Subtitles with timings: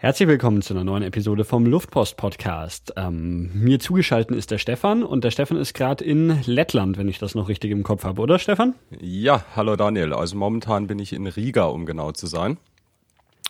[0.00, 2.92] Herzlich willkommen zu einer neuen Episode vom Luftpost Podcast.
[2.96, 7.18] Ähm, mir zugeschaltet ist der Stefan und der Stefan ist gerade in Lettland, wenn ich
[7.18, 8.76] das noch richtig im Kopf habe, oder Stefan?
[9.00, 10.12] Ja, hallo Daniel.
[10.12, 12.58] Also momentan bin ich in Riga, um genau zu sein.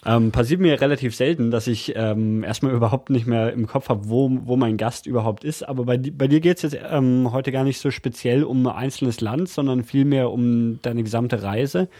[0.07, 4.09] Ähm, passiert mir relativ selten, dass ich ähm, erstmal überhaupt nicht mehr im Kopf habe,
[4.09, 5.69] wo, wo mein Gast überhaupt ist.
[5.69, 8.75] Aber bei, bei dir geht es jetzt ähm, heute gar nicht so speziell um ein
[8.75, 11.91] einzelnes Land, sondern vielmehr um deine gesamte Reise.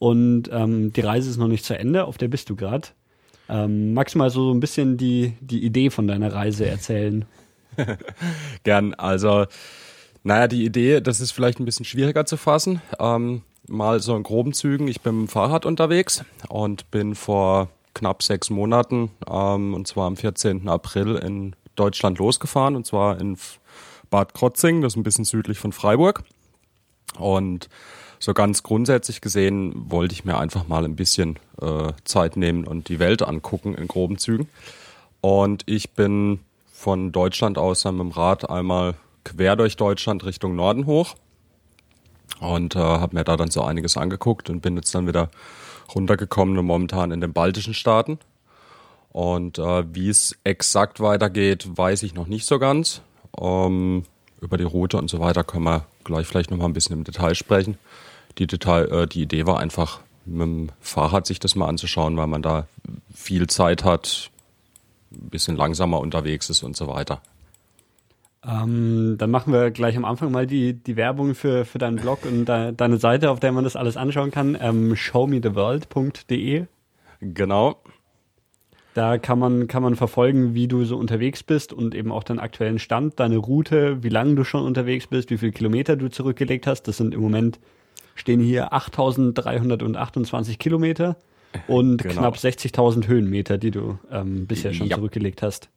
[0.00, 2.88] Und ähm, die Reise ist noch nicht zu Ende, auf der bist du gerade.
[3.52, 7.26] Ähm, magst du mal so ein bisschen die, die Idee von deiner Reise erzählen?
[8.64, 8.94] Gern.
[8.94, 9.44] Also,
[10.22, 12.80] naja, die Idee, das ist vielleicht ein bisschen schwieriger zu fassen.
[12.98, 14.88] Ähm, mal so in groben Zügen.
[14.88, 20.06] Ich bin mit dem Fahrrad unterwegs und bin vor knapp sechs Monaten, ähm, und zwar
[20.06, 20.66] am 14.
[20.66, 23.36] April in Deutschland losgefahren, und zwar in
[24.08, 26.24] Bad Krotzing, das ist ein bisschen südlich von Freiburg.
[27.18, 27.68] Und
[28.22, 32.88] so ganz grundsätzlich gesehen wollte ich mir einfach mal ein bisschen äh, Zeit nehmen und
[32.88, 34.48] die Welt angucken in groben Zügen.
[35.20, 36.38] Und ich bin
[36.72, 41.16] von Deutschland aus dann mit dem Rad einmal quer durch Deutschland Richtung Norden hoch
[42.38, 45.28] und äh, habe mir da dann so einiges angeguckt und bin jetzt dann wieder
[45.92, 48.20] runtergekommen und momentan in den baltischen Staaten.
[49.10, 53.02] Und äh, wie es exakt weitergeht, weiß ich noch nicht so ganz.
[53.40, 54.04] Ähm,
[54.40, 57.02] über die Route und so weiter können wir gleich vielleicht noch mal ein bisschen im
[57.02, 57.78] Detail sprechen
[58.38, 62.28] die, Detail, äh, die Idee war einfach, mit dem Fahrrad sich das mal anzuschauen, weil
[62.28, 62.66] man da
[63.12, 64.30] viel Zeit hat,
[65.12, 67.20] ein bisschen langsamer unterwegs ist und so weiter.
[68.44, 72.24] Ähm, dann machen wir gleich am Anfang mal die, die Werbung für, für deinen Blog
[72.24, 74.58] und de, deine Seite, auf der man das alles anschauen kann.
[74.60, 76.66] Ähm, showmetheworld.de.
[77.20, 77.76] Genau.
[78.94, 82.40] Da kann man, kann man verfolgen, wie du so unterwegs bist und eben auch deinen
[82.40, 86.66] aktuellen Stand, deine Route, wie lange du schon unterwegs bist, wie viele Kilometer du zurückgelegt
[86.66, 86.82] hast.
[86.88, 87.58] Das sind im Moment
[88.14, 91.16] stehen hier 8328 Kilometer
[91.66, 92.14] und genau.
[92.14, 94.96] knapp 60.000 Höhenmeter, die du ähm, bisher schon ja.
[94.96, 95.68] zurückgelegt hast.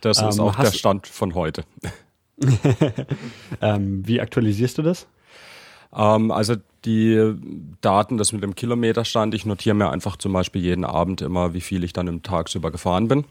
[0.00, 1.64] Das ist ähm, auch der Stand von heute.
[3.60, 5.06] ähm, wie aktualisierst du das?
[5.94, 7.34] Ähm, also die
[7.80, 11.60] Daten, das mit dem Kilometerstand, ich notiere mir einfach zum Beispiel jeden Abend immer, wie
[11.60, 13.24] viel ich dann im Tagsüber gefahren bin.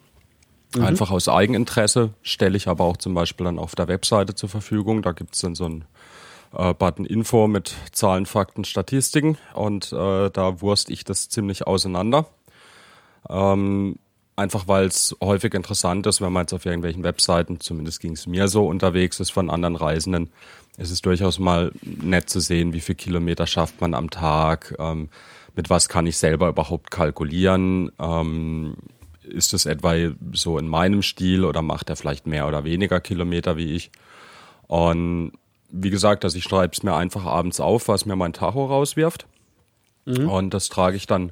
[0.75, 0.83] Mhm.
[0.83, 5.01] Einfach aus Eigeninteresse stelle ich aber auch zum Beispiel dann auf der Webseite zur Verfügung.
[5.01, 5.85] Da gibt es dann so ein
[6.55, 12.25] äh, Button Info mit Zahlen, Fakten, Statistiken und äh, da wurst ich das ziemlich auseinander.
[13.29, 13.97] Ähm,
[14.35, 18.27] einfach weil es häufig interessant ist, wenn man jetzt auf irgendwelchen Webseiten, zumindest ging es
[18.27, 20.31] mir so, unterwegs ist von anderen Reisenden,
[20.77, 25.09] ist es durchaus mal nett zu sehen, wie viel Kilometer schafft man am Tag, ähm,
[25.55, 28.75] mit was kann ich selber überhaupt kalkulieren, ähm,
[29.21, 29.93] ist es etwa
[30.33, 33.91] so in meinem Stil oder macht er vielleicht mehr oder weniger Kilometer wie ich?
[34.67, 35.33] Und
[35.71, 39.25] wie gesagt, also ich schreibe es mir einfach abends auf, was mir mein Tacho rauswirft.
[40.05, 40.29] Mhm.
[40.29, 41.31] Und das trage ich dann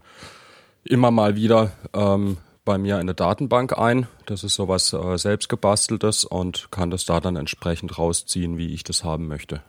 [0.83, 4.07] immer mal wieder ähm, bei mir in eine Datenbank ein.
[4.25, 9.03] Das ist sowas äh, selbstgebasteltes und kann das da dann entsprechend rausziehen, wie ich das
[9.03, 9.61] haben möchte.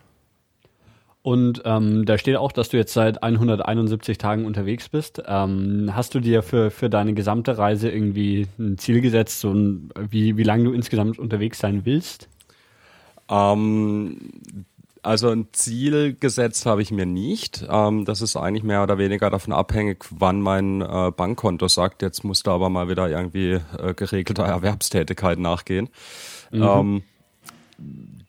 [1.22, 5.22] Und ähm, da steht auch, dass du jetzt seit 171 Tagen unterwegs bist.
[5.26, 9.90] Ähm, hast du dir für, für deine gesamte Reise irgendwie ein Ziel gesetzt, so ein,
[10.08, 12.28] wie, wie lange du insgesamt unterwegs sein willst?
[13.30, 14.16] Ähm,
[15.02, 17.64] also ein Ziel gesetzt habe ich mir nicht.
[17.68, 22.24] Ähm, das ist eigentlich mehr oder weniger davon abhängig, wann mein äh, Bankkonto sagt, jetzt
[22.24, 25.88] musst du aber mal wieder irgendwie äh, geregelter Erwerbstätigkeit nachgehen.
[26.50, 26.62] Mhm.
[26.62, 27.02] Ähm,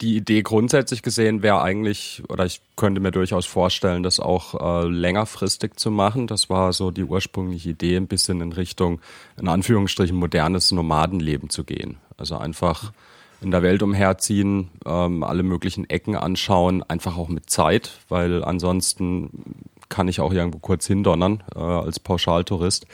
[0.02, 4.88] die Idee grundsätzlich gesehen wäre eigentlich, oder ich könnte mir durchaus vorstellen, das auch äh,
[4.88, 6.26] längerfristig zu machen.
[6.28, 9.02] Das war so die ursprüngliche Idee, ein bisschen in Richtung,
[9.40, 11.98] in Anführungsstrichen, modernes Nomadenleben zu gehen.
[12.18, 12.94] Also einfach
[13.42, 19.66] in der Welt umherziehen, ähm, alle möglichen Ecken anschauen, einfach auch mit Zeit, weil ansonsten
[19.90, 22.86] kann ich auch irgendwo kurz hindonnern äh, als Pauschaltourist.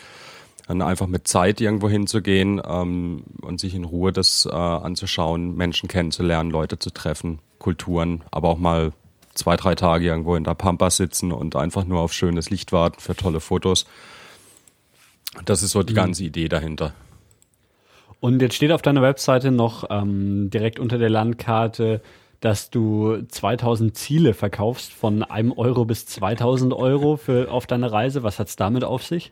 [0.67, 5.87] Dann einfach mit Zeit irgendwo hinzugehen ähm, und sich in Ruhe das äh, anzuschauen, Menschen
[5.87, 8.91] kennenzulernen, Leute zu treffen, Kulturen, aber auch mal
[9.33, 12.99] zwei, drei Tage irgendwo in der Pampa sitzen und einfach nur auf schönes Licht warten
[12.99, 13.85] für tolle Fotos.
[15.45, 15.97] Das ist so die mhm.
[15.97, 16.93] ganze Idee dahinter.
[18.19, 22.01] Und jetzt steht auf deiner Webseite noch ähm, direkt unter der Landkarte,
[22.39, 28.23] dass du 2000 Ziele verkaufst von einem Euro bis 2000 Euro für, auf deine Reise.
[28.23, 29.31] Was hat's damit auf sich?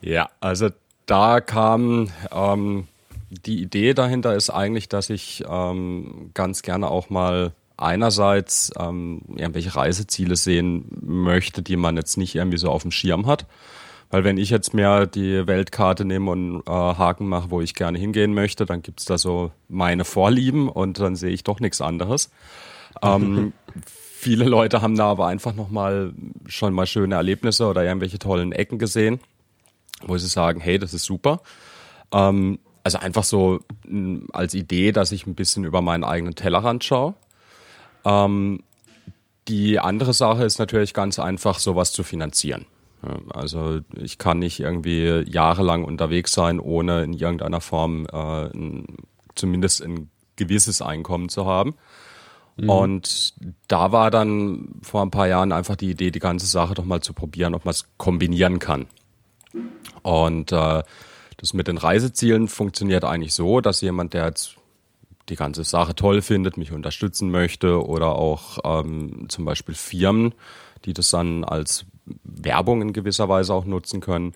[0.00, 0.68] Ja, also
[1.06, 2.86] da kam ähm,
[3.30, 9.74] die Idee dahinter ist eigentlich, dass ich ähm, ganz gerne auch mal einerseits ähm, irgendwelche
[9.74, 13.46] Reiseziele sehen möchte, die man jetzt nicht irgendwie so auf dem Schirm hat.
[14.10, 17.98] Weil wenn ich jetzt mir die Weltkarte nehme und äh, Haken mache, wo ich gerne
[17.98, 22.30] hingehen möchte, dann gibt's da so meine Vorlieben und dann sehe ich doch nichts anderes.
[23.02, 23.52] Ähm,
[23.86, 26.12] viele Leute haben da aber einfach nochmal
[26.46, 29.20] schon mal schöne Erlebnisse oder irgendwelche tollen Ecken gesehen,
[30.02, 31.40] wo sie sagen, hey, das ist super.
[32.12, 33.60] Ähm, also einfach so
[34.32, 37.14] als Idee, dass ich ein bisschen über meinen eigenen Tellerrand schaue.
[38.04, 38.64] Ähm,
[39.46, 42.66] die andere Sache ist natürlich ganz einfach, sowas zu finanzieren.
[43.02, 48.86] Ja, Also ich kann nicht irgendwie jahrelang unterwegs sein, ohne in irgendeiner Form äh, ein,
[49.34, 51.74] zumindest ein gewisses Einkommen zu haben.
[52.56, 53.34] Und
[53.68, 57.00] da war dann vor ein paar Jahren einfach die Idee, die ganze Sache doch mal
[57.00, 58.86] zu probieren, ob man es kombinieren kann.
[60.02, 60.82] Und äh,
[61.38, 64.56] das mit den Reisezielen funktioniert eigentlich so, dass jemand, der jetzt
[65.30, 70.34] die ganze Sache toll findet, mich unterstützen möchte oder auch ähm, zum Beispiel Firmen,
[70.84, 71.86] die das dann als
[72.24, 74.34] Werbung in gewisser Weise auch nutzen können,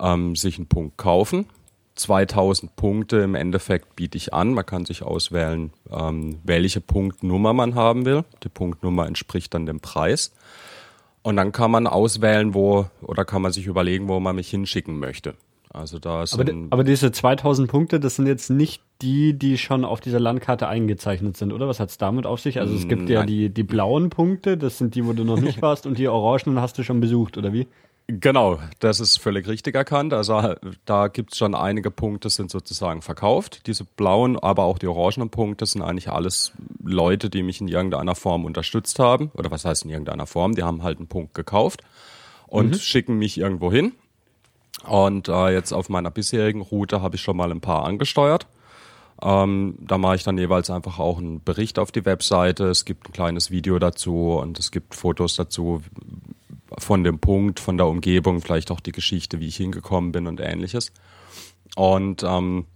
[0.00, 1.46] ähm, sich einen Punkt kaufen.
[1.94, 4.54] 2000 Punkte im Endeffekt biete ich an.
[4.54, 8.24] Man kann sich auswählen, ähm, welche Punktnummer man haben will.
[8.42, 10.32] Die Punktnummer entspricht dann dem Preis.
[11.22, 14.98] Und dann kann man auswählen, wo oder kann man sich überlegen, wo man mich hinschicken
[14.98, 15.34] möchte.
[15.72, 19.84] Also da ist Aber, aber diese 2000 Punkte, das sind jetzt nicht die, die schon
[19.84, 21.66] auf dieser Landkarte eingezeichnet sind, oder?
[21.66, 22.60] Was hat's damit auf sich?
[22.60, 23.26] Also es gibt ja Nein.
[23.26, 26.60] die, die blauen Punkte, das sind die, wo du noch nicht warst, und die orangenen
[26.60, 27.66] hast du schon besucht, oder wie?
[28.08, 30.12] Genau, das ist völlig richtig erkannt.
[30.12, 30.54] Also
[30.84, 33.66] da gibt's schon einige Punkte, sind sozusagen verkauft.
[33.66, 36.52] Diese blauen, aber auch die orangenen Punkte sind eigentlich alles
[36.82, 39.30] Leute, die mich in irgendeiner Form unterstützt haben.
[39.34, 40.54] Oder was heißt in irgendeiner Form?
[40.54, 41.82] Die haben halt einen Punkt gekauft
[42.48, 43.92] und schicken mich irgendwo hin.
[44.86, 48.46] Und äh, jetzt auf meiner bisherigen Route habe ich schon mal ein paar angesteuert.
[49.22, 52.64] Ähm, da mache ich dann jeweils einfach auch einen Bericht auf die Webseite.
[52.64, 55.82] Es gibt ein kleines Video dazu und es gibt Fotos dazu
[56.78, 60.40] von dem Punkt, von der Umgebung, vielleicht auch die Geschichte, wie ich hingekommen bin und
[60.40, 60.92] ähnliches.
[61.76, 62.66] Und ähm,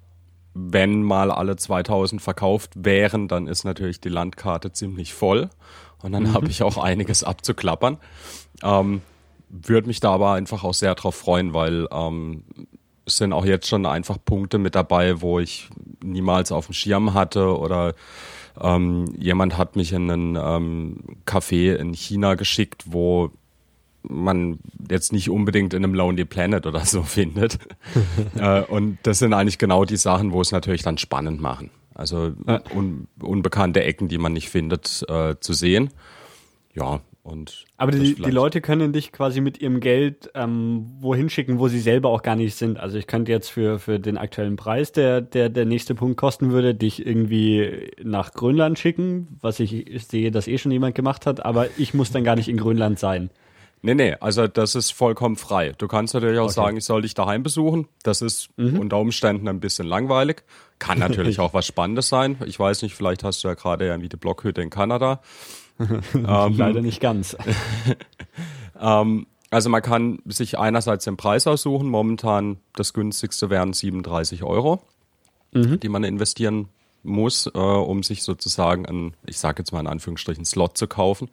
[0.54, 5.50] wenn mal alle 2000 verkauft wären, dann ist natürlich die Landkarte ziemlich voll
[6.02, 7.98] und dann habe ich auch einiges abzuklappern.
[8.62, 9.02] Ähm,
[9.48, 12.44] würde mich da aber einfach auch sehr drauf freuen, weil ähm,
[13.04, 15.68] es sind auch jetzt schon einfach Punkte mit dabei, wo ich
[16.02, 17.94] niemals auf dem Schirm hatte oder
[18.60, 23.30] ähm, jemand hat mich in einen ähm, Café in China geschickt, wo
[24.02, 24.58] man
[24.90, 27.58] jetzt nicht unbedingt in einem Lonely Planet oder so findet.
[28.36, 31.70] äh, und das sind eigentlich genau die Sachen, wo es natürlich dann spannend machen.
[31.94, 32.32] Also
[32.74, 35.90] un unbekannte Ecken, die man nicht findet, äh, zu sehen.
[36.74, 41.58] Ja, und Aber die, die Leute können dich quasi mit ihrem Geld ähm, wohin schicken,
[41.58, 42.78] wo sie selber auch gar nicht sind.
[42.78, 46.52] Also ich könnte jetzt für, für den aktuellen Preis, der, der der nächste Punkt kosten
[46.52, 51.44] würde, dich irgendwie nach Grönland schicken, was ich, sehe, dass eh schon jemand gemacht hat,
[51.44, 53.30] aber ich muss dann gar nicht in Grönland sein.
[53.82, 55.72] Nee, nee, also das ist vollkommen frei.
[55.76, 57.86] Du kannst natürlich auch sagen, ich soll dich daheim besuchen.
[58.02, 60.42] Das ist unter Umständen ein bisschen langweilig.
[60.78, 62.36] Kann natürlich auch was Spannendes sein.
[62.46, 65.20] Ich weiß nicht, vielleicht hast du ja gerade irgendwie die Blockhütte in Kanada.
[66.12, 67.36] Leider nicht ganz.
[68.78, 71.88] Ähm, also man kann sich einerseits den Preis aussuchen.
[71.88, 74.82] Momentan das günstigste wären 37 Euro,
[75.54, 76.68] die man investieren
[77.02, 81.30] muss, äh, um sich sozusagen einen, ich sage jetzt mal in Anführungsstrichen, Slot zu kaufen.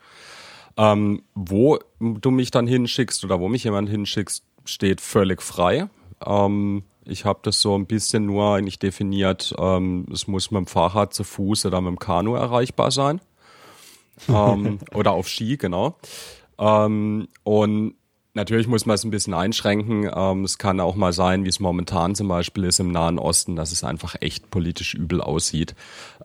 [0.77, 5.89] Ähm, wo du mich dann hinschickst oder wo mich jemand hinschickst, steht völlig frei.
[6.25, 10.67] Ähm, ich habe das so ein bisschen nur eigentlich definiert, ähm, es muss mit dem
[10.67, 13.19] Fahrrad zu Fuß oder mit dem Kanu erreichbar sein.
[14.30, 15.98] Ähm, oder auf Ski, genau.
[16.60, 17.95] Ähm, und
[18.33, 20.10] natürlich muss man es ein bisschen einschränken.
[20.13, 23.56] Ähm, es kann auch mal sein, wie es momentan zum Beispiel ist im Nahen Osten,
[23.56, 25.75] dass es einfach echt politisch übel aussieht.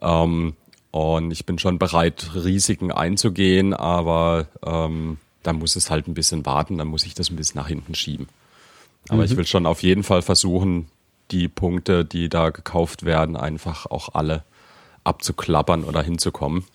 [0.01, 0.55] Ähm,
[0.91, 6.45] und ich bin schon bereit, Risiken einzugehen, aber ähm, da muss es halt ein bisschen
[6.45, 8.27] warten, dann muss ich das ein bisschen nach hinten schieben.
[9.07, 10.87] Aber ich will schon auf jeden Fall versuchen,
[11.31, 14.43] die Punkte, die da gekauft werden, einfach auch alle
[15.03, 16.65] abzuklappern oder hinzukommen.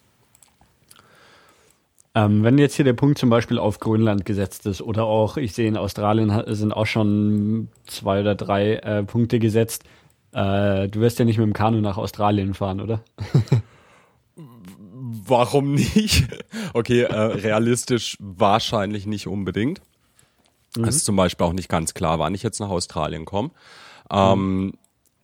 [2.17, 5.53] Ähm, wenn jetzt hier der Punkt zum Beispiel auf Grönland gesetzt ist oder auch, ich
[5.53, 9.85] sehe in Australien sind auch schon zwei oder drei äh, Punkte gesetzt.
[10.33, 13.01] Äh, du wirst ja nicht mit dem Kanu nach Australien fahren, oder?
[15.27, 16.29] Warum nicht?
[16.73, 19.81] Okay, äh, realistisch wahrscheinlich nicht unbedingt.
[20.83, 23.51] Es ist zum Beispiel auch nicht ganz klar, wann ich jetzt nach Australien komme.
[24.11, 24.75] Ähm,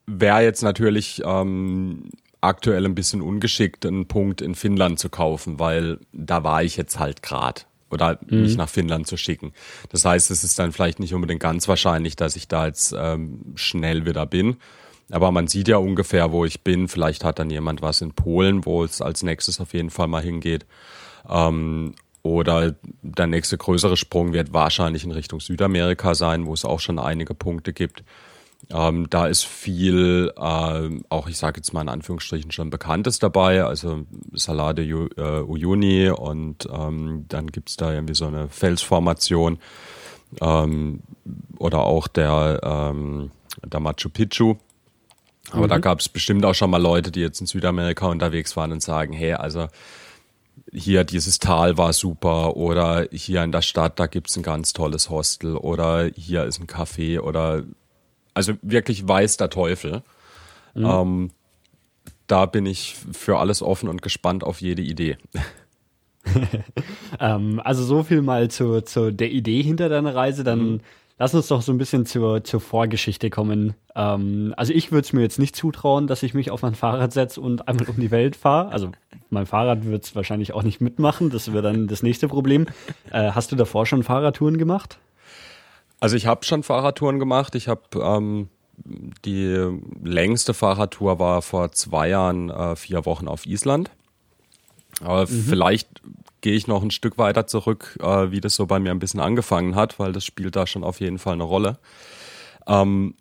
[0.06, 5.98] Wäre jetzt natürlich ähm, aktuell ein bisschen ungeschickt, einen Punkt in Finnland zu kaufen, weil
[6.12, 7.66] da war ich jetzt halt grad.
[7.90, 9.52] Oder mich nach Finnland zu schicken.
[9.88, 13.40] Das heißt, es ist dann vielleicht nicht unbedingt ganz wahrscheinlich, dass ich da jetzt ähm,
[13.56, 14.58] schnell wieder bin.
[15.10, 16.86] Aber man sieht ja ungefähr, wo ich bin.
[16.86, 20.22] Vielleicht hat dann jemand was in Polen, wo es als nächstes auf jeden Fall mal
[20.22, 20.66] hingeht.
[21.28, 26.80] Ähm, oder der nächste größere Sprung wird wahrscheinlich in Richtung Südamerika sein, wo es auch
[26.80, 28.04] schon einige Punkte gibt.
[28.68, 33.64] Ähm, da ist viel, ähm, auch ich sage jetzt mal in Anführungsstrichen schon Bekanntes dabei,
[33.64, 39.58] also Salade Ju- äh, Uyuni und ähm, dann gibt's da irgendwie so eine Felsformation
[40.40, 41.00] ähm,
[41.58, 43.30] oder auch der, ähm,
[43.64, 44.56] der Machu Picchu
[45.52, 45.70] Aber mhm.
[45.70, 48.82] da gab es bestimmt auch schon mal Leute, die jetzt in Südamerika unterwegs waren und
[48.82, 49.68] sagen, hey, also
[50.72, 55.10] hier dieses Tal war super oder hier in der Stadt, da gibt's ein ganz tolles
[55.10, 57.64] Hostel oder hier ist ein Café oder
[58.34, 60.02] also wirklich weiß der Teufel.
[60.74, 60.84] Mhm.
[60.84, 61.30] Ähm,
[62.26, 65.16] da bin ich für alles offen und gespannt auf jede Idee.
[67.20, 70.44] ähm, also so viel mal zu, zu der Idee hinter deiner Reise.
[70.44, 70.80] Dann mhm.
[71.18, 73.74] lass uns doch so ein bisschen zur, zur Vorgeschichte kommen.
[73.96, 77.12] Ähm, also ich würde es mir jetzt nicht zutrauen, dass ich mich auf mein Fahrrad
[77.12, 78.70] setze und einmal um die Welt fahre.
[78.70, 78.92] Also
[79.30, 81.30] mein Fahrrad wird es wahrscheinlich auch nicht mitmachen.
[81.30, 82.66] Das wäre dann das nächste Problem.
[83.10, 84.98] Äh, hast du davor schon Fahrradtouren gemacht?
[86.00, 87.54] Also ich habe schon Fahrradtouren gemacht.
[87.54, 88.48] Ich habe ähm,
[89.24, 93.90] die längste Fahrradtour war vor zwei Jahren äh, vier Wochen auf Island.
[95.02, 95.44] Aber mhm.
[95.48, 95.88] vielleicht
[96.40, 99.20] gehe ich noch ein Stück weiter zurück, äh, wie das so bei mir ein bisschen
[99.20, 101.78] angefangen hat, weil das spielt da schon auf jeden Fall eine Rolle.
[102.66, 103.14] Ähm,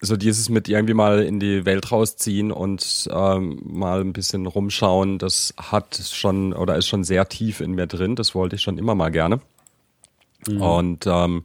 [0.00, 5.18] so dieses mit irgendwie mal in die Welt rausziehen und ähm, mal ein bisschen rumschauen,
[5.18, 8.16] das hat schon oder ist schon sehr tief in mir drin.
[8.16, 9.40] Das wollte ich schon immer mal gerne.
[10.48, 10.62] Mhm.
[10.62, 11.44] Und ähm,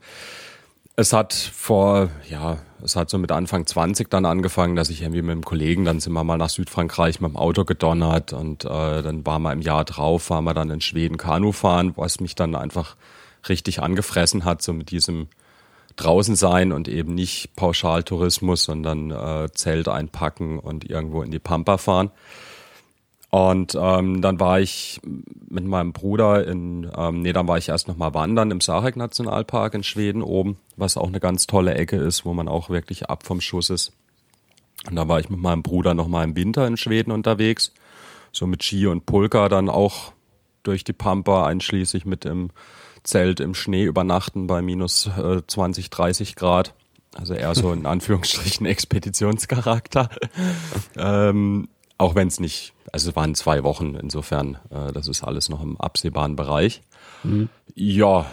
[0.95, 5.21] es hat vor, ja, es hat so mit Anfang 20 dann angefangen, dass ich irgendwie
[5.21, 9.01] mit einem Kollegen, dann sind wir mal nach Südfrankreich mit dem Auto gedonnert und äh,
[9.01, 12.35] dann waren wir im Jahr drauf, waren wir dann in Schweden Kanu fahren, was mich
[12.35, 12.95] dann einfach
[13.49, 15.27] richtig angefressen hat, so mit diesem
[15.97, 21.77] draußen sein und eben nicht Pauschaltourismus, sondern äh, Zelt einpacken und irgendwo in die Pampa
[21.77, 22.11] fahren.
[23.36, 25.01] Und ähm, dann war ich
[25.50, 29.74] mit meinem Bruder in, ähm, nee, dann war ich erst nochmal wandern im Sarek Nationalpark
[29.74, 33.25] in Schweden oben, was auch eine ganz tolle Ecke ist, wo man auch wirklich ab
[33.25, 33.92] vom Schuss ist.
[34.88, 37.74] Und da war ich mit meinem Bruder nochmal im Winter in Schweden unterwegs,
[38.32, 40.13] so mit Ski und Pulka dann auch
[40.63, 42.51] durch die Pampa, einschließlich mit im
[43.04, 46.74] Zelt im Schnee übernachten bei minus äh, 20, 30 Grad.
[47.13, 50.10] Also eher so in Anführungsstrichen Expeditionscharakter.
[50.96, 55.50] ähm, auch wenn es nicht, also es waren zwei Wochen, insofern, äh, das ist alles
[55.50, 56.82] noch im absehbaren Bereich.
[57.24, 57.50] Mhm.
[57.74, 58.25] Ja,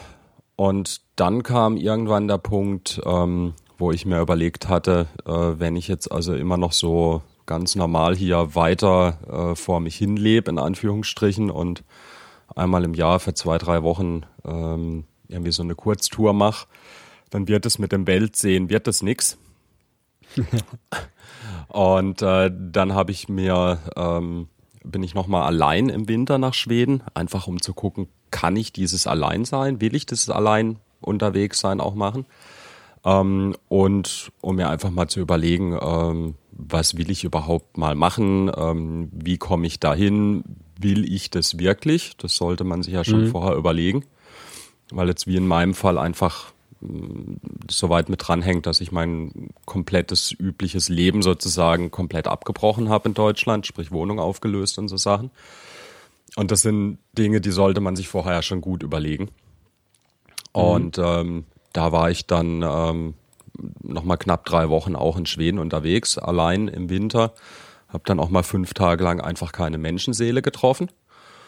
[0.56, 5.88] und dann kam irgendwann der Punkt, ähm, wo ich mir überlegt hatte, äh, wenn ich
[5.88, 9.18] jetzt also immer noch so ganz normal hier weiter
[9.52, 11.82] äh, vor mich hinlebe, in Anführungsstrichen, und
[12.54, 16.66] einmal im Jahr für zwei, drei Wochen ähm, irgendwie so eine Kurztour mache,
[17.30, 19.38] dann wird es mit dem Weltsehen, wird das nix.
[21.72, 24.48] Und äh, dann habe ich mir, ähm,
[24.84, 29.06] bin ich nochmal allein im Winter nach Schweden, einfach um zu gucken, kann ich dieses
[29.06, 29.80] allein sein?
[29.80, 32.26] Will ich das allein unterwegs sein auch machen?
[33.06, 38.50] Ähm, und um mir einfach mal zu überlegen, ähm, was will ich überhaupt mal machen?
[38.54, 40.44] Ähm, wie komme ich dahin?
[40.78, 42.18] Will ich das wirklich?
[42.18, 43.30] Das sollte man sich ja schon mhm.
[43.30, 44.04] vorher überlegen,
[44.90, 46.51] weil jetzt wie in meinem Fall einfach
[47.70, 53.14] so weit mit dranhängt, dass ich mein komplettes übliches Leben sozusagen komplett abgebrochen habe in
[53.14, 55.30] Deutschland, sprich Wohnung aufgelöst und so Sachen.
[56.36, 59.24] Und das sind Dinge, die sollte man sich vorher ja schon gut überlegen.
[59.24, 60.60] Mhm.
[60.60, 63.14] Und ähm, da war ich dann ähm,
[63.82, 67.34] nochmal knapp drei Wochen auch in Schweden unterwegs, allein im Winter.
[67.88, 70.90] Habe dann auch mal fünf Tage lang einfach keine Menschenseele getroffen.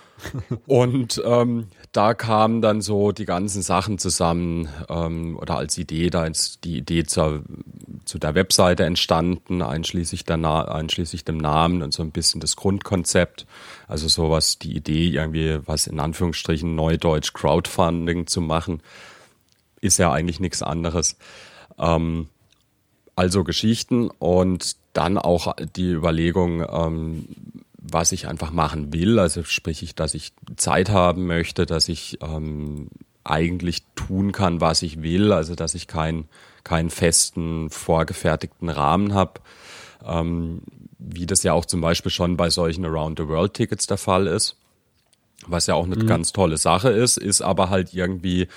[0.67, 6.27] und ähm, da kamen dann so die ganzen Sachen zusammen ähm, oder als Idee, da
[6.27, 7.45] ist die Idee zur,
[8.05, 12.57] zu der Webseite entstanden, einschließlich, der Na einschließlich dem Namen und so ein bisschen das
[12.57, 13.47] Grundkonzept.
[13.87, 18.83] Also sowas, die Idee irgendwie, was in Anführungsstrichen Neudeutsch Crowdfunding zu machen,
[19.81, 21.17] ist ja eigentlich nichts anderes.
[21.79, 22.29] Ähm,
[23.15, 27.29] also Geschichten und dann auch die Überlegung, ähm,
[27.91, 29.19] was ich einfach machen will.
[29.19, 32.89] Also sprich ich, dass ich Zeit haben möchte, dass ich ähm,
[33.25, 35.33] eigentlich tun kann, was ich will.
[35.33, 36.29] Also dass ich keinen
[36.65, 39.41] keinen festen, vorgefertigten Rahmen habe.
[40.05, 40.63] Ähm,
[40.99, 44.57] wie das ja auch zum Beispiel schon bei solchen Around-the-World-Tickets der Fall ist.
[45.47, 46.07] Was ja auch eine mhm.
[46.07, 48.49] ganz tolle Sache ist, ist aber halt irgendwie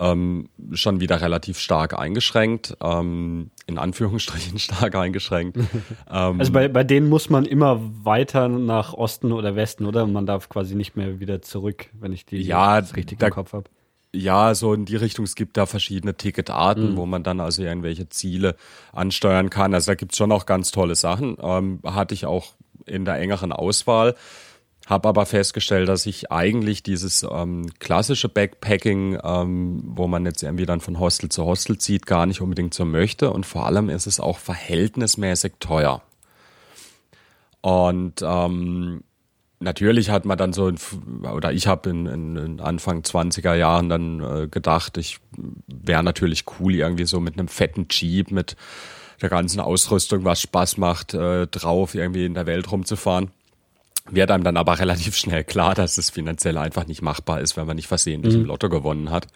[0.00, 5.58] ähm, schon wieder relativ stark eingeschränkt, ähm, in Anführungsstrichen stark eingeschränkt.
[6.10, 10.06] ähm, also bei, bei denen muss man immer weiter nach Osten oder Westen, oder?
[10.06, 13.64] Man darf quasi nicht mehr wieder zurück, wenn ich die ja, richtig im Kopf habe.
[14.12, 16.96] Ja, so in die Richtung, es gibt da verschiedene Ticketarten, mhm.
[16.96, 18.56] wo man dann also irgendwelche Ziele
[18.92, 19.72] ansteuern kann.
[19.72, 21.36] Also da gibt's schon auch ganz tolle Sachen.
[21.40, 22.54] Ähm, hatte ich auch
[22.86, 24.16] in der engeren Auswahl.
[24.90, 30.66] Habe aber festgestellt, dass ich eigentlich dieses ähm, klassische Backpacking, ähm, wo man jetzt irgendwie
[30.66, 33.30] dann von Hostel zu Hostel zieht, gar nicht unbedingt so möchte.
[33.30, 36.02] Und vor allem ist es auch verhältnismäßig teuer.
[37.60, 39.04] Und ähm,
[39.60, 40.72] natürlich hat man dann so,
[41.22, 45.20] oder ich habe in, in, in, Anfang 20er Jahren dann äh, gedacht, ich
[45.68, 48.56] wäre natürlich cool irgendwie so mit einem fetten Jeep mit
[49.22, 53.30] der ganzen Ausrüstung, was Spaß macht, äh, drauf irgendwie in der Welt rumzufahren.
[54.08, 57.66] Wird einem dann aber relativ schnell klar, dass es finanziell einfach nicht machbar ist, wenn
[57.66, 58.42] man nicht versehentlich mhm.
[58.42, 59.26] im Lotto gewonnen hat.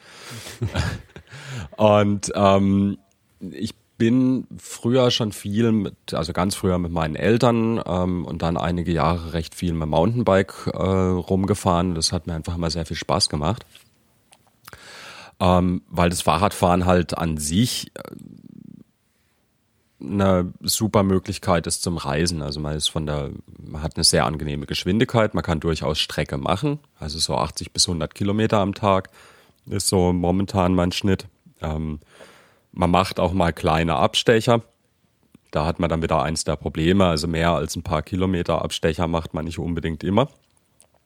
[1.77, 2.99] und ähm,
[3.41, 8.57] ich bin früher schon viel mit, also ganz früher mit meinen Eltern ähm, und dann
[8.57, 11.95] einige Jahre recht viel mit Mountainbike äh, rumgefahren.
[11.95, 13.65] Das hat mir einfach immer sehr viel Spaß gemacht.
[15.41, 18.03] Ähm, weil das Fahrradfahren halt an sich äh,
[20.05, 22.43] eine super Möglichkeit ist zum Reisen.
[22.43, 26.39] Also man ist von der, man hat eine sehr angenehme Geschwindigkeit, man kann durchaus Strecke
[26.39, 29.11] machen, also so 80 bis 100 Kilometer am Tag
[29.67, 31.27] ist so momentan mein Schnitt.
[31.63, 32.01] Ähm,
[32.73, 34.63] man macht auch mal kleine Abstecher.
[35.51, 37.07] Da hat man dann wieder eins der Probleme.
[37.07, 40.29] Also mehr als ein paar Kilometer Abstecher macht man nicht unbedingt immer.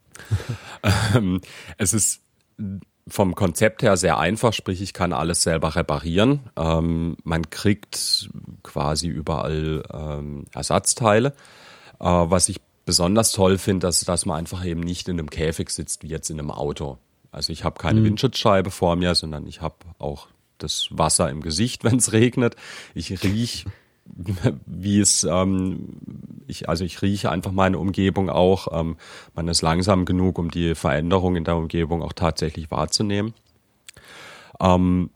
[1.15, 1.41] ähm,
[1.77, 2.23] es ist
[3.09, 6.41] vom Konzept her sehr einfach, sprich ich kann alles selber reparieren.
[6.57, 8.31] Ähm, man kriegt
[8.63, 11.35] quasi überall ähm, Ersatzteile.
[12.01, 15.71] Äh, was ich besonders toll finde, dass, dass man einfach eben nicht in einem Käfig
[15.71, 16.99] sitzt wie jetzt in einem Auto.
[17.31, 18.05] Also ich habe keine mhm.
[18.05, 22.57] Windschutzscheibe vor mir, sondern ich habe auch das Wasser im Gesicht, wenn es regnet.
[22.95, 23.67] Ich riech,
[24.67, 26.01] wie es, ähm,
[26.47, 28.69] ich, also ich rieche einfach meine Umgebung auch.
[28.73, 28.97] Ähm,
[29.35, 33.35] man ist langsam genug, um die Veränderung in der Umgebung auch tatsächlich wahrzunehmen.
[34.61, 35.11] Ähm,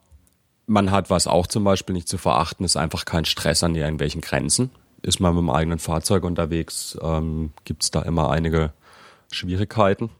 [0.66, 4.20] man hat, was auch zum Beispiel nicht zu verachten, ist einfach kein Stress an irgendwelchen
[4.20, 4.70] Grenzen.
[5.02, 8.72] Ist man mit dem eigenen Fahrzeug unterwegs, ähm, gibt es da immer einige
[9.32, 10.11] Schwierigkeiten.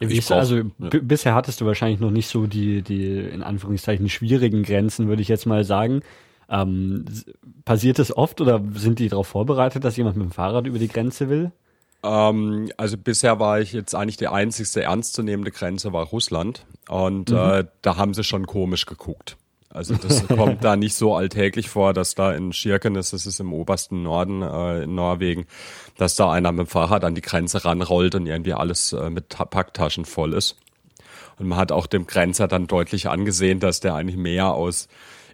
[0.00, 0.88] Brauch, also ja.
[1.02, 5.28] bisher hattest du wahrscheinlich noch nicht so die, die in Anführungszeichen schwierigen Grenzen, würde ich
[5.28, 6.02] jetzt mal sagen.
[6.50, 7.04] Ähm,
[7.64, 10.88] passiert es oft oder sind die darauf vorbereitet, dass jemand mit dem Fahrrad über die
[10.88, 11.52] Grenze will?
[12.02, 17.36] Ähm, also bisher war ich jetzt eigentlich die einzigste ernstzunehmende Grenze war Russland und mhm.
[17.36, 19.36] äh, da haben sie schon komisch geguckt.
[19.70, 23.52] Also das kommt da nicht so alltäglich vor, dass da in Schirkenes, das ist im
[23.52, 25.46] obersten Norden äh, in Norwegen,
[25.96, 29.28] dass da einer mit dem Fahrrad an die Grenze ranrollt und irgendwie alles äh, mit
[29.28, 30.56] Packtaschen voll ist.
[31.38, 34.88] Und man hat auch dem Grenzer dann deutlich angesehen, dass der eigentlich mehr aus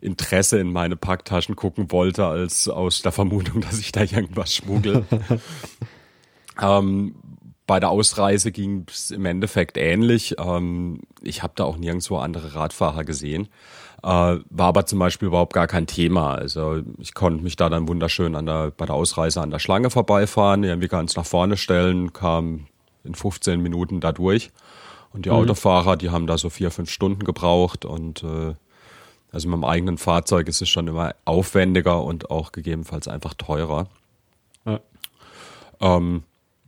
[0.04, 5.04] Interesse in meine Packtaschen gucken wollte, als aus der Vermutung, dass ich da irgendwas schmuggel.
[6.62, 7.14] ähm,
[7.66, 10.36] bei der Ausreise ging es im Endeffekt ähnlich.
[10.38, 13.48] Ähm, ich habe da auch nirgendwo andere Radfahrer gesehen.
[14.02, 16.34] Äh, war aber zum Beispiel überhaupt gar kein Thema.
[16.34, 19.88] Also ich konnte mich da dann wunderschön an der, bei der Ausreise an der Schlange
[19.88, 22.66] vorbeifahren, irgendwie ganz nach vorne stellen, kam
[23.02, 24.50] in 15 Minuten da durch.
[25.14, 25.36] Und die mhm.
[25.36, 28.54] Autofahrer, die haben da so vier, fünf Stunden gebraucht und äh,
[29.34, 33.88] also mit dem eigenen Fahrzeug ist es schon immer aufwendiger und auch gegebenenfalls einfach teurer.
[34.64, 34.80] Ja,
[35.80, 36.22] ähm,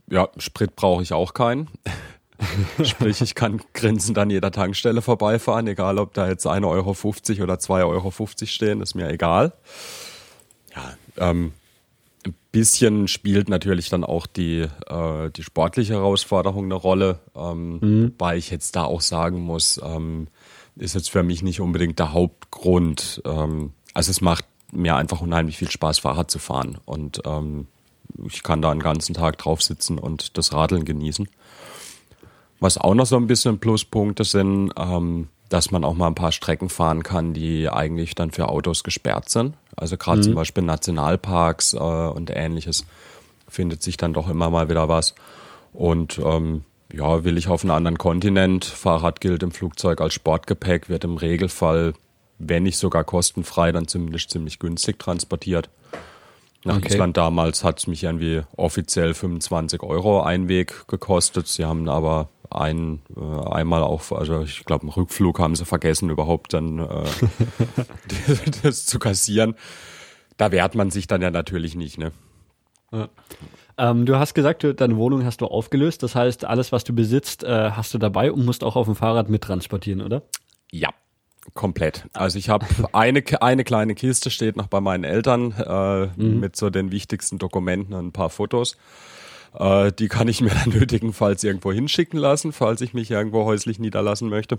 [0.09, 1.69] ja Sprit brauche ich auch keinen.
[2.83, 6.89] Sprich, ich kann grinsend an jeder Tankstelle vorbeifahren, egal ob da jetzt 1,50 Euro
[7.43, 8.11] oder 2,50 Euro
[8.45, 9.53] stehen, ist mir egal.
[10.75, 11.53] Ja, ähm,
[12.25, 18.03] ein bisschen spielt natürlich dann auch die, äh, die sportliche Herausforderung eine Rolle, ähm, mhm.
[18.09, 20.27] wobei ich jetzt da auch sagen muss, ähm,
[20.79, 23.21] ist jetzt für mich nicht unbedingt der Hauptgrund.
[23.25, 27.67] Ähm, also es macht mir einfach unheimlich viel Spaß, Fahrrad zu fahren und ähm,
[28.25, 31.27] ich kann da einen ganzen Tag drauf sitzen und das Radeln genießen.
[32.59, 36.31] Was auch noch so ein bisschen Pluspunkte sind, ähm, dass man auch mal ein paar
[36.31, 39.55] Strecken fahren kann, die eigentlich dann für Autos gesperrt sind.
[39.75, 40.23] Also gerade mhm.
[40.23, 42.85] zum Beispiel Nationalparks äh, und ähnliches
[43.47, 45.15] findet sich dann doch immer mal wieder was.
[45.73, 50.89] Und ähm, ja, will ich auf einen anderen Kontinent, Fahrrad gilt im Flugzeug als Sportgepäck,
[50.89, 51.93] wird im Regelfall,
[52.39, 55.69] wenn nicht sogar kostenfrei, dann zumindest ziemlich günstig transportiert.
[56.63, 56.93] Nach okay.
[56.93, 61.47] Island damals hat es mich irgendwie offiziell 25 Euro Einweg gekostet.
[61.47, 66.09] Sie haben aber ein, äh, einmal auch, also ich glaube, im Rückflug haben sie vergessen,
[66.09, 67.05] überhaupt dann äh,
[68.63, 69.55] das zu kassieren.
[70.37, 72.11] Da wehrt man sich dann ja natürlich nicht, ne?
[72.91, 73.09] Ja.
[73.77, 76.01] Ähm, du hast gesagt, deine Wohnung hast du aufgelöst.
[76.03, 78.95] Das heißt, alles, was du besitzt, äh, hast du dabei und musst auch auf dem
[78.95, 80.23] Fahrrad mittransportieren, oder?
[80.71, 80.89] Ja,
[81.53, 82.05] komplett.
[82.13, 86.39] Also ich habe eine, eine kleine Kiste steht noch bei meinen Eltern äh, mhm.
[86.39, 88.77] mit so den wichtigsten Dokumenten und ein paar Fotos.
[89.53, 93.79] Äh, die kann ich mir dann nötigenfalls irgendwo hinschicken lassen, falls ich mich irgendwo häuslich
[93.79, 94.57] niederlassen möchte.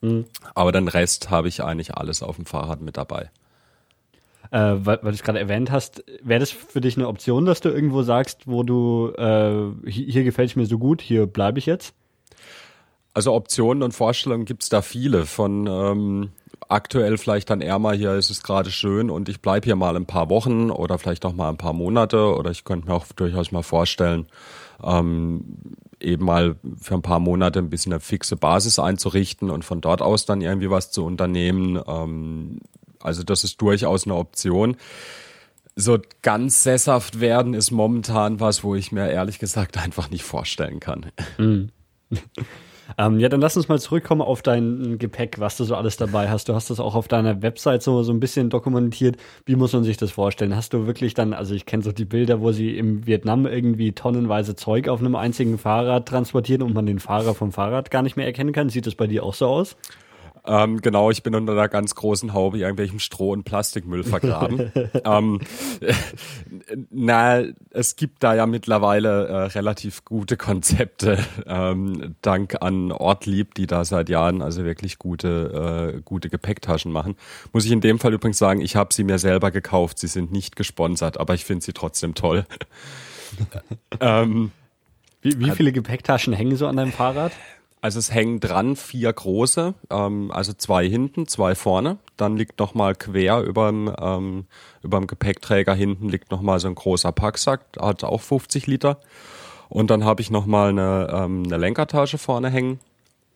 [0.00, 0.26] Mhm.
[0.54, 3.30] Aber den Rest habe ich eigentlich alles auf dem Fahrrad mit dabei.
[4.50, 7.60] Äh, weil, weil du es gerade erwähnt hast, wäre das für dich eine Option, dass
[7.60, 11.58] du irgendwo sagst, wo du, äh, hier, hier gefällt es mir so gut, hier bleibe
[11.58, 11.94] ich jetzt?
[13.14, 15.24] Also Optionen und Vorstellungen gibt es da viele.
[15.24, 16.30] Von ähm,
[16.68, 19.96] aktuell vielleicht dann eher mal hier ist es gerade schön und ich bleibe hier mal
[19.96, 23.06] ein paar Wochen oder vielleicht auch mal ein paar Monate oder ich könnte mir auch
[23.14, 24.26] durchaus mal vorstellen,
[24.82, 25.44] ähm,
[26.00, 30.02] eben mal für ein paar Monate ein bisschen eine fixe Basis einzurichten und von dort
[30.02, 31.80] aus dann irgendwie was zu unternehmen.
[31.86, 32.58] Ähm,
[33.06, 34.76] also das ist durchaus eine Option.
[35.76, 40.80] so ganz sesshaft werden ist momentan was, wo ich mir ehrlich gesagt einfach nicht vorstellen
[40.80, 41.06] kann.
[41.38, 41.70] Mhm.
[42.98, 46.30] Ähm, ja, dann lass uns mal zurückkommen auf dein Gepäck, was du so alles dabei
[46.30, 46.48] hast.
[46.48, 49.16] Du hast das auch auf deiner Website so, so ein bisschen dokumentiert.
[49.44, 50.54] Wie muss man sich das vorstellen?
[50.54, 53.92] Hast du wirklich dann, also ich kenne so die Bilder, wo sie im Vietnam irgendwie
[53.92, 58.16] tonnenweise Zeug auf einem einzigen Fahrrad transportieren und man den Fahrer vom Fahrrad gar nicht
[58.16, 58.68] mehr erkennen kann.
[58.68, 59.76] Sieht das bei dir auch so aus?
[60.46, 64.70] Ähm, genau, ich bin unter einer ganz großen Haube irgendwelchem Stroh und Plastikmüll vergraben.
[65.04, 65.40] ähm,
[66.90, 73.66] na, es gibt da ja mittlerweile äh, relativ gute Konzepte, ähm, dank an Ortlieb, die
[73.66, 77.16] da seit Jahren also wirklich gute, äh, gute Gepäcktaschen machen.
[77.52, 79.98] Muss ich in dem Fall übrigens sagen, ich habe sie mir selber gekauft.
[79.98, 82.46] Sie sind nicht gesponsert, aber ich finde sie trotzdem toll.
[84.00, 84.52] ähm,
[85.22, 87.32] wie, wie viele Gepäcktaschen hängen so an deinem Fahrrad?
[87.86, 91.98] Also es hängen dran vier große, ähm, also zwei hinten, zwei vorne.
[92.16, 94.46] Dann liegt nochmal quer überm, ähm,
[94.82, 98.98] Gepäckträger hinten liegt nochmal so ein großer Packsack, hat auch 50 Liter.
[99.68, 102.80] Und dann habe ich nochmal eine, ähm, eine Lenkertasche vorne hängen.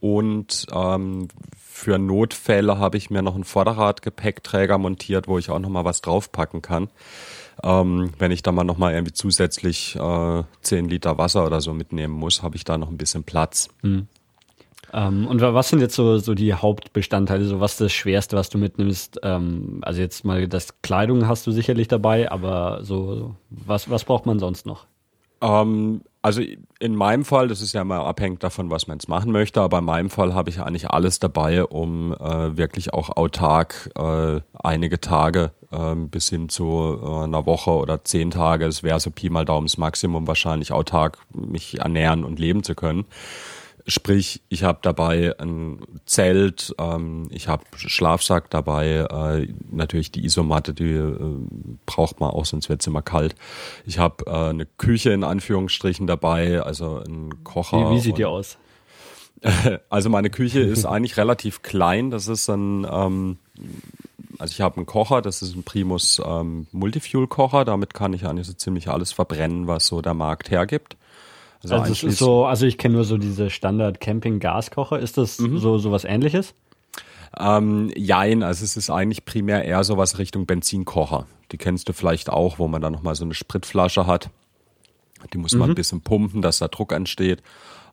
[0.01, 5.85] Und ähm, für Notfälle habe ich mir noch einen Vorderradgepäckträger montiert, wo ich auch nochmal
[5.85, 6.89] was draufpacken kann.
[7.63, 12.15] Ähm, wenn ich da mal nochmal irgendwie zusätzlich äh, 10 Liter Wasser oder so mitnehmen
[12.15, 13.69] muss, habe ich da noch ein bisschen Platz.
[13.83, 14.09] Mhm.
[14.93, 18.59] Ähm, und was sind jetzt so, so die Hauptbestandteile, so was das Schwerste, was du
[18.59, 19.21] mitnimmst?
[19.23, 24.27] Ähm, also jetzt mal das Kleidung hast du sicherlich dabei, aber so was, was braucht
[24.27, 24.87] man sonst noch?
[25.43, 26.43] Ähm, also
[26.81, 29.79] in meinem Fall, das ist ja mal abhängig davon, was man jetzt machen möchte, aber
[29.79, 35.01] in meinem Fall habe ich eigentlich alles dabei, um äh, wirklich auch autark äh, einige
[35.01, 39.31] Tage äh, bis hin zu äh, einer Woche oder zehn Tage, es wäre so Pi
[39.31, 43.07] mal Daumens Maximum wahrscheinlich autark mich ernähren und leben zu können.
[43.91, 50.73] Sprich, ich habe dabei ein Zelt, ähm, ich habe Schlafsack dabei, äh, natürlich die Isomatte,
[50.75, 51.17] die äh,
[51.87, 53.35] braucht man auch, sonst wird es immer kalt.
[53.85, 57.91] Ich habe äh, eine Küche in Anführungsstrichen dabei, also ein Kocher.
[57.91, 58.59] Wie, wie sieht die aus?
[59.89, 62.11] Also meine Küche ist eigentlich relativ klein.
[62.11, 63.39] Das ist ein, ähm,
[64.39, 67.65] also ich habe einen Kocher, das ist ein Primus ähm, Multifuel-Kocher.
[67.65, 70.99] Damit kann ich eigentlich so ziemlich alles verbrennen, was so der Markt hergibt.
[71.63, 74.99] Also, also es ist so, also ich kenne nur so diese Standard-Camping-Gaskocher.
[74.99, 75.59] Ist das mhm.
[75.59, 76.55] so, so was ähnliches?
[77.39, 81.27] Ähm, jein, also es ist eigentlich primär eher sowas Richtung Benzinkocher.
[81.53, 84.31] Die kennst du vielleicht auch, wo man dann nochmal so eine Spritflasche hat.
[85.33, 85.73] Die muss man mhm.
[85.73, 87.43] ein bisschen pumpen, dass da Druck entsteht.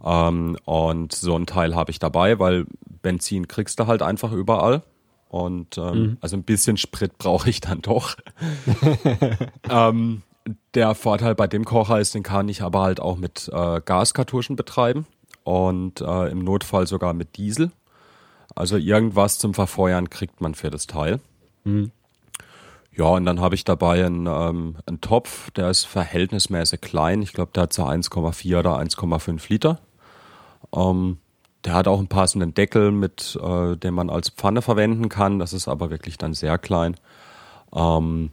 [0.04, 2.66] Ähm, und so ein Teil habe ich dabei, weil
[3.02, 4.84] Benzin kriegst du halt einfach überall.
[5.30, 6.18] Und ähm, mhm.
[6.22, 8.16] also ein bisschen Sprit brauche ich dann doch.
[9.70, 10.24] ähm,
[10.74, 14.56] der Vorteil bei dem Kocher ist, den kann ich aber halt auch mit äh, Gaskartuschen
[14.56, 15.06] betreiben
[15.44, 17.72] und äh, im Notfall sogar mit Diesel.
[18.56, 21.20] Also irgendwas zum Verfeuern kriegt man für das Teil.
[21.64, 21.92] Mhm.
[22.96, 27.22] Ja, und dann habe ich dabei einen, ähm, einen Topf, der ist verhältnismäßig klein.
[27.22, 29.80] Ich glaube, der hat so 1,4 oder 1,5 Liter.
[30.76, 31.20] Ähm,
[31.64, 35.38] der hat auch einen passenden Deckel, mit äh, den man als Pfanne verwenden kann.
[35.38, 36.96] Das ist aber wirklich dann sehr klein.
[37.76, 38.32] Ähm,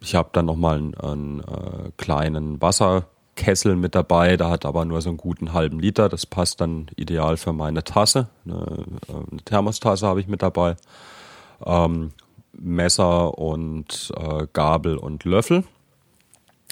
[0.00, 5.00] ich habe dann nochmal einen, einen äh, kleinen Wasserkessel mit dabei, da hat aber nur
[5.00, 6.08] so einen guten halben Liter.
[6.08, 8.28] Das passt dann ideal für meine Tasse.
[8.44, 10.76] Eine, äh, eine Thermostasse habe ich mit dabei.
[11.64, 12.12] Ähm,
[12.52, 15.64] Messer und äh, Gabel und Löffel.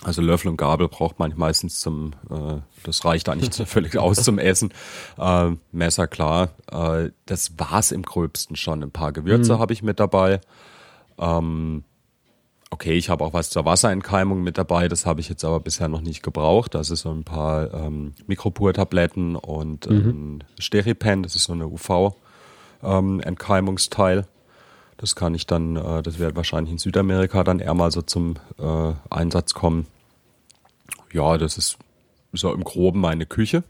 [0.02, 4.38] Also Löffel und Gabel braucht man meistens zum, äh, das reicht eigentlich völlig aus zum
[4.38, 4.72] Essen.
[5.18, 6.50] Äh, Messer, klar.
[6.70, 8.82] Äh, das war's im Gröbsten schon.
[8.82, 9.58] Ein paar Gewürze mhm.
[9.58, 10.40] habe ich mit dabei.
[11.18, 11.84] Ähm,
[12.70, 15.86] Okay, ich habe auch was zur Wasserentkeimung mit dabei, das habe ich jetzt aber bisher
[15.88, 16.74] noch nicht gebraucht.
[16.74, 20.08] Das ist so ein paar ähm, Mikropur-Tabletten und mhm.
[20.08, 24.18] ein Steripen, das ist so eine UV-Entkeimungsteil.
[24.18, 24.24] Ähm,
[24.96, 28.34] das kann ich dann, äh, das wird wahrscheinlich in Südamerika dann eher mal so zum
[28.58, 29.86] äh, Einsatz kommen.
[31.12, 31.78] Ja, das ist
[32.32, 33.62] so im Groben meine Küche.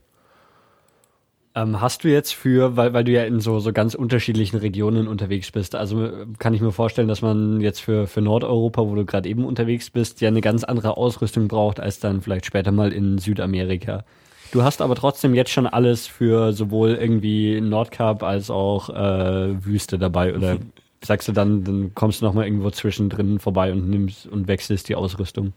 [1.57, 5.09] Ähm, hast du jetzt für, weil, weil du ja in so, so ganz unterschiedlichen Regionen
[5.09, 9.07] unterwegs bist, also kann ich mir vorstellen, dass man jetzt für, für Nordeuropa, wo du
[9.07, 12.93] gerade eben unterwegs bist, ja eine ganz andere Ausrüstung braucht, als dann vielleicht später mal
[12.93, 14.05] in Südamerika.
[14.53, 19.99] Du hast aber trotzdem jetzt schon alles für sowohl irgendwie Nordkap als auch äh, Wüste
[19.99, 20.59] dabei, oder
[21.03, 24.95] sagst du dann, dann kommst du nochmal irgendwo zwischendrin vorbei und nimmst und wechselst die
[24.95, 25.55] Ausrüstung?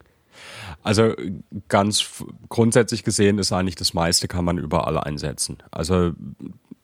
[0.83, 1.13] Also
[1.67, 5.57] ganz grundsätzlich gesehen ist eigentlich das meiste kann man überall einsetzen.
[5.71, 6.13] Also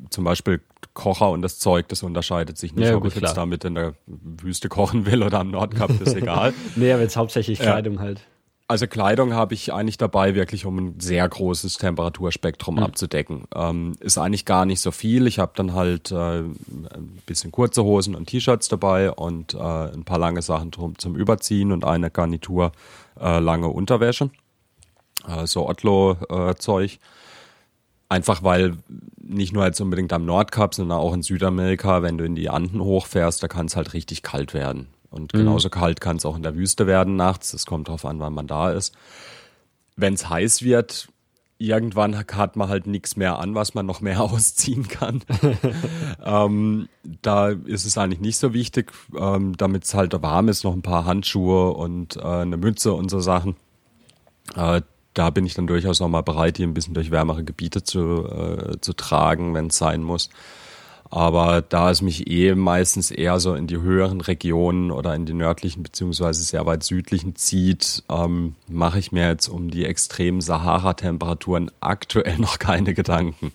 [0.10, 0.62] zum Beispiel
[0.94, 3.76] Kocher und das Zeug, das unterscheidet sich nicht, ja, ob gut, ich jetzt damit in
[3.76, 6.54] der Wüste kochen will oder am Nordkap, ist egal.
[6.76, 8.02] nee, aber jetzt hauptsächlich Kleidung ja.
[8.02, 8.22] halt.
[8.68, 12.84] Also Kleidung habe ich eigentlich dabei, wirklich um ein sehr großes Temperaturspektrum mhm.
[12.84, 13.44] abzudecken.
[13.54, 15.28] Ähm, ist eigentlich gar nicht so viel.
[15.28, 20.04] Ich habe dann halt äh, ein bisschen kurze Hosen und T-Shirts dabei und äh, ein
[20.04, 22.72] paar lange Sachen drum, zum Überziehen und eine Garnitur
[23.20, 24.30] äh, lange Unterwäsche.
[25.28, 27.00] Äh, so Otlo-Zeug.
[28.08, 28.78] Einfach weil
[29.18, 32.82] nicht nur jetzt unbedingt am Nordkap, sondern auch in Südamerika, wenn du in die Anden
[32.82, 34.88] hochfährst, da kann es halt richtig kalt werden.
[35.10, 35.40] Und mhm.
[35.40, 37.54] genauso kalt kann es auch in der Wüste werden nachts.
[37.54, 38.96] Es kommt darauf an, wann man da ist.
[39.96, 41.08] Wenn es heiß wird,
[41.58, 45.22] irgendwann hat man halt nichts mehr an, was man noch mehr ausziehen kann.
[46.24, 46.90] ähm,
[47.22, 50.82] da ist es eigentlich nicht so wichtig, ähm, damit es halt warm ist, noch ein
[50.82, 53.56] paar Handschuhe und äh, eine Mütze und so Sachen.
[54.56, 54.82] Äh,
[55.14, 58.28] da bin ich dann durchaus auch mal bereit, die ein bisschen durch wärmere Gebiete zu,
[58.28, 60.30] äh, zu tragen, wenn es sein muss.
[61.10, 65.34] Aber da es mich eh meistens eher so in die höheren Regionen oder in die
[65.34, 71.72] nördlichen beziehungsweise sehr weit südlichen zieht, ähm, mache ich mir jetzt um die extremen Sahara-Temperaturen
[71.80, 73.52] aktuell noch keine Gedanken.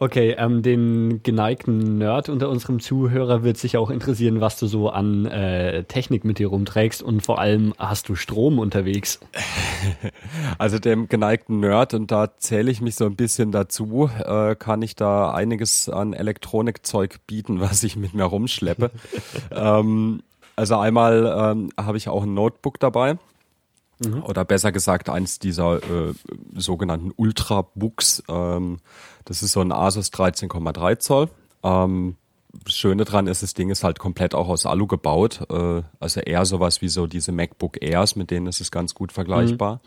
[0.00, 4.88] Okay, ähm, den geneigten Nerd unter unserem Zuhörer wird sich auch interessieren, was du so
[4.88, 9.20] an äh, Technik mit dir rumträgst und vor allem hast du Strom unterwegs?
[10.56, 14.80] Also dem geneigten Nerd, und da zähle ich mich so ein bisschen dazu, äh, kann
[14.80, 18.90] ich da einiges an Elektronikzeug bieten, was ich mit mir rumschleppe.
[19.50, 20.22] ähm,
[20.56, 23.18] also einmal ähm, habe ich auch ein Notebook dabei.
[23.98, 24.22] Mhm.
[24.24, 26.14] Oder besser gesagt, eins dieser äh,
[26.54, 28.24] sogenannten Ultrabooks.
[28.28, 28.78] Ähm,
[29.24, 31.28] das ist so ein Asus 13,3 Zoll.
[31.62, 32.16] Ähm,
[32.64, 35.46] das Schöne dran ist, das Ding ist halt komplett auch aus Alu gebaut.
[35.50, 39.12] Äh, also eher sowas wie so diese MacBook Airs, mit denen ist es ganz gut
[39.12, 39.76] vergleichbar.
[39.76, 39.80] Mhm.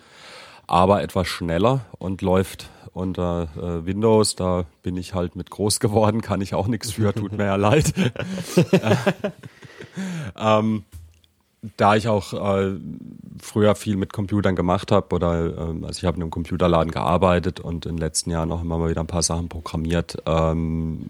[0.70, 4.36] Aber etwas schneller und läuft unter äh, Windows.
[4.36, 7.56] Da bin ich halt mit groß geworden, kann ich auch nichts für, tut mir ja
[7.56, 7.94] leid.
[10.38, 10.84] ähm,
[11.76, 12.76] da ich auch äh,
[13.42, 17.60] früher viel mit Computern gemacht habe oder ähm, also ich habe in einem Computerladen gearbeitet
[17.60, 21.08] und in den letzten Jahren auch immer mal wieder ein paar Sachen programmiert, ähm,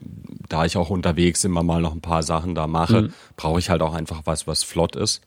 [0.49, 3.13] da ich auch unterwegs immer mal noch ein paar Sachen da mache, mhm.
[3.35, 5.21] brauche ich halt auch einfach was, was flott ist.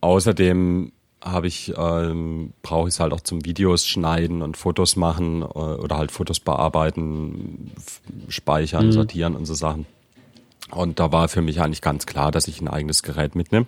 [0.00, 5.42] Außerdem habe ich ähm, brauche ich es halt auch zum Videos schneiden und Fotos machen
[5.42, 7.72] äh, oder halt Fotos bearbeiten,
[8.28, 8.92] speichern, mhm.
[8.92, 9.86] sortieren und so Sachen.
[10.70, 13.66] Und da war für mich eigentlich ganz klar, dass ich ein eigenes Gerät mitnehme.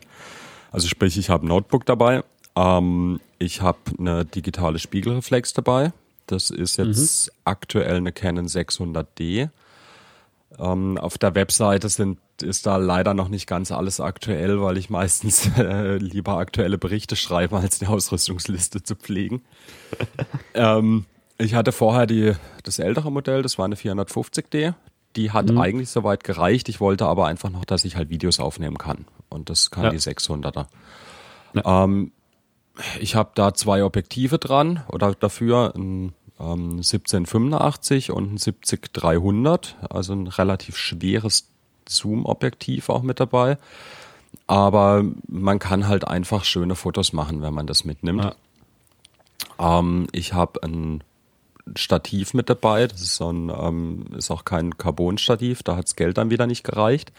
[0.76, 2.22] Also sprich, ich habe ein Notebook dabei,
[2.54, 5.94] ähm, ich habe eine digitale Spiegelreflex dabei.
[6.26, 7.32] Das ist jetzt mhm.
[7.44, 9.48] aktuell eine Canon 600D.
[10.58, 14.90] Ähm, auf der Webseite sind, ist da leider noch nicht ganz alles aktuell, weil ich
[14.90, 19.40] meistens äh, lieber aktuelle Berichte schreibe, als die Ausrüstungsliste zu pflegen.
[20.52, 21.06] ähm,
[21.38, 22.34] ich hatte vorher die,
[22.64, 24.74] das ältere Modell, das war eine 450D.
[25.16, 25.56] Die hat mhm.
[25.56, 26.68] eigentlich soweit gereicht.
[26.68, 29.06] Ich wollte aber einfach noch, dass ich halt Videos aufnehmen kann.
[29.28, 29.90] Und das kann ja.
[29.90, 30.66] die 600er.
[31.54, 31.84] Ja.
[31.84, 32.12] Ähm,
[33.00, 40.12] ich habe da zwei Objektive dran oder dafür ein ähm, 1785 und ein 70300, also
[40.12, 41.48] ein relativ schweres
[41.88, 43.58] Zoom-Objektiv auch mit dabei.
[44.46, 48.24] Aber man kann halt einfach schöne Fotos machen, wenn man das mitnimmt.
[49.58, 49.78] Ja.
[49.78, 51.02] Ähm, ich habe ein
[51.74, 52.86] Stativ mit dabei.
[52.86, 56.64] Das ist so ein, ähm, ist auch kein Carbon-Stativ, da hat's Geld dann wieder nicht
[56.64, 57.12] gereicht.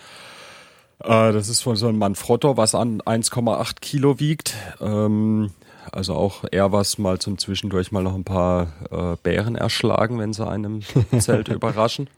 [1.03, 4.55] Äh, das ist von so einem Manfrotto, was an 1,8 Kilo wiegt.
[4.81, 5.51] Ähm,
[5.91, 10.33] also auch eher was mal zum Zwischendurch mal noch ein paar äh, Bären erschlagen, wenn
[10.33, 10.81] sie einem
[11.19, 12.09] Zelt überraschen.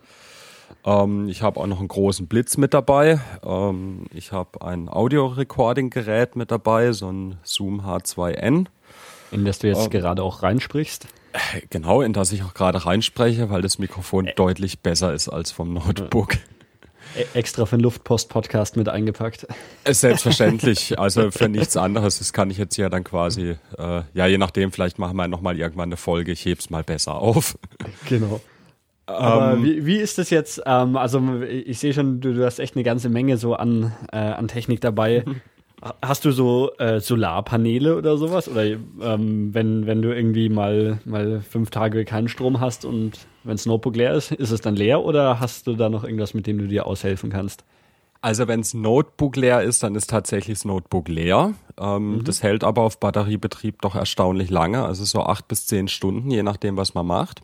[0.85, 3.19] Ähm, ich habe auch noch einen großen Blitz mit dabei.
[3.45, 8.67] Ähm, ich habe ein Audio-Recording-Gerät mit dabei, so ein Zoom H2N.
[9.31, 11.07] In das du jetzt ähm, gerade auch reinsprichst?
[11.69, 15.51] Genau, in das ich auch gerade reinspreche, weil das Mikrofon Ä deutlich besser ist als
[15.51, 16.37] vom Notebook.
[17.15, 19.47] Ä extra für den Luftpost-Podcast mit eingepackt.
[19.83, 22.19] Äh, selbstverständlich, also für nichts anderes.
[22.19, 25.57] Das kann ich jetzt ja dann quasi, äh, ja, je nachdem, vielleicht machen wir nochmal
[25.57, 27.57] irgendwann eine Folge, ich heb's mal besser auf.
[28.07, 28.41] Genau.
[29.07, 30.61] Aber ähm, wie, wie ist das jetzt?
[30.65, 34.17] Ähm, also ich sehe schon, du, du, hast echt eine ganze Menge so an, äh,
[34.17, 35.23] an Technik dabei.
[36.01, 38.49] Hast du so äh, Solarpaneele oder sowas?
[38.49, 43.17] Oder ähm, wenn, wenn du irgendwie mal, mal fünf Tage keinen Strom hast und
[43.49, 46.33] wenn das Notebook leer ist, ist es dann leer oder hast du da noch irgendwas,
[46.33, 47.65] mit dem du dir aushelfen kannst?
[48.21, 51.53] Also wenn das Notebook leer ist, dann ist tatsächlich das Notebook leer.
[51.79, 52.23] Ähm, mhm.
[52.25, 56.43] Das hält aber auf Batteriebetrieb doch erstaunlich lange, also so acht bis zehn Stunden, je
[56.43, 57.41] nachdem, was man macht.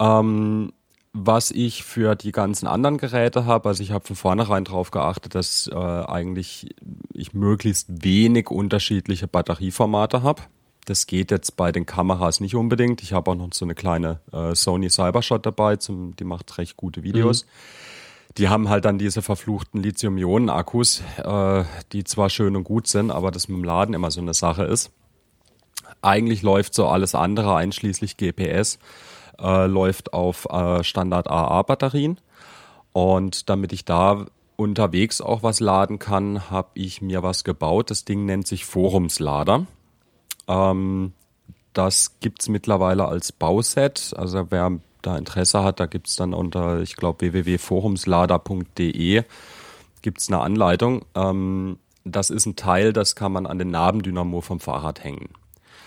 [0.00, 0.72] Ähm,
[1.12, 5.34] was ich für die ganzen anderen Geräte habe, also ich habe von vornherein darauf geachtet,
[5.34, 6.74] dass äh, eigentlich
[7.12, 10.42] ich möglichst wenig unterschiedliche Batterieformate habe.
[10.86, 13.02] Das geht jetzt bei den Kameras nicht unbedingt.
[13.02, 16.76] Ich habe auch noch so eine kleine äh, Sony Cybershot dabei, zum, die macht recht
[16.76, 17.44] gute Videos.
[17.44, 17.48] Mhm.
[18.38, 23.30] die haben halt dann diese verfluchten Lithium-Ionen-Akkus, äh, die zwar schön und gut sind, aber
[23.30, 24.92] das mit dem Laden immer so eine Sache ist.
[26.02, 28.78] Eigentlich läuft so alles andere, einschließlich GPS,
[29.40, 32.20] äh, läuft auf äh, Standard-AA-Batterien.
[32.92, 37.90] Und damit ich da unterwegs auch was laden kann, habe ich mir was gebaut.
[37.90, 39.66] Das Ding nennt sich Forumslader.
[40.48, 41.12] Ähm,
[41.72, 44.14] das gibt's mittlerweile als Bauset.
[44.16, 49.24] Also wer da Interesse hat, da gibt's dann unter, ich glaube, www.forumslader.de
[50.02, 51.04] gibt's eine Anleitung.
[51.14, 55.30] Ähm, das ist ein Teil, das kann man an den Nabendynamo vom Fahrrad hängen.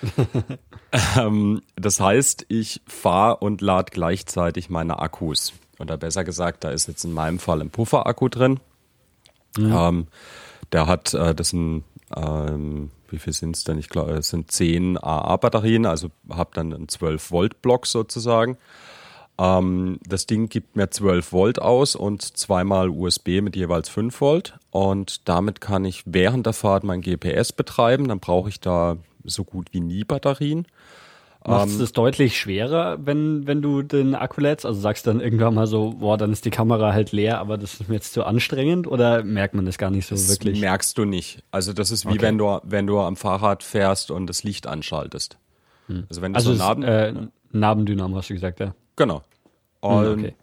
[1.18, 5.54] ähm, das heißt, ich fahre und lade gleichzeitig meine Akkus.
[5.80, 8.60] Oder besser gesagt, da ist jetzt in meinem Fall ein Pufferakku drin.
[9.58, 9.74] Mhm.
[9.74, 10.08] Ähm,
[10.72, 11.84] der hat, äh, das sind,
[12.16, 13.78] ähm, wie viel sind es denn?
[13.78, 18.58] Ich glaube, es sind 10 AA-Batterien, also habe dann einen 12-Volt-Block sozusagen.
[19.40, 24.58] Ähm, das Ding gibt mir 12 Volt aus und zweimal USB mit jeweils 5 Volt.
[24.70, 28.08] Und damit kann ich während der Fahrt mein GPS betreiben.
[28.08, 30.66] Dann brauche ich da so gut wie nie Batterien.
[31.50, 34.66] Macht es ähm, deutlich schwerer, wenn, wenn du den Akku lädst?
[34.66, 37.58] Also sagst du dann irgendwann mal so, boah, dann ist die Kamera halt leer, aber
[37.58, 40.60] das ist mir jetzt zu anstrengend oder merkt man das gar nicht so das wirklich?
[40.60, 41.44] merkst du nicht.
[41.52, 42.22] Also das ist wie okay.
[42.22, 45.38] wenn du, wenn du am Fahrrad fährst und das Licht anschaltest.
[45.88, 46.06] Hm.
[46.10, 47.14] Also wenn du also so Naben, äh,
[47.52, 48.74] Nabendynamo hast du gesagt, ja.
[48.96, 49.24] Genau.
[49.84, 50.36] Hm, und okay.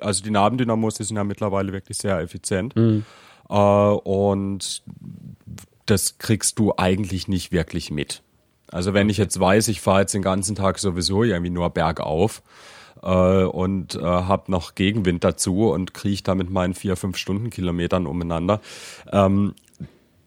[0.00, 2.74] Also die Nabendynamos, die sind ja mittlerweile wirklich sehr effizient.
[2.76, 3.04] Mhm.
[3.48, 4.82] Äh, und
[5.86, 8.22] das kriegst du eigentlich nicht wirklich mit.
[8.72, 12.42] Also wenn ich jetzt weiß, ich fahre jetzt den ganzen Tag sowieso irgendwie nur bergauf
[13.02, 18.06] äh, und äh, habe noch Gegenwind dazu und kriege da mit meinen vier, fünf Stundenkilometern
[18.06, 18.60] umeinander,
[19.12, 19.54] ähm,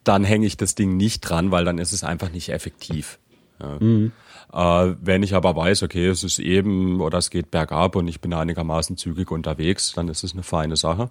[0.03, 3.17] dann hänge ich das Ding nicht dran, weil dann ist es einfach nicht effektiv.
[3.59, 3.77] Ja.
[3.79, 4.11] Mhm.
[4.53, 8.21] Äh, wenn ich aber weiß, okay, es ist eben oder es geht bergab und ich
[8.21, 11.09] bin einigermaßen zügig unterwegs, dann ist es eine feine Sache.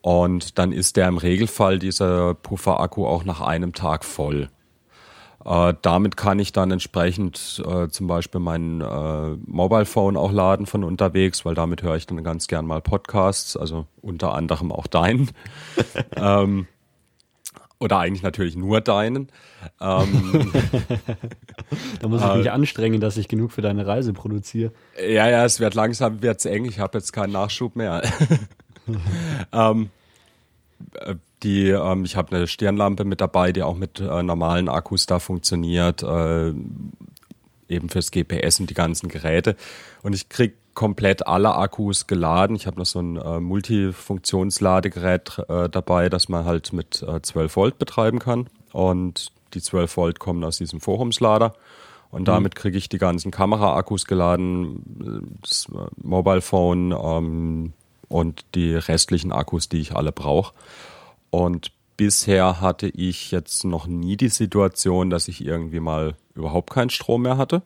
[0.00, 4.48] Und dann ist der im Regelfall, dieser Pufferakku, auch nach einem Tag voll.
[5.44, 10.66] Äh, damit kann ich dann entsprechend äh, zum Beispiel mein äh, Mobile Phone auch laden
[10.66, 14.86] von unterwegs, weil damit höre ich dann ganz gern mal Podcasts, also unter anderem auch
[14.86, 15.30] deinen.
[16.16, 16.66] ähm,
[17.80, 19.28] oder eigentlich natürlich nur deinen.
[19.80, 20.52] Ähm,
[22.00, 24.72] da muss ich mich äh, anstrengen, dass ich genug für deine Reise produziere.
[25.00, 26.64] Ja, ja, es wird langsam, wird's eng.
[26.64, 28.02] Ich habe jetzt keinen Nachschub mehr.
[29.52, 29.90] ähm,
[30.94, 35.06] äh, die, ähm, ich habe eine Stirnlampe mit dabei, die auch mit äh, normalen Akkus
[35.06, 36.52] da funktioniert, äh,
[37.68, 39.56] eben fürs GPS und die ganzen Geräte.
[40.02, 42.54] Und ich krieg komplett alle Akkus geladen.
[42.54, 47.56] Ich habe noch so ein äh, Multifunktionsladegerät äh, dabei, das man halt mit äh, 12
[47.56, 48.48] Volt betreiben kann.
[48.72, 51.54] Und die 12 Volt kommen aus diesem Forumslader.
[52.10, 52.26] Und mhm.
[52.26, 57.72] damit kriege ich die ganzen Kamera-Akkus geladen, das äh, Mobile Phone ähm,
[58.08, 60.54] und die restlichen Akkus, die ich alle brauche.
[61.30, 66.90] Und bisher hatte ich jetzt noch nie die Situation, dass ich irgendwie mal überhaupt keinen
[66.90, 67.62] Strom mehr hatte.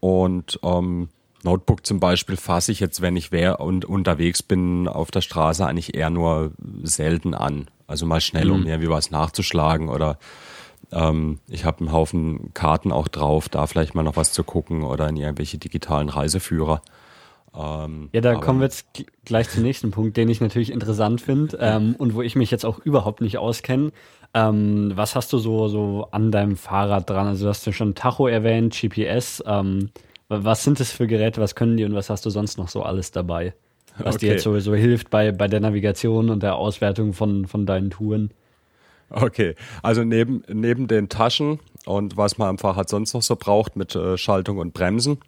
[0.00, 1.08] Und ähm,
[1.44, 5.66] Notebook zum Beispiel fasse ich jetzt, wenn ich wär und unterwegs bin auf der Straße,
[5.66, 7.68] eigentlich eher nur selten an.
[7.86, 8.52] Also mal schnell, mhm.
[8.52, 10.18] um irgendwie was nachzuschlagen oder
[10.92, 14.82] ähm, ich habe einen Haufen Karten auch drauf, da vielleicht mal noch was zu gucken
[14.82, 16.82] oder in irgendwelche digitalen Reiseführer.
[17.54, 18.86] Ähm, ja, da kommen wir jetzt
[19.24, 22.64] gleich zum nächsten Punkt, den ich natürlich interessant finde ähm, und wo ich mich jetzt
[22.64, 23.92] auch überhaupt nicht auskenne.
[24.34, 27.26] Ähm, was hast du so, so an deinem Fahrrad dran?
[27.26, 29.42] Also du hast ja schon Tacho erwähnt, GPS.
[29.46, 29.90] Ähm,
[30.28, 32.82] was sind das für Geräte, was können die und was hast du sonst noch so
[32.82, 33.52] alles dabei?
[33.98, 34.26] Was okay.
[34.26, 38.30] dir jetzt sowieso hilft bei, bei der Navigation und der Auswertung von, von deinen Touren?
[39.10, 43.76] Okay, also neben, neben den Taschen und was man am Fahrrad sonst noch so braucht
[43.76, 45.18] mit äh, Schaltung und Bremsen,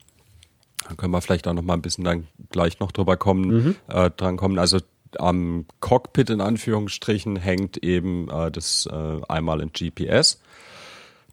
[0.89, 3.77] da können wir vielleicht auch noch mal ein bisschen dann gleich noch drüber kommen, mhm.
[3.89, 4.59] äh, dran kommen.
[4.59, 4.81] Also
[5.19, 10.41] am Cockpit in Anführungsstrichen hängt eben äh, das äh, einmal ein GPS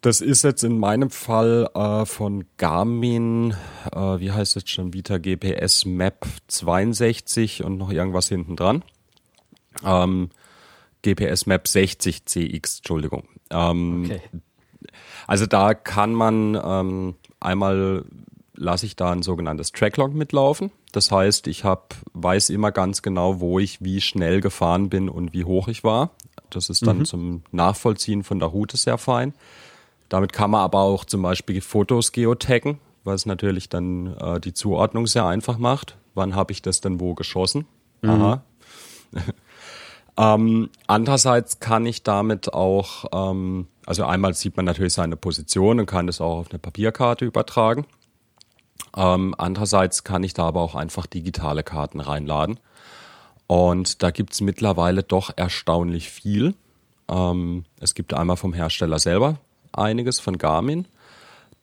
[0.02, 3.54] das ist jetzt in meinem Fall äh, von Garmin,
[3.92, 8.84] äh, wie heißt es schon wieder, GPS Map 62 und noch irgendwas hinten dran.
[9.86, 10.30] Ähm,
[11.04, 13.28] GPS Map 60 CX, Entschuldigung.
[13.52, 14.22] Ähm, okay.
[15.28, 18.06] Also da kann man ähm, einmal
[18.62, 20.72] lasse ich da ein sogenanntes Tracklog mitlaufen.
[20.92, 25.34] Das heißt, ich hab, weiß immer ganz genau, wo ich wie schnell gefahren bin und
[25.34, 26.12] wie hoch ich war.
[26.50, 27.06] Das ist dann mhm.
[27.06, 29.34] zum Nachvollziehen von der Route sehr fein.
[30.10, 35.08] Damit kann man aber auch zum Beispiel Fotos geotaggen, was natürlich dann äh, die Zuordnung
[35.08, 35.98] sehr einfach macht.
[36.14, 37.66] Wann habe ich das denn wo geschossen?
[38.02, 38.10] Mhm.
[38.10, 38.44] Aha.
[40.18, 45.86] ähm, andererseits kann ich damit auch, ähm, also einmal sieht man natürlich seine Position und
[45.86, 47.86] kann das auch auf eine Papierkarte übertragen.
[48.96, 52.60] Ähm, andererseits kann ich da aber auch einfach digitale Karten reinladen.
[53.48, 56.56] Und da gibt's mittlerweile doch erstaunlich viel.
[57.10, 59.38] Ähm, es gibt einmal vom Hersteller selber
[59.74, 60.86] einiges von Garmin.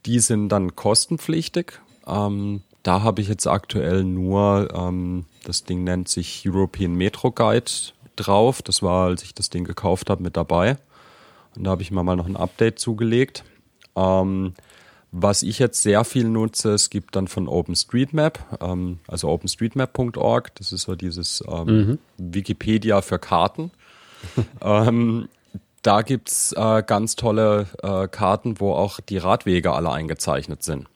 [0.07, 1.81] Die sind dann kostenpflichtig.
[2.07, 7.71] Ähm, da habe ich jetzt aktuell nur, ähm, das Ding nennt sich European Metro Guide
[8.17, 8.63] drauf.
[8.63, 10.77] Das war, als ich das Ding gekauft habe, mit dabei.
[11.55, 13.45] Und da habe ich mir mal noch ein Update zugelegt.
[13.97, 14.55] Ähm,
[15.11, 20.73] was ich jetzt sehr viel nutze, es gibt dann von OpenStreetMap, ähm, also openstreetmap.org, das
[20.73, 21.99] ist so dieses ähm, mhm.
[22.19, 23.71] Wikipedia für Karten.
[24.61, 25.29] ähm,
[25.83, 30.89] da gibt's äh, ganz tolle äh, Karten, wo auch die Radwege alle eingezeichnet sind.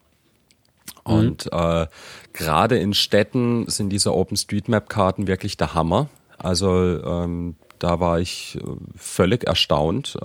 [1.07, 1.13] Mhm.
[1.13, 1.87] Und äh,
[2.33, 6.09] gerade in Städten sind diese OpenStreetMap-Karten wirklich der Hammer.
[6.37, 10.17] Also ähm, da war ich äh, völlig erstaunt,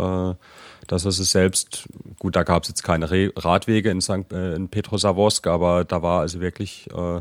[0.89, 5.47] dass es selbst, gut, da gab es jetzt keine Radwege in, St., äh, in Petrosavodsk,
[5.47, 7.21] aber da war also wirklich äh,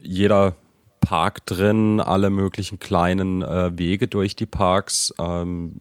[0.00, 0.54] jeder
[1.00, 5.76] Park drin, alle möglichen kleinen äh, Wege durch die Parks, ähm,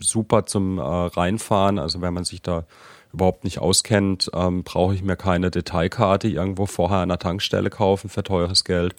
[0.00, 1.78] super zum äh, Reinfahren.
[1.78, 2.64] Also wenn man sich da
[3.12, 8.08] überhaupt nicht auskennt, ähm, brauche ich mir keine Detailkarte irgendwo vorher an der Tankstelle kaufen
[8.08, 8.94] für teures Geld,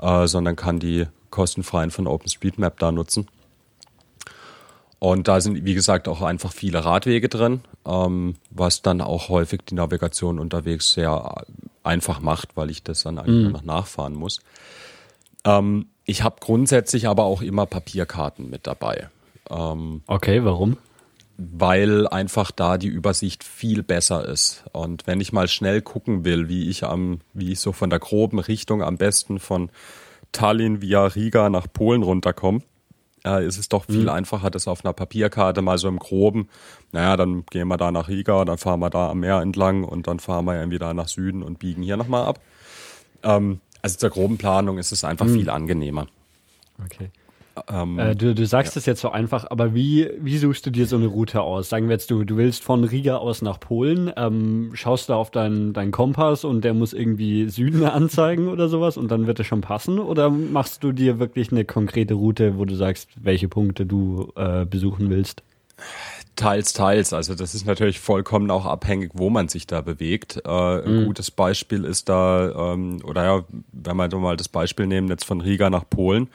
[0.00, 3.26] äh, sondern kann die kostenfreien von OpenStreetMap da nutzen.
[5.00, 9.60] Und da sind, wie gesagt, auch einfach viele Radwege drin, ähm, was dann auch häufig
[9.68, 11.44] die Navigation unterwegs sehr
[11.84, 13.52] einfach macht, weil ich das dann eigentlich mhm.
[13.52, 14.40] noch nachfahren muss.
[15.44, 19.08] Ähm, ich habe grundsätzlich aber auch immer Papierkarten mit dabei.
[19.50, 20.76] Ähm, okay, warum?
[21.36, 24.64] Weil einfach da die Übersicht viel besser ist.
[24.72, 28.00] Und wenn ich mal schnell gucken will, wie ich am, wie ich so von der
[28.00, 29.70] groben Richtung am besten von
[30.32, 32.62] Tallinn via Riga nach Polen runterkomme,
[33.28, 34.08] äh, ist es doch viel mhm.
[34.08, 36.48] einfacher, das auf einer Papierkarte mal so im Groben.
[36.92, 40.06] Naja, dann gehen wir da nach Riga, dann fahren wir da am Meer entlang und
[40.06, 42.40] dann fahren wir irgendwie da nach Süden und biegen hier nochmal ab.
[43.22, 45.34] Ähm, also zur groben Planung ist es einfach mhm.
[45.34, 46.06] viel angenehmer.
[46.84, 47.10] Okay.
[47.70, 50.86] Ähm, äh, du, du sagst es jetzt so einfach, aber wie, wie suchst du dir
[50.86, 51.68] so eine Route aus?
[51.68, 55.30] Sagen wir jetzt, du, du willst von Riga aus nach Polen, ähm, schaust da auf
[55.30, 59.46] deinen dein Kompass und der muss irgendwie Süden anzeigen oder sowas und dann wird es
[59.46, 59.98] schon passen?
[59.98, 64.64] Oder machst du dir wirklich eine konkrete Route, wo du sagst, welche Punkte du äh,
[64.64, 65.42] besuchen willst?
[66.38, 67.12] Teils, teils.
[67.12, 70.40] Also das ist natürlich vollkommen auch abhängig, wo man sich da bewegt.
[70.44, 71.04] Äh, ein mhm.
[71.06, 75.40] gutes Beispiel ist da, ähm, oder ja, wenn wir mal das Beispiel nehmen, jetzt von
[75.40, 76.28] Riga nach Polen,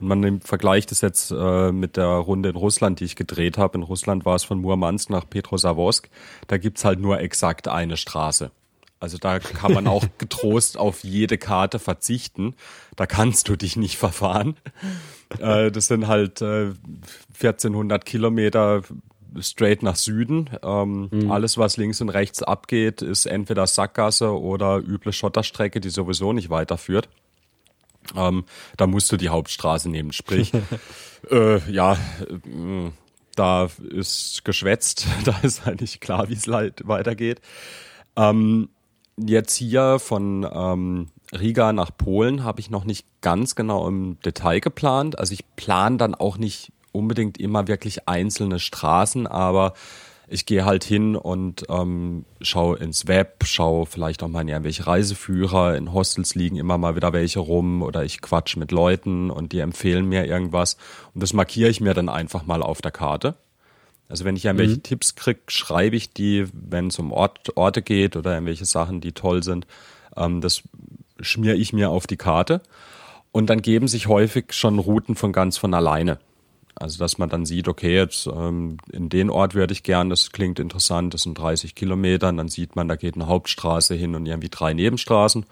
[0.00, 3.78] und man vergleicht es jetzt äh, mit der Runde in Russland, die ich gedreht habe.
[3.78, 6.08] In Russland war es von Murmansk nach Petrosavodsk.
[6.46, 8.50] Da gibt's halt nur exakt eine Straße.
[9.00, 12.54] Also da kann man auch getrost auf jede Karte verzichten.
[12.96, 14.56] Da kannst du dich nicht verfahren.
[15.38, 16.72] Äh, das sind halt äh,
[17.34, 18.82] 1400 Kilometer
[19.40, 20.50] straight nach Süden.
[20.62, 21.30] Ähm, mhm.
[21.30, 26.50] Alles, was links und rechts abgeht, ist entweder Sackgasse oder üble Schotterstrecke, die sowieso nicht
[26.50, 27.08] weiterführt.
[28.16, 28.44] Ähm,
[28.76, 30.12] da musst du die Hauptstraße nehmen.
[30.12, 30.52] Sprich,
[31.30, 32.90] äh, ja, äh,
[33.34, 37.40] da ist geschwätzt, da ist eigentlich klar, wie es weitergeht.
[38.16, 38.68] Ähm,
[39.16, 44.60] jetzt hier von ähm, Riga nach Polen habe ich noch nicht ganz genau im Detail
[44.60, 45.18] geplant.
[45.18, 49.74] Also ich plane dann auch nicht unbedingt immer wirklich einzelne Straßen, aber
[50.28, 54.86] ich gehe halt hin und ähm, schaue ins Web, schaue vielleicht auch mal in irgendwelche
[54.86, 55.76] Reiseführer.
[55.76, 59.60] In Hostels liegen immer mal wieder welche rum oder ich quatsch mit Leuten und die
[59.60, 60.76] empfehlen mir irgendwas.
[61.14, 63.36] Und das markiere ich mir dann einfach mal auf der Karte.
[64.08, 64.82] Also wenn ich irgendwelche mhm.
[64.82, 69.12] Tipps krieg, schreibe ich die, wenn es um Ort, Orte geht oder irgendwelche Sachen, die
[69.12, 69.66] toll sind.
[70.16, 70.62] Ähm, das
[71.20, 72.60] schmiere ich mir auf die Karte.
[73.32, 76.18] Und dann geben sich häufig schon Routen von ganz von alleine.
[76.78, 80.30] Also dass man dann sieht, okay, jetzt ähm, in den Ort würde ich gern, das
[80.30, 84.14] klingt interessant, das sind 30 Kilometer, und dann sieht man, da geht eine Hauptstraße hin
[84.14, 85.44] und irgendwie drei Nebenstraßen.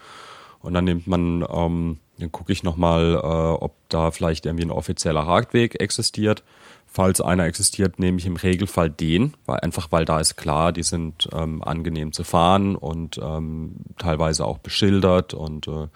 [0.59, 4.71] Und dann nimmt man, ähm, dann gucke ich nochmal, äh, ob da vielleicht irgendwie ein
[4.71, 6.43] offizieller Radweg existiert.
[6.87, 10.83] Falls einer existiert, nehme ich im Regelfall den, weil einfach weil da ist klar, die
[10.83, 15.87] sind ähm, angenehm zu fahren und ähm, teilweise auch beschildert und äh,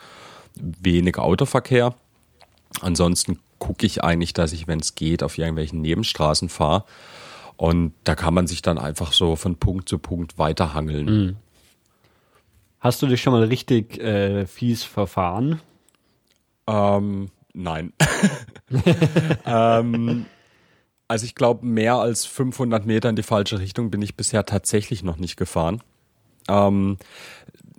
[0.56, 1.96] wenig Autoverkehr.
[2.82, 6.84] Ansonsten gucke ich eigentlich, dass ich, wenn es geht, auf irgendwelchen Nebenstraßen fahre.
[7.58, 11.06] Und da kann man sich dann einfach so von Punkt zu Punkt weiterhangeln.
[11.06, 11.36] Mhm.
[12.80, 15.62] Hast du dich schon mal richtig äh, fies verfahren?
[16.66, 17.94] Ähm, nein.
[19.46, 20.26] ähm,
[21.08, 25.04] also ich glaube, mehr als 500 Meter in die falsche Richtung bin ich bisher tatsächlich
[25.04, 25.84] noch nicht gefahren.
[26.48, 26.98] Ähm,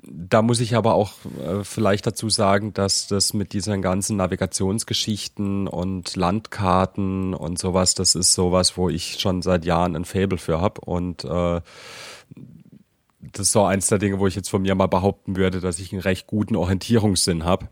[0.05, 5.69] da muss ich aber auch äh, vielleicht dazu sagen, dass das mit diesen ganzen Navigationsgeschichten
[5.69, 10.61] und Landkarten und sowas, das ist sowas, wo ich schon seit Jahren ein Fable für
[10.61, 11.61] habe und äh,
[13.21, 15.79] das ist so eins der Dinge, wo ich jetzt von mir mal behaupten würde, dass
[15.79, 17.69] ich einen recht guten Orientierungssinn habe.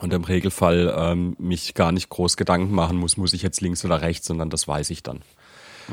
[0.00, 3.84] und im Regelfall ähm, mich gar nicht groß Gedanken machen muss, muss ich jetzt links
[3.84, 5.20] oder rechts, sondern das weiß ich dann.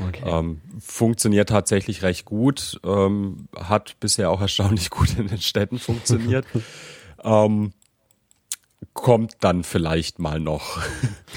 [0.08, 0.24] Okay.
[0.26, 6.46] Ähm, funktioniert tatsächlich recht gut, ähm, hat bisher auch erstaunlich gut in den Städten funktioniert.
[7.24, 7.74] ähm,
[8.93, 10.80] kommt dann vielleicht mal noch.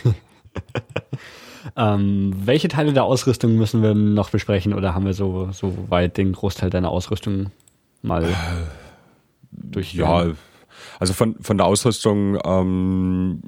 [1.76, 6.16] ähm, welche Teile der Ausrüstung müssen wir noch besprechen oder haben wir so, so weit
[6.16, 7.50] den Großteil deiner Ausrüstung
[8.02, 8.34] mal äh,
[9.50, 9.94] durch?
[9.94, 10.32] Ja,
[10.98, 13.42] also von, von der Ausrüstung, ähm,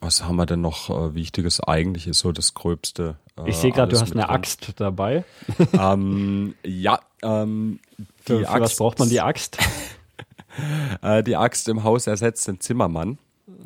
[0.00, 1.60] was haben wir denn noch äh, Wichtiges?
[1.60, 3.16] Eigentlich ist so das Gröbste.
[3.36, 4.30] Äh, ich sehe gerade, du hast eine drin.
[4.30, 5.24] Axt dabei.
[5.72, 8.60] ähm, ja, ähm, die für, für Axt.
[8.60, 9.58] was braucht man die Axt?
[11.02, 13.18] äh, die Axt im Haus ersetzt den Zimmermann.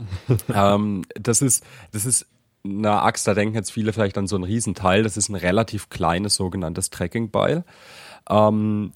[0.55, 2.27] ähm, das ist, das ist
[2.65, 5.03] eine Axt, da denken jetzt viele vielleicht an so ein Riesenteil.
[5.03, 7.65] Das ist ein relativ kleines sogenanntes Trekkingbeil.
[8.29, 8.93] Ähm,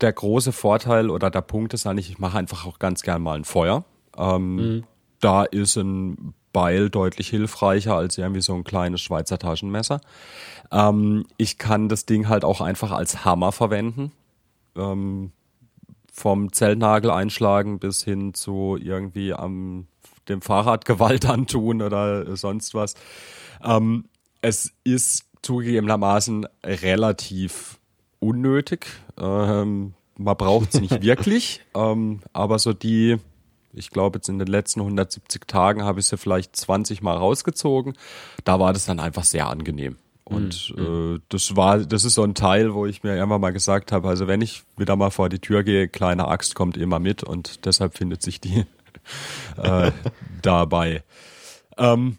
[0.00, 3.36] der große Vorteil oder der Punkt ist eigentlich, ich mache einfach auch ganz gern mal
[3.36, 3.84] ein Feuer.
[4.16, 4.84] Ähm, mhm.
[5.20, 10.00] Da ist ein Beil deutlich hilfreicher als irgendwie so ein kleines Schweizer Taschenmesser.
[10.70, 14.12] Ähm, ich kann das Ding halt auch einfach als Hammer verwenden.
[14.76, 15.32] Ähm,
[16.12, 19.86] vom Zellnagel einschlagen bis hin zu irgendwie am
[20.28, 22.94] dem Fahrrad Gewalt antun oder sonst was.
[23.64, 24.04] Ähm,
[24.40, 27.78] es ist zugegebenermaßen relativ
[28.20, 28.86] unnötig.
[29.18, 33.16] Ähm, man braucht es nicht wirklich, ähm, aber so die,
[33.72, 37.94] ich glaube jetzt in den letzten 170 Tagen habe ich sie vielleicht 20 Mal rausgezogen.
[38.44, 39.96] Da war das dann einfach sehr angenehm.
[40.24, 41.16] Und mhm.
[41.16, 44.08] äh, das war, das ist so ein Teil, wo ich mir irgendwann mal gesagt habe,
[44.08, 47.66] also wenn ich wieder mal vor die Tür gehe, kleine Axt kommt immer mit und
[47.66, 48.64] deshalb findet sich die
[49.56, 49.90] äh,
[50.42, 51.02] dabei.
[51.76, 52.18] Ähm,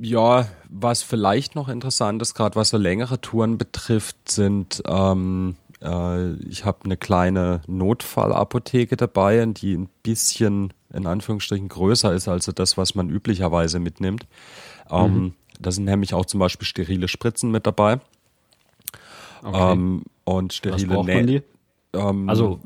[0.00, 6.32] ja, was vielleicht noch interessant ist, gerade was so längere Touren betrifft, sind ähm, äh,
[6.34, 12.76] ich habe eine kleine Notfallapotheke dabei, die ein bisschen in Anführungsstrichen größer ist als das,
[12.76, 14.26] was man üblicherweise mitnimmt.
[14.90, 15.34] Ähm, mhm.
[15.60, 18.00] Da sind nämlich auch zum Beispiel sterile Spritzen mit dabei.
[19.42, 19.72] Okay.
[19.72, 21.44] Ähm, und sterile Nähte.
[21.92, 22.60] Ähm, also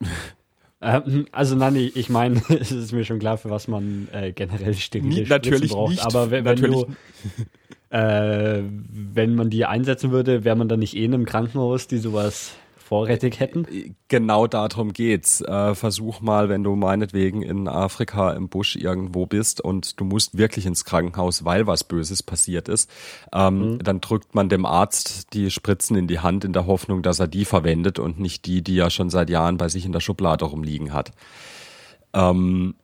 [0.80, 4.74] ähm, also nein, ich meine, es ist mir schon klar, für was man äh, generell
[4.74, 5.90] sterile natürlich braucht.
[5.90, 6.86] Nicht, aber wenn, wenn du,
[7.94, 11.98] äh, wenn man die einsetzen würde, wäre man dann nicht eh in einem Krankenhaus, die
[11.98, 13.94] sowas vorrätig hätten?
[14.08, 15.40] Genau darum geht's.
[15.40, 20.36] Äh, versuch mal, wenn du meinetwegen in Afrika im Busch irgendwo bist und du musst
[20.36, 22.90] wirklich ins Krankenhaus, weil was Böses passiert ist,
[23.32, 23.78] ähm, mhm.
[23.78, 27.28] dann drückt man dem Arzt die Spritzen in die Hand in der Hoffnung, dass er
[27.28, 30.44] die verwendet und nicht die, die er schon seit Jahren bei sich in der Schublade
[30.44, 31.12] rumliegen hat.
[32.12, 32.74] Ähm,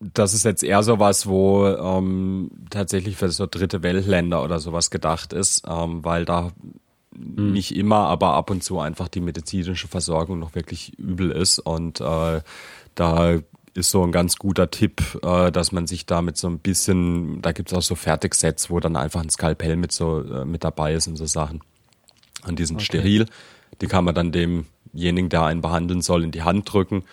[0.00, 4.90] das ist jetzt eher so was, wo ähm, tatsächlich für so dritte Weltländer oder sowas
[4.90, 6.52] gedacht ist, ähm, weil da
[7.14, 7.52] mhm.
[7.52, 11.58] nicht immer, aber ab und zu einfach die medizinische Versorgung noch wirklich übel ist.
[11.58, 12.40] Und äh,
[12.94, 13.38] da
[13.74, 17.42] ist so ein ganz guter Tipp, äh, dass man sich da mit so ein bisschen,
[17.42, 20.62] da gibt es auch so Fertigsets, wo dann einfach ein Skalpell mit so äh, mit
[20.62, 21.60] dabei ist und so Sachen.
[22.46, 22.84] Und die sind okay.
[22.84, 23.26] steril.
[23.80, 27.04] Die kann man dann demjenigen, der einen behandeln soll, in die Hand drücken.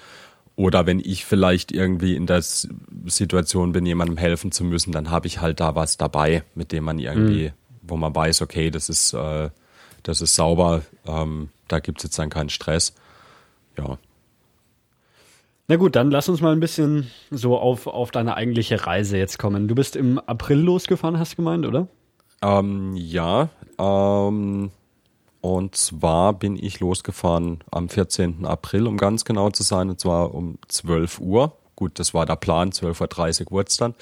[0.55, 5.27] Oder wenn ich vielleicht irgendwie in der Situation bin, jemandem helfen zu müssen, dann habe
[5.27, 7.53] ich halt da was dabei, mit dem man irgendwie, mhm.
[7.81, 9.49] wo man weiß, okay, das ist äh,
[10.05, 12.93] das ist sauber, ähm, da gibt es jetzt dann keinen Stress.
[13.77, 13.97] Ja.
[15.67, 19.39] Na gut, dann lass uns mal ein bisschen so auf, auf deine eigentliche Reise jetzt
[19.39, 19.67] kommen.
[19.67, 21.87] Du bist im April losgefahren, hast du gemeint, oder?
[22.43, 23.49] Ähm, ja,
[23.79, 24.69] ähm,
[25.45, 28.47] und zwar bin ich losgefahren am 14.
[28.47, 31.55] April, um ganz genau zu sein, und zwar um 12 Uhr.
[31.75, 33.93] Gut, das war der Plan, 12.30 Uhr wurde es dann.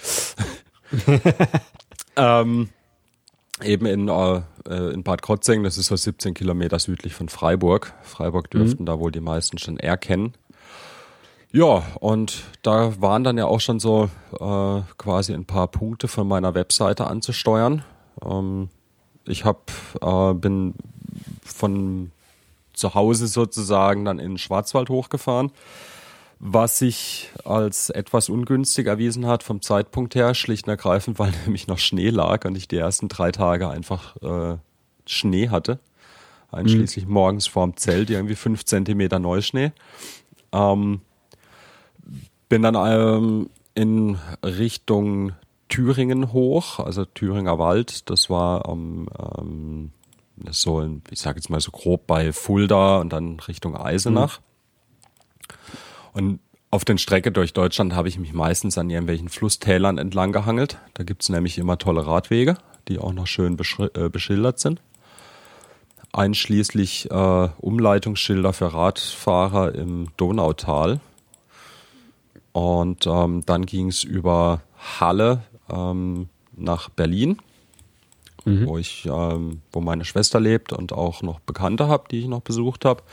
[2.16, 2.70] ähm,
[3.62, 4.41] eben in, äh,
[4.94, 7.94] in Bad Krotzing, das ist so 17 Kilometer südlich von Freiburg.
[8.04, 8.86] Freiburg dürften mhm.
[8.88, 10.36] da wohl die meisten schon erkennen.
[11.52, 16.26] Ja, und da waren dann ja auch schon so äh, quasi ein paar Punkte von
[16.26, 17.84] meiner Webseite anzusteuern.
[18.24, 18.70] Ähm,
[19.26, 19.72] ich hab,
[20.02, 20.76] äh, bin
[21.46, 22.12] von
[22.74, 25.52] zu Hause sozusagen dann in den Schwarzwald hochgefahren
[26.46, 31.68] was sich als etwas ungünstig erwiesen hat vom Zeitpunkt her, schlicht und ergreifend, weil nämlich
[31.68, 34.58] noch Schnee lag und ich die ersten drei Tage einfach äh,
[35.06, 35.80] Schnee hatte.
[36.52, 37.14] Einschließlich mhm.
[37.14, 39.72] morgens vorm Zelt irgendwie fünf Zentimeter Neuschnee.
[40.52, 41.00] Ähm,
[42.50, 45.32] bin dann ähm, in Richtung
[45.70, 48.10] Thüringen hoch, also Thüringer Wald.
[48.10, 49.08] Das war ähm,
[49.39, 49.91] ähm,
[50.36, 54.39] das so, ich sage jetzt mal so grob bei Fulda und dann Richtung Eisenach.
[54.39, 54.43] Mhm.
[56.13, 56.39] Und
[56.73, 60.79] auf den Strecke durch Deutschland habe ich mich meistens an irgendwelchen Flusstälern entlang gehangelt.
[60.95, 62.57] Da gibt es nämlich immer tolle Radwege,
[62.88, 63.57] die auch noch schön
[63.93, 64.81] äh, beschildert sind.
[66.13, 70.99] Einschließlich äh, Umleitungsschilder für Radfahrer im Donautal.
[72.53, 74.61] Und ähm, dann ging es über
[74.99, 77.38] Halle ähm, nach Berlin,
[78.46, 78.68] mhm.
[78.68, 82.41] wo ich, ähm, wo meine Schwester lebt und auch noch Bekannte habe, die ich noch
[82.41, 83.04] besucht habe.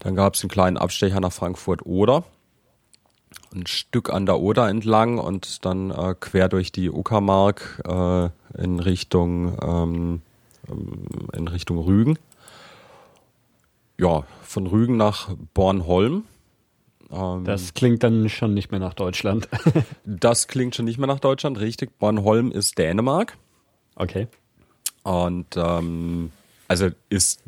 [0.00, 2.24] Dann gab es einen kleinen Abstecher nach Frankfurt-Oder,
[3.54, 8.80] ein Stück an der Oder entlang und dann äh, quer durch die Uckermark äh, in
[8.80, 10.22] Richtung ähm,
[10.68, 12.18] ähm in Richtung Rügen.
[13.98, 16.24] Ja, von Rügen nach Bornholm
[17.12, 19.48] ähm, das klingt dann schon nicht mehr nach Deutschland.
[20.04, 21.98] das klingt schon nicht mehr nach Deutschland, richtig.
[21.98, 23.36] Bornholm ist Dänemark.
[23.96, 24.28] Okay.
[25.02, 26.30] Und ähm,
[26.68, 27.42] also ist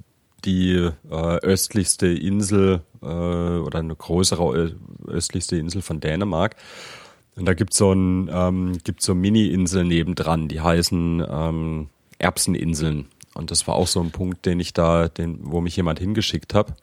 [0.45, 4.75] die äh, östlichste Insel äh, oder eine größere
[5.07, 6.57] östlichste Insel von Dänemark.
[7.37, 11.89] Und da gibt so ein ähm, gibt so Mini-Inseln nebendran, die heißen ähm,
[12.19, 13.07] Erbseninseln.
[13.35, 16.53] Und das war auch so ein Punkt, den ich da, den, wo mich jemand hingeschickt
[16.53, 16.75] hat.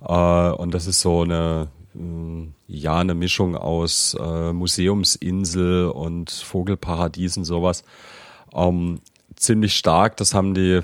[0.00, 7.44] Äh, und das ist so eine äh, ja eine Mischung aus äh, Museumsinsel und Vogelparadiesen
[7.44, 7.84] sowas.
[8.52, 9.00] Ähm,
[9.38, 10.80] ziemlich stark, das haben die,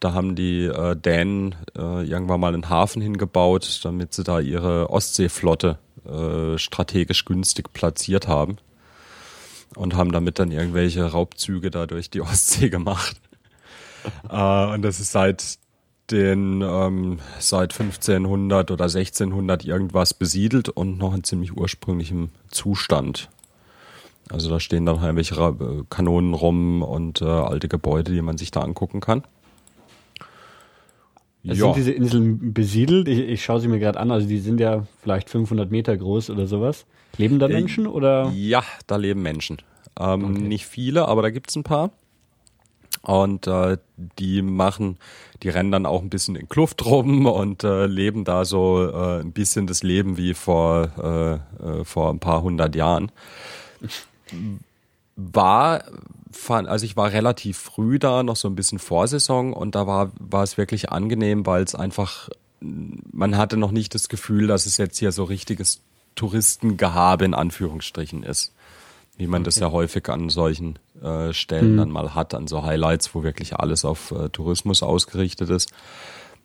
[0.00, 4.90] da haben die äh, Dänen äh, irgendwann mal einen Hafen hingebaut, damit sie da ihre
[4.90, 8.58] Ostseeflotte äh, strategisch günstig platziert haben
[9.74, 13.20] und haben damit dann irgendwelche Raubzüge da durch die Ostsee gemacht.
[14.30, 15.58] äh, und das ist seit
[16.10, 23.28] den ähm, seit 1500 oder 1600 irgendwas besiedelt und noch in ziemlich ursprünglichem Zustand.
[24.30, 28.38] Also da stehen dann halt welche äh, Kanonen rum und äh, alte Gebäude, die man
[28.38, 29.22] sich da angucken kann.
[31.46, 31.74] Also ja.
[31.74, 33.06] Sind diese Inseln besiedelt?
[33.06, 34.10] Ich, ich schaue sie mir gerade an.
[34.10, 36.86] Also die sind ja vielleicht 500 Meter groß oder sowas.
[37.18, 38.32] Leben da äh, Menschen oder?
[38.34, 39.58] Ja, da leben Menschen.
[39.98, 40.42] Ähm, okay.
[40.42, 41.90] Nicht viele, aber da gibt es ein paar.
[43.02, 43.78] Und äh,
[44.18, 44.98] die machen,
[45.44, 49.20] die rennen dann auch ein bisschen in Kluft rum und äh, leben da so äh,
[49.20, 53.12] ein bisschen das Leben wie vor, äh, vor ein paar hundert Jahren.
[55.16, 55.84] War,
[56.48, 60.42] also ich war relativ früh da, noch so ein bisschen Vorsaison und da war, war
[60.42, 62.28] es wirklich angenehm, weil es einfach,
[62.60, 65.80] man hatte noch nicht das Gefühl, dass es jetzt hier so richtiges
[66.16, 68.52] Touristengehabe in Anführungsstrichen ist
[69.16, 69.46] wie man okay.
[69.46, 71.76] das ja häufig an solchen äh, Stellen mhm.
[71.78, 75.72] dann mal hat, an so Highlights, wo wirklich alles auf äh, Tourismus ausgerichtet ist.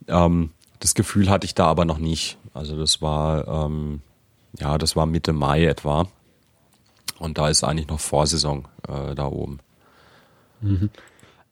[0.08, 2.38] Ähm, das Gefühl hatte ich da aber noch nicht.
[2.54, 4.02] Also das war, ähm,
[4.60, 6.08] ja, das war Mitte Mai etwa.
[7.20, 9.60] Und da ist eigentlich noch Vorsaison äh, da oben.
[10.62, 10.90] Mhm.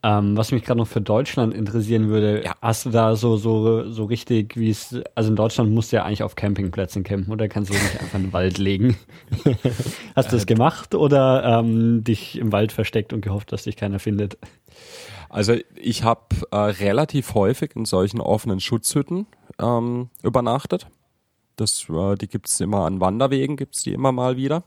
[0.01, 2.55] Ähm, was mich gerade noch für Deutschland interessieren würde, ja.
[2.61, 6.05] hast du da so, so, so richtig, wie es, also in Deutschland musst du ja
[6.05, 8.95] eigentlich auf Campingplätzen campen oder kannst du nicht einfach in den Wald legen?
[10.15, 13.75] hast du das äh, gemacht oder ähm, dich im Wald versteckt und gehofft, dass dich
[13.75, 14.37] keiner findet?
[15.27, 19.27] Also ich habe äh, relativ häufig in solchen offenen Schutzhütten
[19.59, 20.87] ähm, übernachtet.
[21.57, 24.63] Das, äh, die gibt's immer an Wanderwegen, gibt's die immer mal wieder.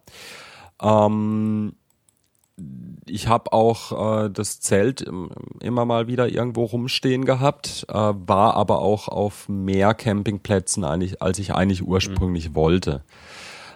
[0.82, 1.74] Ähm,
[3.06, 5.04] ich habe auch äh, das Zelt
[5.60, 11.38] immer mal wieder irgendwo rumstehen gehabt, äh, war aber auch auf mehr Campingplätzen, eigentlich, als
[11.38, 12.54] ich eigentlich ursprünglich mhm.
[12.54, 13.04] wollte.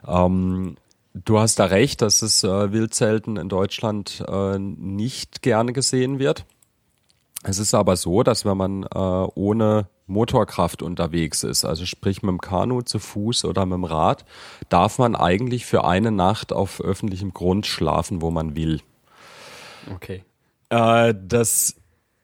[0.07, 0.77] Ähm,
[1.15, 6.45] du hast da recht, dass es äh, Wildzelten in Deutschland äh, nicht gerne gesehen wird.
[7.43, 8.89] Es ist aber so, dass wenn man äh,
[9.35, 14.25] ohne Motorkraft unterwegs ist, also sprich mit dem Kanu zu Fuß oder mit dem Rad,
[14.69, 18.81] darf man eigentlich für eine Nacht auf öffentlichem Grund schlafen, wo man will.
[19.93, 20.25] Okay.
[20.71, 21.77] Äh, das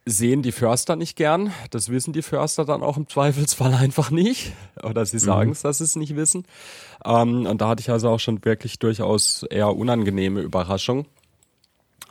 [0.04, 1.52] sehen die Förster nicht gern.
[1.70, 4.52] Das wissen die Förster dann auch im Zweifelsfall einfach nicht.
[4.82, 5.68] Oder sie sagen es, mhm.
[5.68, 6.44] dass sie es nicht wissen.
[7.04, 11.06] Ähm, und da hatte ich also auch schon wirklich durchaus eher unangenehme Überraschungen.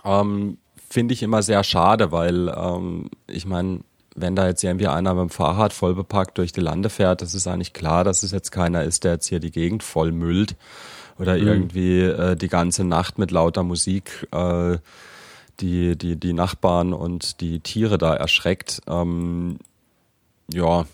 [0.03, 0.57] Ähm,
[0.89, 3.79] Finde ich immer sehr schade, weil ähm, ich meine,
[4.15, 7.33] wenn da jetzt irgendwie einer mit dem Fahrrad voll bepackt durch die Lande fährt, das
[7.33, 10.55] ist eigentlich klar, dass es jetzt keiner ist, der jetzt hier die Gegend voll müllt
[11.17, 11.47] oder mhm.
[11.47, 14.77] irgendwie äh, die ganze Nacht mit lauter Musik äh,
[15.59, 18.81] die, die, die Nachbarn und die Tiere da erschreckt.
[18.87, 19.59] Ähm,
[20.51, 20.85] ja,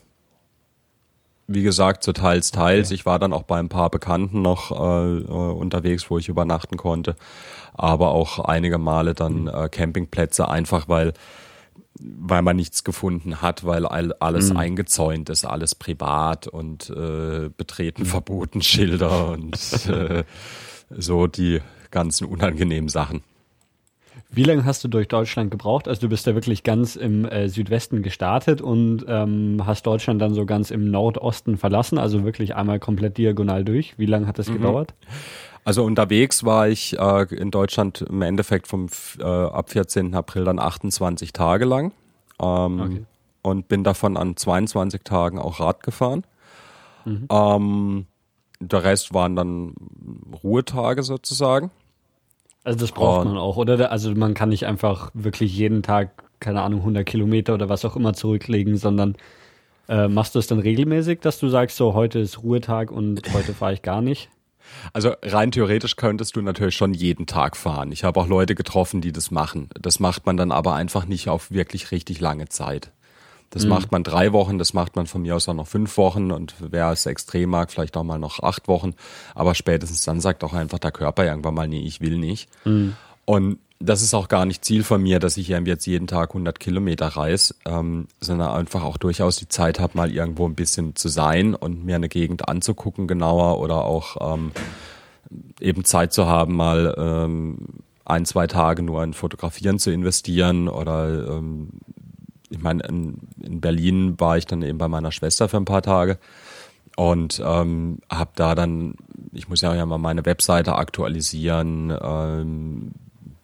[1.47, 2.88] wie gesagt, so teils, teils.
[2.88, 2.95] Okay.
[2.95, 6.76] Ich war dann auch bei ein paar Bekannten noch äh, äh, unterwegs, wo ich übernachten
[6.76, 7.15] konnte.
[7.74, 9.47] Aber auch einige Male dann mhm.
[9.47, 11.13] äh, Campingplätze, einfach weil
[11.99, 14.57] weil man nichts gefunden hat, weil alles mhm.
[14.57, 18.07] eingezäunt ist, alles privat und äh, betreten mhm.
[18.07, 19.55] verboten Schilder und
[19.87, 20.23] äh,
[20.89, 23.23] so die ganzen unangenehmen Sachen.
[24.29, 25.87] Wie lange hast du durch Deutschland gebraucht?
[25.87, 30.33] Also du bist ja wirklich ganz im äh, Südwesten gestartet und ähm, hast Deutschland dann
[30.33, 33.97] so ganz im Nordosten verlassen, also wirklich einmal komplett diagonal durch.
[33.97, 34.53] Wie lange hat das mhm.
[34.55, 34.93] gedauert?
[35.68, 38.88] Also unterwegs war ich äh, in Deutschland im Endeffekt vom
[39.20, 40.15] äh, ab 14.
[40.15, 41.91] April dann 28 Tage lang
[42.41, 43.05] ähm, okay.
[43.41, 46.24] und bin davon an 22 Tagen auch Rad gefahren.
[47.03, 47.28] Mhm.
[47.30, 48.05] Ähm,
[48.61, 49.74] der Rest waren dann
[50.41, 51.70] Ruhetage sozusagen.
[52.63, 53.91] Also das braucht und, man auch, oder?
[53.91, 57.97] Also man kann nicht einfach wirklich jeden Tag, keine Ahnung, 100 Kilometer oder was auch
[57.97, 59.18] immer zurücklegen, sondern
[59.89, 63.53] äh, machst du es dann regelmäßig, dass du sagst, so heute ist Ruhetag und heute
[63.53, 64.30] fahre ich gar nicht?
[64.93, 67.91] Also rein theoretisch könntest du natürlich schon jeden Tag fahren.
[67.91, 69.70] Ich habe auch Leute getroffen, die das machen.
[69.80, 72.91] Das macht man dann aber einfach nicht auf wirklich richtig lange Zeit.
[73.49, 73.70] Das mhm.
[73.70, 76.55] macht man drei Wochen, das macht man von mir aus auch noch fünf Wochen und
[76.59, 78.93] wer es extrem mag, vielleicht auch mal noch acht Wochen.
[79.36, 82.49] Aber spätestens dann sagt auch einfach der Körper irgendwann mal, nee, ich will nicht.
[82.65, 82.95] Mhm.
[83.26, 86.59] Und das ist auch gar nicht Ziel von mir, dass ich jetzt jeden Tag 100
[86.59, 91.09] Kilometer reise, ähm, sondern einfach auch durchaus die Zeit habe, mal irgendwo ein bisschen zu
[91.09, 94.51] sein und mir eine Gegend anzugucken genauer oder auch ähm,
[95.59, 97.57] eben Zeit zu haben, mal ähm,
[98.05, 101.69] ein, zwei Tage nur in Fotografieren zu investieren oder ähm,
[102.49, 105.82] ich meine, in, in Berlin war ich dann eben bei meiner Schwester für ein paar
[105.82, 106.17] Tage
[106.95, 108.95] und ähm, habe da dann,
[109.34, 112.91] ich muss ja mal meine Webseite aktualisieren, ähm,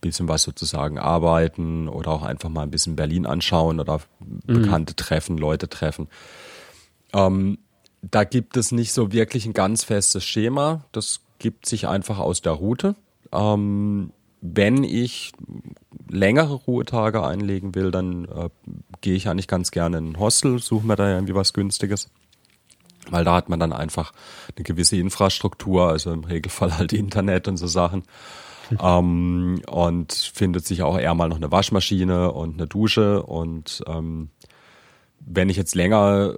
[0.03, 4.61] bisschen was sozusagen arbeiten oder auch einfach mal ein bisschen Berlin anschauen oder mhm.
[4.61, 6.07] Bekannte treffen, Leute treffen.
[7.13, 7.57] Ähm,
[8.01, 10.85] da gibt es nicht so wirklich ein ganz festes Schema.
[10.91, 12.95] Das gibt sich einfach aus der Route.
[13.31, 15.31] Ähm, wenn ich
[16.09, 18.49] längere Ruhetage einlegen will, dann äh,
[18.99, 22.09] gehe ich eigentlich ganz gerne in ein Hostel, suche mir da irgendwie was Günstiges.
[23.09, 24.11] Weil da hat man dann einfach
[24.55, 28.03] eine gewisse Infrastruktur, also im Regelfall halt Internet und so Sachen.
[28.79, 33.23] Ähm, und findet sich auch eher mal noch eine Waschmaschine und eine Dusche.
[33.23, 34.29] Und ähm,
[35.19, 36.35] wenn ich jetzt länger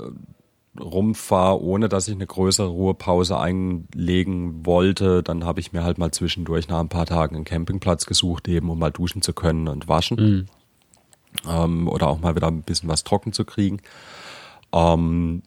[0.79, 6.11] rumfahre, ohne dass ich eine größere Ruhepause einlegen wollte, dann habe ich mir halt mal
[6.11, 9.87] zwischendurch nach ein paar Tagen einen Campingplatz gesucht, eben um mal duschen zu können und
[9.87, 10.17] waschen.
[10.17, 10.45] Mhm.
[11.49, 13.81] Ähm, oder auch mal wieder ein bisschen was trocken zu kriegen.
[14.73, 15.43] Ähm,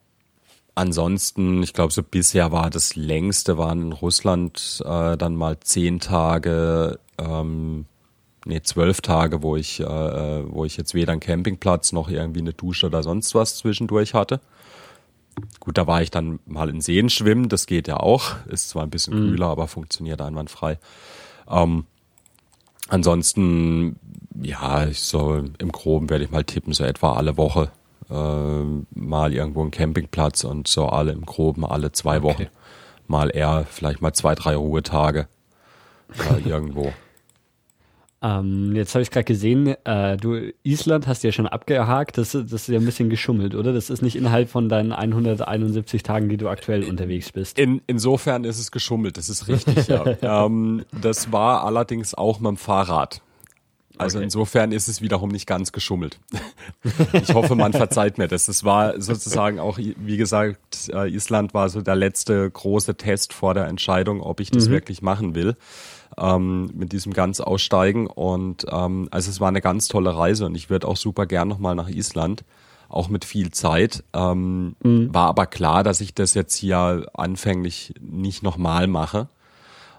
[0.78, 5.98] ansonsten, ich glaube, so bisher war das längste, waren in Russland äh, dann mal zehn
[5.98, 7.86] Tage, ähm,
[8.46, 12.52] nee, zwölf Tage, wo ich, äh, wo ich jetzt weder einen Campingplatz noch irgendwie eine
[12.52, 14.40] Dusche oder sonst was zwischendurch hatte.
[15.60, 18.36] Gut, da war ich dann mal in Seen schwimmen, das geht ja auch.
[18.46, 19.30] Ist zwar ein bisschen mhm.
[19.30, 20.78] kühler, aber funktioniert einwandfrei.
[21.50, 21.86] Ähm,
[22.88, 23.96] ansonsten,
[24.40, 27.77] ja, so im Groben werde ich mal tippen, so etwa alle Woche äh,
[28.11, 32.46] mal irgendwo einen Campingplatz und so alle im Groben alle zwei Wochen.
[33.06, 35.28] Mal eher vielleicht mal zwei, drei Ruhetage
[36.18, 36.92] äh, irgendwo.
[38.20, 42.52] Ähm, jetzt habe ich gerade gesehen, äh, du Island hast ja schon abgehakt, das, das
[42.52, 43.72] ist ja ein bisschen geschummelt, oder?
[43.72, 47.59] Das ist nicht innerhalb von deinen 171 Tagen, die du aktuell unterwegs bist.
[47.61, 50.04] In, insofern ist es geschummelt, das ist richtig, ja.
[50.46, 53.22] ähm, das war allerdings auch mit dem Fahrrad.
[53.99, 54.24] Also okay.
[54.24, 56.18] insofern ist es wiederum nicht ganz geschummelt.
[57.12, 58.49] ich hoffe, man verzeiht mir das.
[58.49, 63.55] Es war sozusagen auch, wie gesagt, äh, Island war so der letzte große Test vor
[63.55, 64.72] der Entscheidung, ob ich das mhm.
[64.72, 65.57] wirklich machen will
[66.18, 68.07] ähm, mit diesem ganz Aussteigen.
[68.07, 71.49] Und ähm, also es war eine ganz tolle Reise und ich würde auch super gern
[71.49, 72.44] nochmal nach Island,
[72.88, 74.05] auch mit viel Zeit.
[74.12, 75.12] Ähm, mhm.
[75.12, 79.28] War aber klar, dass ich das jetzt hier anfänglich nicht nochmal mache.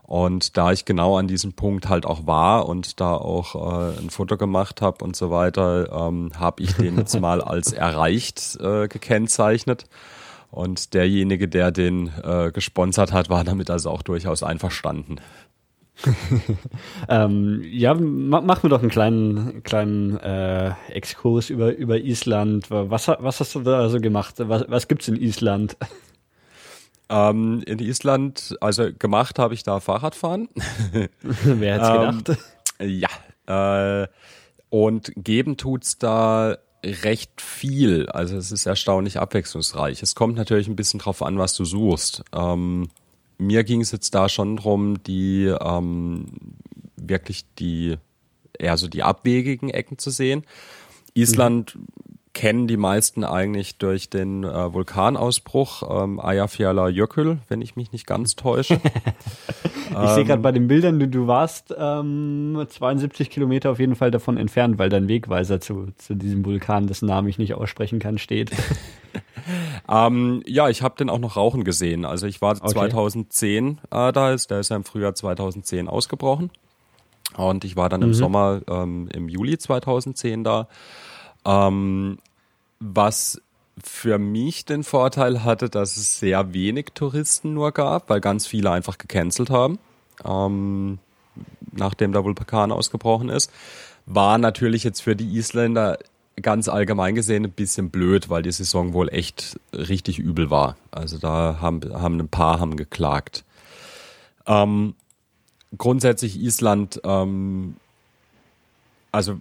[0.10, 4.10] Und da ich genau an diesem Punkt halt auch war und da auch äh, ein
[4.10, 8.88] Foto gemacht habe und so weiter, ähm, habe ich den jetzt mal als erreicht äh,
[8.88, 9.86] gekennzeichnet.
[10.50, 15.18] Und derjenige, der den äh, gesponsert hat, war damit also auch durchaus einverstanden.
[17.08, 22.72] ähm, ja, ma mach mir doch einen kleinen, kleinen äh, Exkurs über, über Island.
[22.72, 24.34] Was, was hast du da so gemacht?
[24.40, 25.78] Was, was gibt's in Island?
[27.10, 30.50] Ähm, in Island, also gemacht habe ich da Fahrradfahren.
[31.44, 32.40] Wer hätte gedacht?
[32.80, 33.04] Ähm,
[33.48, 34.04] ja.
[34.04, 34.08] Äh,
[34.70, 38.08] und geben tut's da recht viel.
[38.10, 40.02] Also es ist erstaunlich abwechslungsreich.
[40.02, 42.24] Es kommt natürlich ein bisschen drauf an, was du suchst.
[42.34, 42.90] Ähm,
[43.38, 46.26] mir ging es jetzt da schon drum, die ähm,
[46.96, 47.98] wirklich die
[48.58, 50.46] eher so die abwegigen Ecken zu sehen.
[51.14, 51.86] Island mhm.
[52.40, 58.38] Kennen die meisten eigentlich durch den äh, Vulkanausbruch ähm, Eyjafjallajökull, wenn ich mich nicht ganz
[58.38, 58.76] täusche.
[59.90, 63.98] ich ähm, sehe gerade bei den Bildern, du, du warst ähm, 72 Kilometer auf jeden
[63.98, 68.00] Fall davon entfernt, weil dein Wegweiser zu, zu diesem Vulkan, dessen Namen ich nicht aussprechen
[68.00, 68.52] kann, steht.
[69.88, 72.06] Ähm, ja, ich habe den auch noch rauchen gesehen.
[72.06, 72.74] Also ich war okay.
[72.74, 76.52] 2010 äh, da, ist, der ist ja im Frühjahr 2010 ausgebrochen.
[77.36, 78.08] Und ich war dann mhm.
[78.08, 80.68] im Sommer, ähm, im Juli 2010 da.
[81.44, 82.20] Ähm,
[82.80, 83.42] was
[83.84, 88.72] für mich den Vorteil hatte, dass es sehr wenig Touristen nur gab, weil ganz viele
[88.72, 89.80] einfach gecancelt haben,
[90.26, 91.00] ähm,
[91.72, 93.52] nachdem der Vulkan ausgebrochen ist.
[94.06, 95.98] War natürlich jetzt für die Isländer
[96.42, 100.78] ganz allgemein gesehen ein bisschen blöd, weil die Saison wohl echt richtig übel war.
[100.92, 103.44] Also da haben, haben ein paar haben geklagt.
[104.46, 104.96] Ähm,
[105.78, 107.76] grundsätzlich Island, ähm,
[109.12, 109.40] also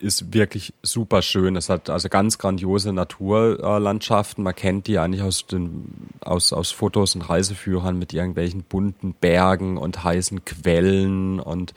[0.00, 1.56] ist wirklich super schön.
[1.56, 4.42] Es hat also ganz grandiose Naturlandschaften.
[4.42, 9.76] Man kennt die eigentlich aus den aus aus Fotos und Reiseführern mit irgendwelchen bunten Bergen
[9.76, 11.74] und heißen Quellen und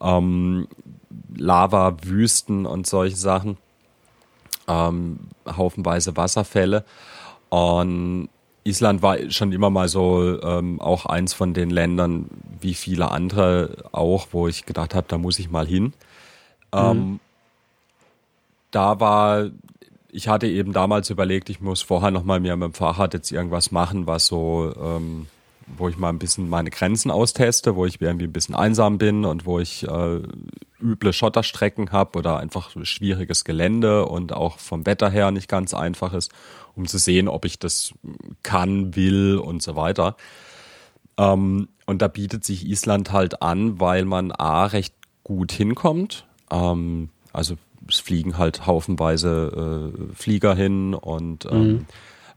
[0.00, 0.66] ähm,
[1.36, 3.56] Lava-Wüsten und solche Sachen.
[4.66, 6.84] Ähm, haufenweise Wasserfälle.
[7.50, 8.28] Und
[8.64, 12.26] Island war schon immer mal so ähm, auch eins von den Ländern,
[12.60, 15.92] wie viele andere auch, wo ich gedacht habe, da muss ich mal hin.
[16.72, 17.20] Ähm, mhm.
[18.70, 19.50] Da war,
[20.10, 23.32] ich hatte eben damals überlegt, ich muss vorher noch mal mir mit dem Fahrrad jetzt
[23.32, 25.26] irgendwas machen, was so ähm,
[25.76, 29.24] wo ich mal ein bisschen meine Grenzen austeste, wo ich irgendwie ein bisschen einsam bin
[29.24, 30.20] und wo ich äh,
[30.80, 36.12] üble Schotterstrecken habe oder einfach schwieriges Gelände und auch vom Wetter her nicht ganz einfach
[36.12, 36.32] ist,
[36.74, 37.92] um zu sehen, ob ich das
[38.42, 40.16] kann, will und so weiter.
[41.16, 44.94] Ähm, und da bietet sich Island halt an, weil man A recht
[45.24, 46.26] gut hinkommt.
[46.50, 47.56] Ähm, also
[47.88, 51.86] es fliegen halt haufenweise äh, Flieger hin und ähm, mhm.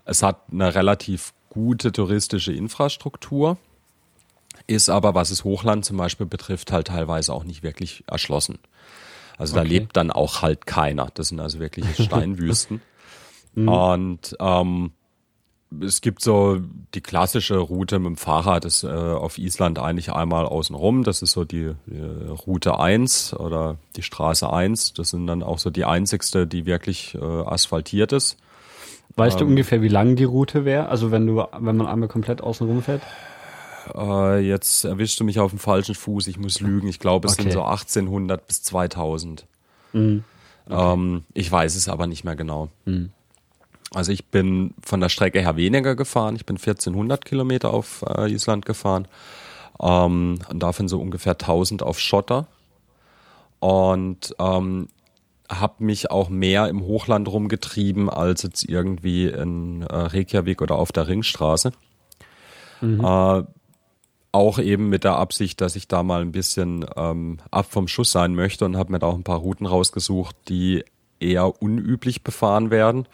[0.06, 3.58] es hat eine relativ gute touristische Infrastruktur,
[4.68, 8.60] ist aber, was das Hochland zum Beispiel betrifft, halt teilweise auch nicht wirklich erschlossen.
[9.38, 9.64] Also okay.
[9.64, 11.10] da lebt dann auch halt keiner.
[11.14, 12.82] Das sind also wirklich Steinwüsten.
[13.56, 13.68] mhm.
[13.68, 14.92] Und ähm,
[15.82, 16.60] es gibt so
[16.94, 21.04] die klassische Route mit dem Fahrrad ist äh, auf Island eigentlich einmal außenrum.
[21.04, 22.02] Das ist so die, die
[22.48, 24.94] Route 1 oder die Straße 1.
[24.94, 28.38] Das sind dann auch so die einzigste, die wirklich äh, asphaltiert ist.
[29.16, 30.90] Weißt ähm, du ungefähr, wie lang die Route wäre?
[30.90, 33.02] Also wenn du, wenn man einmal komplett außen rum fährt?
[33.94, 36.28] Äh, jetzt erwischst du mich auf dem falschen Fuß.
[36.28, 36.88] Ich muss lügen.
[36.88, 37.44] Ich glaube, es okay.
[37.44, 39.46] sind so 1800 bis 2000.
[39.94, 40.24] Mhm.
[40.66, 40.94] Okay.
[40.94, 42.70] Ähm, ich weiß es aber nicht mehr genau.
[42.86, 43.12] Mhm.
[43.94, 46.36] Also ich bin von der Strecke her weniger gefahren.
[46.36, 49.08] Ich bin 1400 Kilometer auf äh, Island gefahren
[49.80, 52.48] ähm, und davon so ungefähr 1000 auf Schotter.
[53.60, 54.88] Und ähm,
[55.50, 60.92] habe mich auch mehr im Hochland rumgetrieben als jetzt irgendwie in äh, Reykjavik oder auf
[60.92, 61.72] der Ringstraße.
[62.82, 63.00] Mhm.
[63.00, 63.44] Äh,
[64.32, 68.12] auch eben mit der Absicht, dass ich da mal ein bisschen ähm, ab vom Schuss
[68.12, 70.84] sein möchte und habe mir da auch ein paar Routen rausgesucht, die
[71.20, 73.08] eher unüblich befahren werden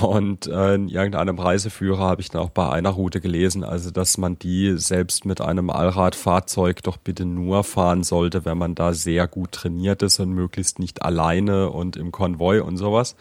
[0.00, 4.16] und äh, in irgendeinem Reiseführer habe ich dann auch bei einer Route gelesen, also dass
[4.16, 9.28] man die selbst mit einem Allradfahrzeug doch bitte nur fahren sollte, wenn man da sehr
[9.28, 13.16] gut trainiert ist und möglichst nicht alleine und im Konvoi und sowas.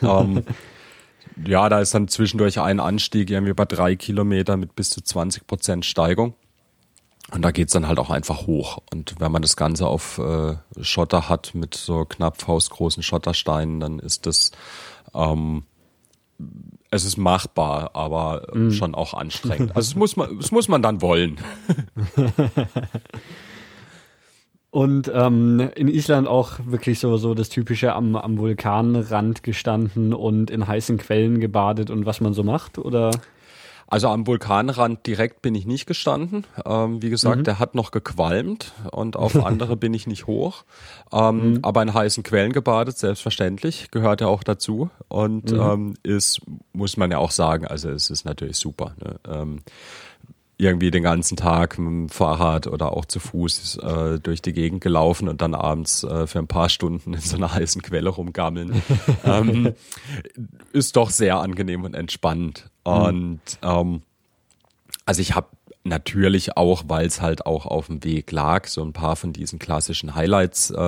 [0.00, 0.44] ähm,
[1.46, 5.46] ja, da ist dann zwischendurch ein Anstieg irgendwie bei drei Kilometer mit bis zu 20
[5.46, 6.32] Prozent Steigung.
[7.30, 8.78] Und da geht's dann halt auch einfach hoch.
[8.90, 13.98] Und wenn man das Ganze auf äh, Schotter hat mit so knapp faustgroßen Schottersteinen, dann
[13.98, 14.50] ist das
[15.14, 15.64] ähm,
[16.90, 18.70] es ist machbar, aber mm.
[18.70, 19.76] schon auch anstrengend.
[19.76, 21.38] Also es muss man, es muss man dann wollen.
[24.74, 30.50] Und ähm, in Island auch wirklich so, so das typische am, am Vulkanrand gestanden und
[30.50, 33.12] in heißen Quellen gebadet und was man so macht, oder?
[33.94, 36.44] Also am Vulkanrand direkt bin ich nicht gestanden.
[36.66, 37.44] Ähm, wie gesagt, mhm.
[37.44, 40.64] der hat noch gequalmt und auf andere bin ich nicht hoch.
[41.12, 41.58] Ähm, mhm.
[41.62, 44.90] Aber in heißen Quellen gebadet, selbstverständlich, gehört ja auch dazu.
[45.06, 45.60] Und mhm.
[45.60, 46.40] ähm, ist,
[46.72, 48.96] muss man ja auch sagen, also es ist natürlich super.
[48.98, 49.20] Ne?
[49.28, 49.60] Ähm,
[50.56, 54.80] irgendwie den ganzen Tag mit dem Fahrrad oder auch zu Fuß äh, durch die Gegend
[54.80, 58.82] gelaufen und dann abends äh, für ein paar Stunden in so einer heißen Quelle rumgammeln.
[59.24, 59.72] ähm,
[60.72, 62.70] ist doch sehr angenehm und entspannt.
[62.86, 62.92] Mhm.
[62.92, 64.02] Und ähm,
[65.06, 65.48] also ich habe
[65.84, 69.58] natürlich auch, weil es halt auch auf dem Weg lag, so ein paar von diesen
[69.58, 70.80] klassischen Highlights, äh,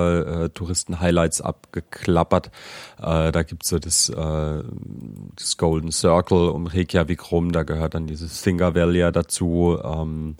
[0.45, 2.47] äh, Touristen-Highlights abgeklappert.
[2.97, 4.63] Äh, da gibt's so das, äh,
[5.35, 9.77] das Golden Circle um Reykjavik rum, da gehört dann dieses Thingvellir dazu.
[9.83, 10.35] Ähm,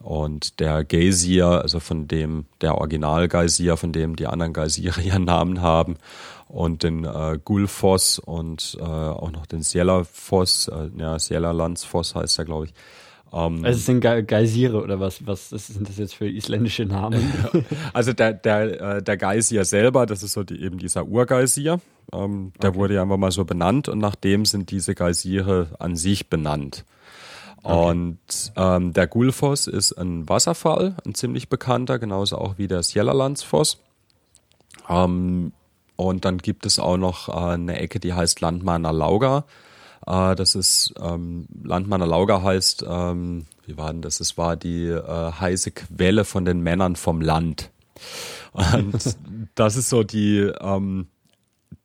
[0.00, 5.60] und der Geysir, also von dem, der Original-Geysir, von dem die anderen Geysire ihren Namen
[5.60, 5.96] haben
[6.48, 12.44] und den äh, Gulfoss und äh, auch noch den Sjellerfoss, äh, ja, Sjellerlandsfoss heißt er,
[12.44, 12.74] glaube ich.
[13.32, 17.32] Ähm, also es sind Ge Geysire oder was, was sind das jetzt für isländische Namen?
[17.92, 21.80] also der, der, äh, der Geysir selber, das ist so die, eben dieser Urgeysir,
[22.12, 22.78] ähm, der okay.
[22.78, 26.84] wurde ja einfach mal so benannt und nach dem sind diese Geysire an sich benannt.
[27.62, 27.90] Okay.
[27.90, 28.18] Und
[28.56, 33.78] ähm, der Gulfoss ist ein Wasserfall, ein ziemlich bekannter, genauso auch wie der Sjellerlandsfoss.
[34.88, 35.52] Ähm,
[35.98, 39.44] und dann gibt es auch noch äh, eine Ecke, die heißt Landmanner Lauga.
[40.06, 44.20] Äh, das ist ähm, Landmanner Lauga heißt, ähm, wie war denn das?
[44.20, 47.70] Es war die äh, heiße Quelle von den Männern vom Land.
[48.52, 49.16] Und
[49.56, 51.08] das ist so die, ähm,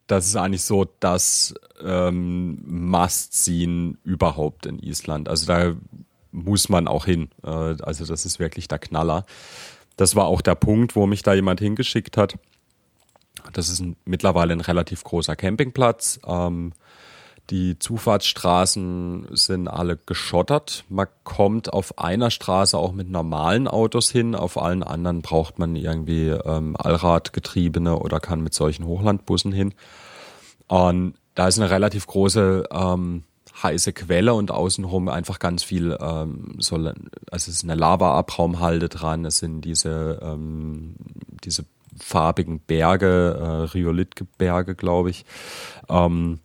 [0.06, 5.28] das ist eigentlich so das ähm, Must-Seen überhaupt in Island.
[5.28, 5.74] Also da
[6.32, 7.30] muss man auch hin.
[7.44, 9.26] Äh, also das ist wirklich der Knaller.
[9.98, 12.38] Das war auch der Punkt, wo mich da jemand hingeschickt hat.
[13.52, 16.20] Das ist ein, mittlerweile ein relativ großer Campingplatz.
[16.26, 16.74] Ähm,
[17.50, 20.86] die Zufahrtsstraßen sind alle geschottert.
[20.88, 24.34] Man kommt auf einer Straße auch mit normalen Autos hin.
[24.34, 29.74] Auf allen anderen braucht man irgendwie ähm, Allradgetriebene oder kann mit solchen Hochlandbussen hin.
[30.68, 33.24] Und da ist eine relativ große ähm,
[33.62, 36.94] heiße Quelle und außenrum einfach ganz viel, ähm, so, also
[37.32, 40.96] es ist eine Lava-Abraumhalde dran, es sind diese, ähm,
[41.44, 41.66] diese
[42.00, 45.26] farbigen Berge, äh, Rhyolithberge, glaube ich.
[45.90, 46.40] Ähm,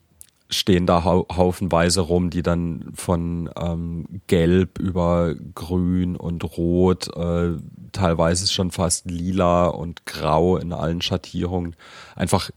[0.50, 7.56] stehen da haufenweise rum, die dann von ähm, gelb über grün und rot, äh,
[7.92, 11.76] teilweise schon fast lila und grau in allen Schattierungen,
[12.16, 12.50] einfach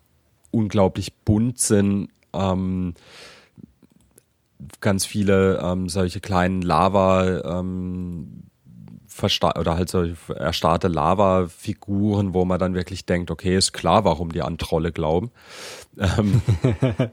[0.51, 2.09] unglaublich bunt sind.
[2.33, 2.93] Ähm,
[4.79, 8.43] ganz viele ähm, solche kleinen Lava ähm,
[9.23, 14.41] oder halt solche erstarrte Lava-Figuren, wo man dann wirklich denkt, okay, ist klar, warum die
[14.41, 15.31] an Trolle glauben.
[15.97, 16.41] Ähm,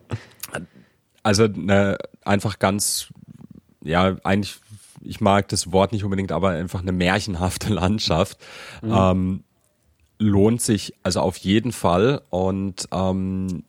[1.22, 3.08] also ne, einfach ganz,
[3.82, 4.56] ja, eigentlich,
[5.02, 8.38] ich mag das Wort nicht unbedingt, aber einfach eine märchenhafte Landschaft.
[8.82, 8.92] Mhm.
[8.92, 9.44] Ähm,
[10.18, 12.22] lohnt sich also auf jeden Fall.
[12.30, 13.64] Und ähm,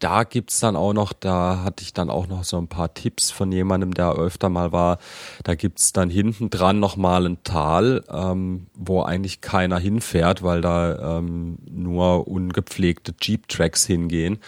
[0.00, 3.30] da gibt's dann auch noch, da hatte ich dann auch noch so ein paar Tipps
[3.30, 4.98] von jemandem, der öfter mal war.
[5.44, 11.18] Da gibt's dann hinten dran nochmal ein Tal, ähm, wo eigentlich keiner hinfährt, weil da
[11.18, 14.38] ähm, nur ungepflegte Jeep-Tracks hingehen.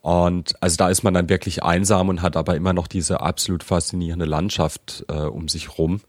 [0.00, 3.62] Und also da ist man dann wirklich einsam und hat aber immer noch diese absolut
[3.62, 6.00] faszinierende Landschaft äh, um sich rum.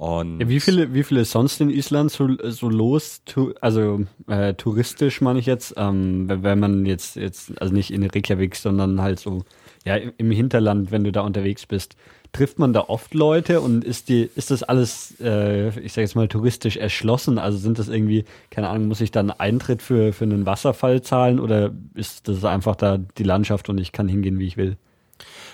[0.00, 4.54] Und ja, wie viele, wie viele sonst in Island so, so los, tu, also äh,
[4.54, 9.20] touristisch meine ich jetzt, ähm, wenn man jetzt, jetzt, also nicht in Reykjavik, sondern halt
[9.20, 9.42] so,
[9.84, 11.96] ja, im Hinterland, wenn du da unterwegs bist
[12.32, 16.14] trifft man da oft Leute und ist die, ist das alles, äh, ich sage jetzt
[16.14, 17.38] mal, touristisch erschlossen?
[17.38, 21.40] Also sind das irgendwie, keine Ahnung, muss ich dann Eintritt für, für einen Wasserfall zahlen
[21.40, 24.76] oder ist das einfach da die Landschaft und ich kann hingehen, wie ich will?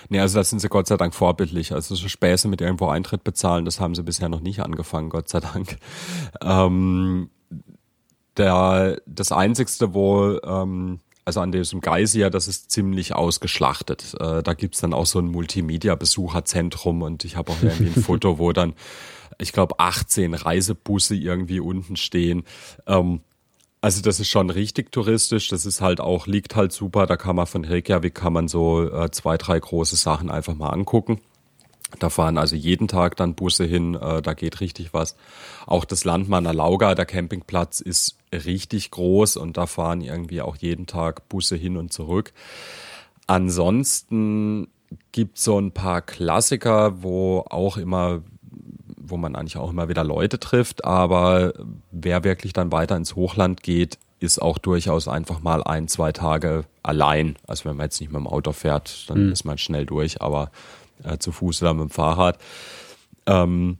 [0.09, 1.73] Nee, also da sind sie Gott sei Dank vorbildlich.
[1.73, 5.29] Also so Späße mit irgendwo Eintritt bezahlen, das haben sie bisher noch nicht angefangen, Gott
[5.29, 5.77] sei Dank.
[6.41, 7.29] Ähm,
[8.37, 14.15] der, das Einzigste, wo ähm, also an diesem Geysir, das ist ziemlich ausgeschlachtet.
[14.17, 18.39] Äh, da gibt's dann auch so ein Multimedia-Besucherzentrum und ich habe auch irgendwie ein Foto,
[18.39, 18.75] wo dann,
[19.37, 22.43] ich glaube, 18 Reisebusse irgendwie unten stehen.
[22.85, 23.19] Ähm,
[23.81, 25.49] also das ist schon richtig touristisch.
[25.49, 27.05] Das ist halt auch, liegt halt super.
[27.05, 30.69] Da kann man von Reykjavik kann man so äh, zwei, drei große Sachen einfach mal
[30.69, 31.21] angucken.
[31.99, 35.15] Da fahren also jeden Tag dann Busse hin, äh, da geht richtig was.
[35.65, 40.85] Auch das Landmanner Lauga, der Campingplatz, ist richtig groß und da fahren irgendwie auch jeden
[40.85, 42.33] Tag Busse hin und zurück.
[43.25, 44.67] Ansonsten
[45.11, 48.21] gibt so ein paar Klassiker, wo auch immer,
[49.09, 51.53] wo man eigentlich auch immer wieder Leute trifft, aber
[51.91, 56.65] wer wirklich dann weiter ins Hochland geht, ist auch durchaus einfach mal ein, zwei Tage
[56.83, 57.35] allein.
[57.45, 59.31] Also wenn man jetzt nicht mit dem Auto fährt, dann mhm.
[59.31, 60.51] ist man schnell durch, aber
[61.03, 62.39] äh, zu Fuß oder mit dem Fahrrad.
[63.27, 63.77] Ähm,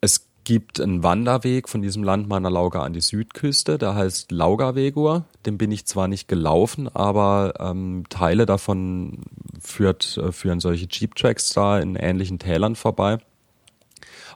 [0.00, 5.24] es gibt einen Wanderweg von diesem Landmanner Lauga an die Südküste, der heißt Laugavegur.
[5.46, 9.20] Den bin ich zwar nicht gelaufen, aber ähm, Teile davon
[9.60, 13.18] führt, äh, führen solche Jeep-Tracks da in ähnlichen Tälern vorbei.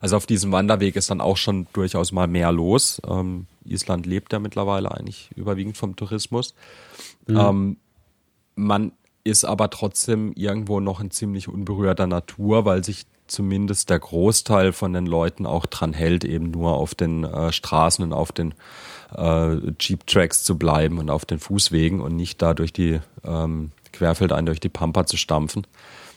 [0.04, 3.00] Also auf diesem Wanderweg ist dann auch schon durchaus mal mehr los.
[3.08, 6.54] Ähm, Island lebt ja mittlerweile eigentlich überwiegend vom Tourismus.
[7.26, 7.36] Mhm.
[7.38, 7.76] Ähm,
[8.54, 8.92] man
[9.24, 14.92] ist aber trotzdem irgendwo noch in ziemlich unberührter Natur, weil sich zumindest der Großteil von
[14.92, 18.52] den Leuten auch dran hält, eben nur auf den äh, Straßen und auf den
[19.16, 24.44] äh, Jeep-Tracks zu bleiben und auf den Fußwegen und nicht da durch die ähm, Querfeldein
[24.44, 25.66] durch die Pampa zu stampfen,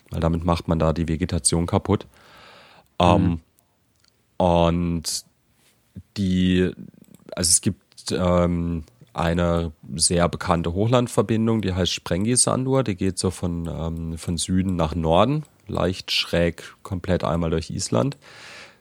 [0.10, 2.06] weil damit macht man da die Vegetation kaputt.
[3.00, 3.40] Ähm, mhm.
[4.38, 5.26] Und
[6.16, 6.72] die,
[7.36, 8.84] also es gibt ähm,
[9.14, 12.84] eine sehr bekannte Hochlandverbindung, die heißt Sprengisandur.
[12.84, 18.18] Die geht so von, ähm, von Süden nach Norden, leicht schräg komplett einmal durch Island.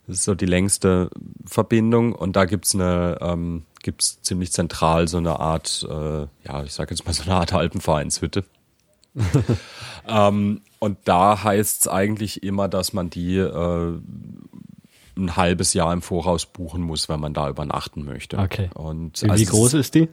[0.06, 1.10] Das ist so die längste
[1.44, 6.72] Verbindung und da gibt's eine, ähm, gibt's ziemlich zentral so eine Art, äh, ja, ich
[6.72, 8.44] sag jetzt mal so eine Art Alpenvereinshütte.
[10.06, 13.98] ähm, und da heißt's eigentlich immer, dass man die äh,
[15.16, 18.38] ein halbes Jahr im Voraus buchen muss, wenn man da übernachten möchte.
[18.38, 18.70] Okay.
[18.74, 20.08] Und Wie, also wie groß ist die?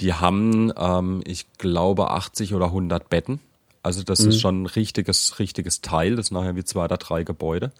[0.00, 3.40] Die haben, ähm, ich glaube, 80 oder 100 Betten.
[3.82, 4.28] Also das mhm.
[4.30, 6.16] ist schon ein richtiges, richtiges Teil.
[6.16, 7.70] Das ist nachher wie zwei oder drei Gebäude.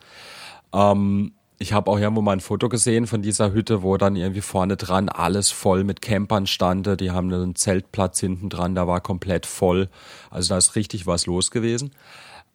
[0.72, 4.40] Ähm, ich habe auch irgendwo mal ein Foto gesehen von dieser Hütte, wo dann irgendwie
[4.40, 6.96] vorne dran alles voll mit Campern stande.
[6.96, 9.88] Die haben einen Zeltplatz hinten dran, da war komplett voll.
[10.30, 11.92] Also da ist richtig was los gewesen.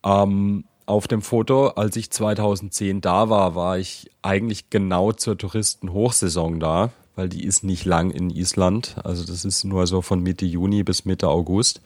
[0.03, 6.59] Ähm, auf dem Foto, als ich 2010 da war, war ich eigentlich genau zur Touristenhochsaison
[6.59, 8.95] da, weil die ist nicht lang in Island.
[9.03, 11.81] Also das ist nur so von Mitte Juni bis Mitte August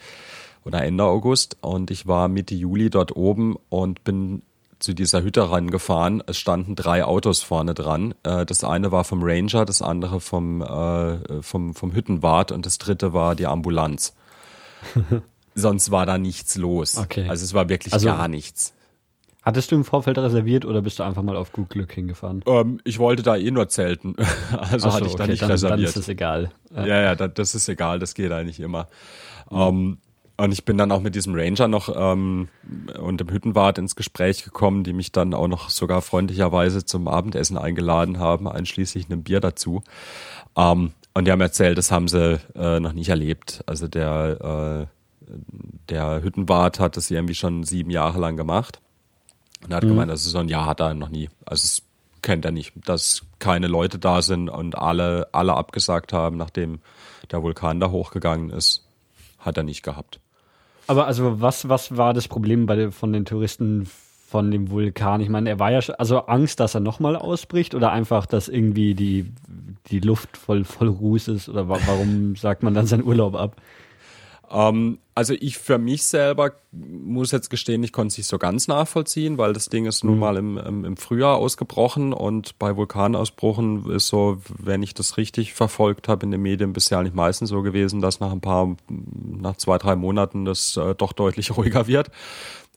[0.63, 1.57] oder Ende August.
[1.59, 4.41] Und ich war Mitte Juli dort oben und bin
[4.79, 6.23] zu dieser Hütte rangefahren.
[6.25, 8.15] Es standen drei Autos vorne dran.
[8.23, 12.77] Äh, das eine war vom Ranger, das andere vom, äh, vom, vom Hüttenwart und das
[12.77, 14.13] dritte war die Ambulanz.
[15.55, 16.97] Sonst war da nichts los.
[16.97, 17.27] Okay.
[17.27, 18.73] Also es war wirklich also, gar nichts.
[19.43, 22.43] Hattest du im Vorfeld reserviert oder bist du einfach mal auf gut Glück hingefahren?
[22.45, 24.15] Ähm, ich wollte da eh nur zelten.
[24.57, 25.79] also so, hatte ich da nicht dann, reserviert.
[25.79, 26.51] Dann ist es egal.
[26.73, 28.87] Ja, ja, ja das ist egal, das geht eigentlich immer.
[29.51, 29.57] Mhm.
[29.57, 29.97] Ähm,
[30.35, 32.47] und ich bin dann auch mit diesem Ranger noch ähm,
[32.99, 37.57] und dem Hüttenwart ins Gespräch gekommen, die mich dann auch noch sogar freundlicherweise zum Abendessen
[37.57, 39.83] eingeladen haben, einschließlich einem Bier dazu.
[40.57, 43.61] Ähm, und die haben erzählt, das haben sie äh, noch nicht erlebt.
[43.67, 45.33] Also der, äh,
[45.89, 48.79] der Hüttenwart hat das irgendwie schon sieben Jahre lang gemacht.
[49.63, 49.89] Und er hat mhm.
[49.89, 51.29] gemeint, das ist so ein Jahr hat er noch nie.
[51.45, 51.81] Also das
[52.21, 56.79] kennt er nicht, dass keine Leute da sind und alle, alle abgesagt haben, nachdem
[57.31, 58.85] der Vulkan da hochgegangen ist.
[59.39, 60.19] Hat er nicht gehabt.
[60.87, 63.89] Aber also was, was war das Problem bei, von den Touristen
[64.27, 65.21] von dem Vulkan?
[65.21, 68.47] Ich meine, er war ja schon, also Angst, dass er nochmal ausbricht oder einfach, dass
[68.47, 69.31] irgendwie die,
[69.87, 73.57] die Luft voll, voll Ruß ist oder warum sagt man dann seinen Urlaub ab?
[74.53, 78.67] Ähm, also ich für mich selber muss jetzt gestehen, ich konnte es nicht so ganz
[78.67, 80.19] nachvollziehen, weil das Ding ist nun mhm.
[80.19, 85.53] mal im, im, im, Frühjahr ausgebrochen und bei Vulkanausbrüchen ist so, wenn ich das richtig
[85.53, 89.57] verfolgt habe in den Medien bisher nicht meistens so gewesen, dass nach ein paar, nach
[89.57, 92.11] zwei, drei Monaten das äh, doch deutlich ruhiger wird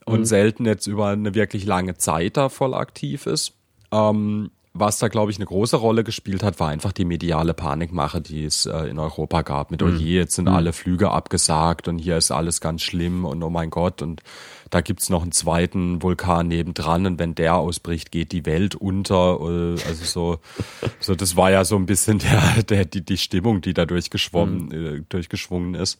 [0.05, 0.25] und mhm.
[0.25, 3.53] selten jetzt über eine wirklich lange Zeit da voll aktiv ist.
[3.91, 8.21] Ähm, was da, glaube ich, eine große Rolle gespielt hat, war einfach die mediale Panikmache,
[8.21, 9.71] die es äh, in Europa gab.
[9.71, 10.55] Mit, oh je, jetzt sind mhm.
[10.55, 14.21] alle Flüge abgesagt und hier ist alles ganz schlimm und oh mein Gott und
[14.69, 19.39] da gibt's noch einen zweiten Vulkan nebendran und wenn der ausbricht, geht die Welt unter.
[19.39, 20.39] Äh, also so,
[20.99, 24.65] so das war ja so ein bisschen der, der, die, die Stimmung, die da durchgeschwommen,
[24.65, 24.97] mhm.
[24.97, 25.99] äh, durchgeschwungen ist.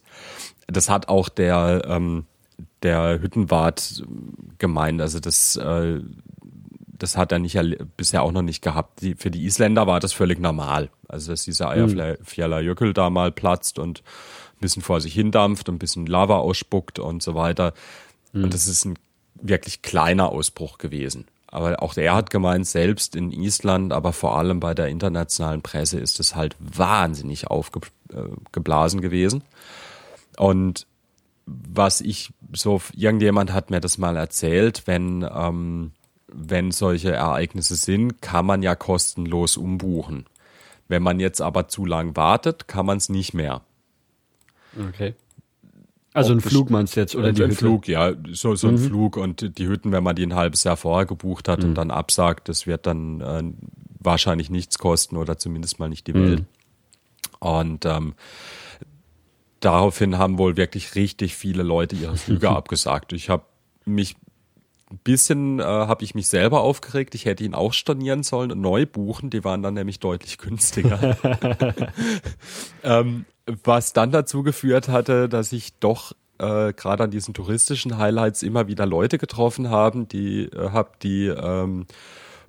[0.66, 2.26] Das hat auch der, ähm,
[2.82, 4.02] der Hüttenwart
[4.58, 5.00] gemeint.
[5.00, 6.00] Also das, äh,
[6.98, 7.58] das hat er nicht
[7.96, 9.02] bisher auch noch nicht gehabt.
[9.02, 10.90] Die, für die Isländer war das völlig normal.
[11.08, 15.78] Also dass dieser Eyjafjallajökull da mal platzt und ein bisschen vor sich hindampft und ein
[15.78, 17.72] bisschen Lava ausspuckt und so weiter.
[18.32, 18.44] Mhm.
[18.44, 18.98] Und das ist ein
[19.34, 21.26] wirklich kleiner Ausbruch gewesen.
[21.46, 25.98] Aber auch er hat gemeint, selbst in Island, aber vor allem bei der internationalen Presse
[25.98, 29.42] ist es halt wahnsinnig aufgeblasen gewesen.
[30.36, 30.86] Und
[31.46, 35.92] was ich so, irgendjemand hat mir das mal erzählt, wenn ähm,
[36.28, 40.26] wenn solche Ereignisse sind, kann man ja kostenlos umbuchen.
[40.86, 43.62] Wenn man jetzt aber zu lang wartet, kann man es nicht mehr.
[44.88, 45.14] Okay.
[46.14, 47.58] Also ein Flug meinst du jetzt oder die ein Hütte?
[47.58, 48.78] Flug, ja, so, so ein mhm.
[48.78, 51.70] Flug und die Hütten, wenn man die ein halbes Jahr vorher gebucht hat mhm.
[51.70, 53.42] und dann absagt, das wird dann äh,
[54.00, 56.40] wahrscheinlich nichts kosten oder zumindest mal nicht die Welt.
[56.40, 56.46] Mhm.
[57.40, 58.14] Und ähm,
[59.60, 63.12] daraufhin haben wohl wirklich richtig viele Leute ihre Flüge abgesagt.
[63.12, 63.44] Ich habe
[63.84, 64.16] mich
[64.90, 67.14] ein bisschen äh, habe ich mich selber aufgeregt.
[67.14, 69.30] Ich hätte ihn auch stornieren sollen und neu buchen.
[69.30, 71.16] Die waren dann nämlich deutlich günstiger.
[72.82, 73.26] ähm,
[73.64, 78.66] was dann dazu geführt hatte, dass ich doch äh, gerade an diesen touristischen Highlights immer
[78.66, 81.86] wieder Leute getroffen haben, die äh, hab die ähm,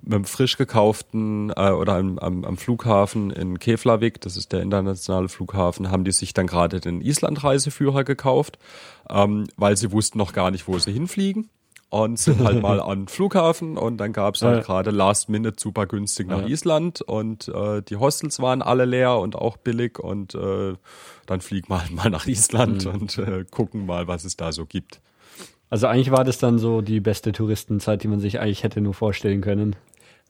[0.02, 4.62] mit einem frisch gekauften äh, oder am, am, am Flughafen in Keflavik, das ist der
[4.62, 8.58] internationale Flughafen, haben die sich dann gerade den Island-Reiseführer gekauft,
[9.10, 11.50] ähm, weil sie wussten noch gar nicht, wo sie hinfliegen
[11.90, 14.62] und sind halt mal an Flughafen und dann gab's halt ja.
[14.62, 16.46] gerade Last Minute super günstig nach ja.
[16.46, 20.74] Island und äh, die Hostels waren alle leer und auch billig und äh,
[21.26, 22.92] dann fliegen wir halt mal nach Island mhm.
[22.92, 25.00] und äh, gucken mal, was es da so gibt.
[25.68, 28.94] Also eigentlich war das dann so die beste Touristenzeit, die man sich eigentlich hätte nur
[28.94, 29.76] vorstellen können.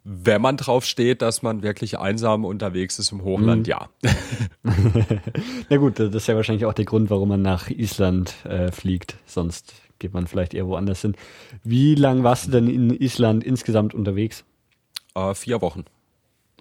[0.02, 3.70] Wenn man drauf steht, dass man wirklich einsam unterwegs ist im Hochland, mhm.
[3.70, 3.88] ja.
[5.68, 9.16] Na gut, das ist ja wahrscheinlich auch der Grund, warum man nach Island äh, fliegt.
[9.26, 11.14] Sonst geht man vielleicht eher woanders hin.
[11.62, 14.44] Wie lang warst du denn in Island insgesamt unterwegs?
[15.14, 15.84] Äh, vier Wochen.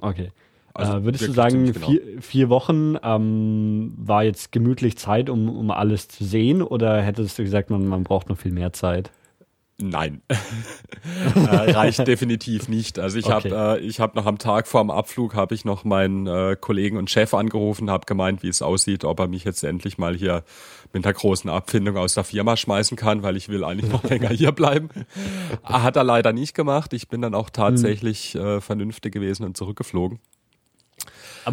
[0.02, 0.32] Okay.
[0.74, 1.88] Also äh, würdest du sagen, genau.
[1.88, 6.62] vier, vier, Wochen ähm, war jetzt gemütlich Zeit, um, um alles zu sehen?
[6.62, 9.12] Oder hättest du gesagt, man, man braucht noch viel mehr Zeit?
[9.82, 10.22] Nein,
[11.36, 13.00] äh, reicht definitiv nicht.
[13.00, 13.52] Also ich okay.
[13.52, 16.58] habe äh, ich habe noch am Tag vor dem Abflug habe ich noch meinen äh,
[16.60, 20.16] Kollegen und Chef angerufen, habe gemeint, wie es aussieht, ob er mich jetzt endlich mal
[20.16, 20.44] hier
[20.94, 24.30] mit einer großen Abfindung aus der Firma schmeißen kann, weil ich will eigentlich noch länger
[24.30, 24.90] hier bleiben.
[25.64, 26.94] Hat er leider nicht gemacht.
[26.94, 30.20] Ich bin dann auch tatsächlich äh, vernünftig gewesen und zurückgeflogen.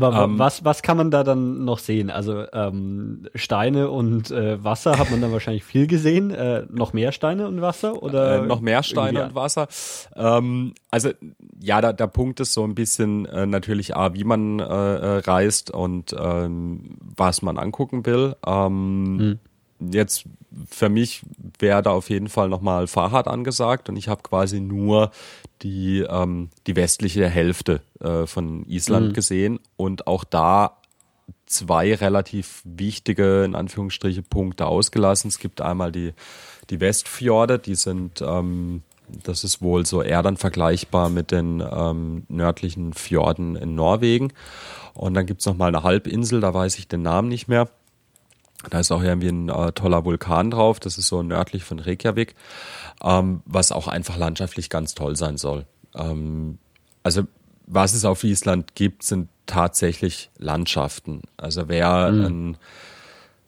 [0.03, 2.11] Aber ähm, was, was kann man da dann noch sehen?
[2.11, 6.31] Also ähm, Steine und äh, Wasser hat man dann wahrscheinlich viel gesehen.
[6.31, 8.03] Äh, noch mehr Steine und Wasser?
[8.03, 9.69] Oder äh, noch mehr Steine und Wasser.
[10.15, 11.11] Ähm, also
[11.61, 15.19] ja, da, der Punkt ist so ein bisschen äh, natürlich A, wie man äh, äh
[15.19, 18.37] reist und ähm, was man angucken will.
[18.47, 19.39] Ähm, hm
[19.81, 20.25] jetzt
[20.69, 21.23] für mich
[21.59, 25.11] wäre da auf jeden Fall nochmal Fahrrad angesagt und ich habe quasi nur
[25.63, 29.13] die, ähm, die westliche Hälfte äh, von Island mhm.
[29.13, 30.77] gesehen und auch da
[31.47, 35.29] zwei relativ wichtige, in Anführungsstriche, Punkte ausgelassen.
[35.29, 36.13] Es gibt einmal die,
[36.71, 38.83] die Westfjorde, die sind, ähm,
[39.23, 44.33] das ist wohl so eher dann vergleichbar mit den ähm, nördlichen Fjorden in Norwegen.
[44.95, 47.69] Und dann gibt's noch mal eine Halbinsel, da weiß ich den Namen nicht mehr.
[48.71, 52.35] Da ist auch irgendwie ein äh, toller Vulkan drauf, das ist so nördlich von Reykjavik,
[53.03, 55.67] ähm, was auch einfach landschaftlich ganz toll sein soll.
[55.95, 56.59] Ähm,
[57.03, 57.23] also
[57.67, 61.23] was es auf Island gibt, sind tatsächlich Landschaften.
[61.37, 62.25] Also wer mhm.
[62.25, 62.57] ein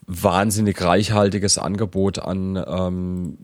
[0.07, 3.39] wahnsinnig reichhaltiges Angebot an ähm,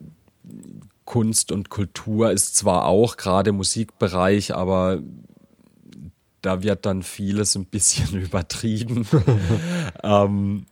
[1.04, 5.00] Kunst und Kultur ist zwar auch gerade im Musikbereich, aber
[6.40, 9.06] da wird dann vieles ein bisschen übertrieben.
[10.02, 10.66] ähm,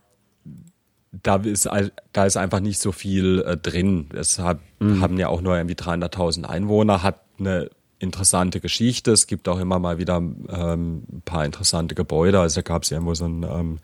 [1.13, 1.69] da ist,
[2.13, 4.09] da ist einfach nicht so viel äh, drin.
[4.13, 5.01] Deshalb mhm.
[5.01, 9.13] haben ja auch nur irgendwie 300.000 Einwohner, hat eine interessante Geschichte.
[9.13, 12.41] Es gibt auch immer mal wieder ähm, ein paar interessante Gebäude.
[12.41, 13.79] Also da gab es irgendwo so einen, ähm,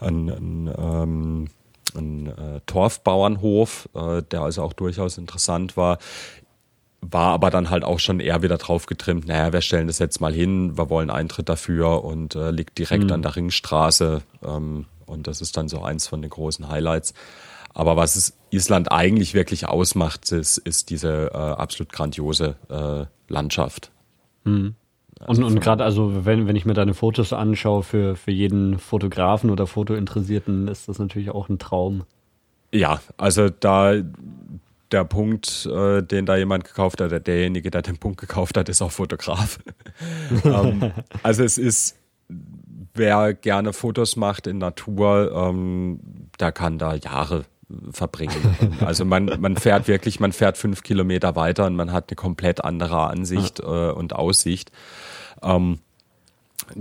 [0.00, 1.48] einen, einen, ähm,
[1.94, 5.98] einen äh, Torfbauernhof, äh, der also auch durchaus interessant war.
[7.00, 10.20] War aber dann halt auch schon eher wieder drauf getrimmt, naja, wir stellen das jetzt
[10.22, 13.12] mal hin, wir wollen Eintritt dafür und äh, liegt direkt mhm.
[13.12, 14.22] an der Ringstraße.
[14.42, 17.14] Ähm, und das ist dann so eins von den großen Highlights.
[17.74, 23.90] Aber was es Island eigentlich wirklich ausmacht, ist, ist diese äh, absolut grandiose äh, Landschaft.
[24.44, 24.76] Mhm.
[25.20, 28.78] Also und, und gerade, also wenn, wenn ich mir deine Fotos anschaue, für, für jeden
[28.78, 32.04] Fotografen oder Fotointeressierten ist das natürlich auch ein Traum.
[32.72, 33.94] Ja, also da
[34.92, 38.68] der Punkt, äh, den da jemand gekauft hat, der, derjenige, der den Punkt gekauft hat,
[38.68, 39.58] ist auch Fotograf.
[40.44, 41.96] ähm, also es ist
[42.94, 46.00] wer gerne Fotos macht in Natur, ähm,
[46.40, 47.44] der kann da Jahre
[47.90, 48.34] verbringen.
[48.84, 52.64] Also man, man fährt wirklich, man fährt fünf Kilometer weiter und man hat eine komplett
[52.64, 54.70] andere Ansicht äh, und Aussicht.
[55.42, 55.78] Ähm,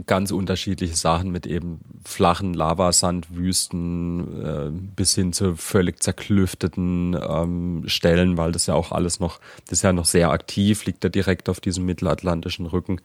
[0.07, 8.37] ganz unterschiedliche Sachen mit eben flachen Lavasandwüsten äh, bis hin zu völlig zerklüfteten ähm, Stellen,
[8.37, 11.49] weil das ja auch alles noch, das ist ja noch sehr aktiv, liegt ja direkt
[11.49, 13.01] auf diesem mittelatlantischen Rücken.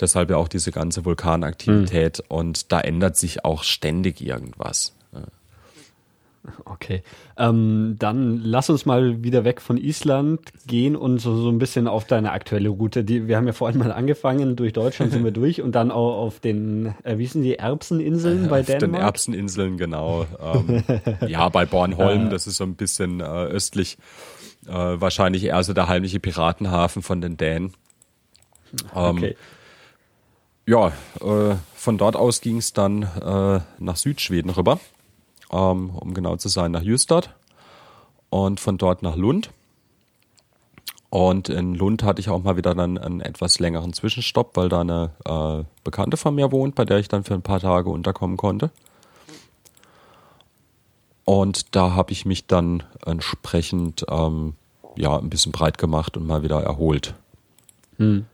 [0.00, 2.36] Deshalb ja auch diese ganze Vulkanaktivität mhm.
[2.36, 4.94] und da ändert sich auch ständig irgendwas.
[6.66, 7.02] Okay,
[7.38, 11.88] ähm, dann lass uns mal wieder weg von Island gehen und so, so ein bisschen
[11.88, 13.02] auf deine aktuelle Route.
[13.02, 16.18] Die, wir haben ja vorhin mal angefangen, durch Deutschland sind wir durch und dann auch
[16.18, 18.82] auf den, äh, wie sind die Erbseninseln bei Dänemark?
[18.82, 20.26] Auf den Erbseninseln, genau.
[20.38, 20.84] Ähm,
[21.26, 23.96] ja, bei Bornholm, das ist so ein bisschen äh, östlich,
[24.66, 27.72] äh, wahrscheinlich eher so der heimliche Piratenhafen von den Dänen.
[28.94, 29.36] Ähm, okay
[30.66, 30.88] ja,
[31.20, 34.80] äh, von dort aus ging es dann äh, nach Südschweden rüber,
[35.52, 37.34] ähm, um genau zu sein, nach Jüstad
[38.30, 39.50] und von dort nach Lund.
[41.10, 44.80] Und in Lund hatte ich auch mal wieder dann einen etwas längeren Zwischenstopp, weil da
[44.80, 48.36] eine äh, Bekannte von mir wohnt, bei der ich dann für ein paar Tage unterkommen
[48.36, 48.72] konnte.
[51.24, 54.54] Und da habe ich mich dann entsprechend ähm,
[54.96, 57.14] ja ein bisschen breit gemacht und mal wieder erholt.
[57.98, 58.26] Hm.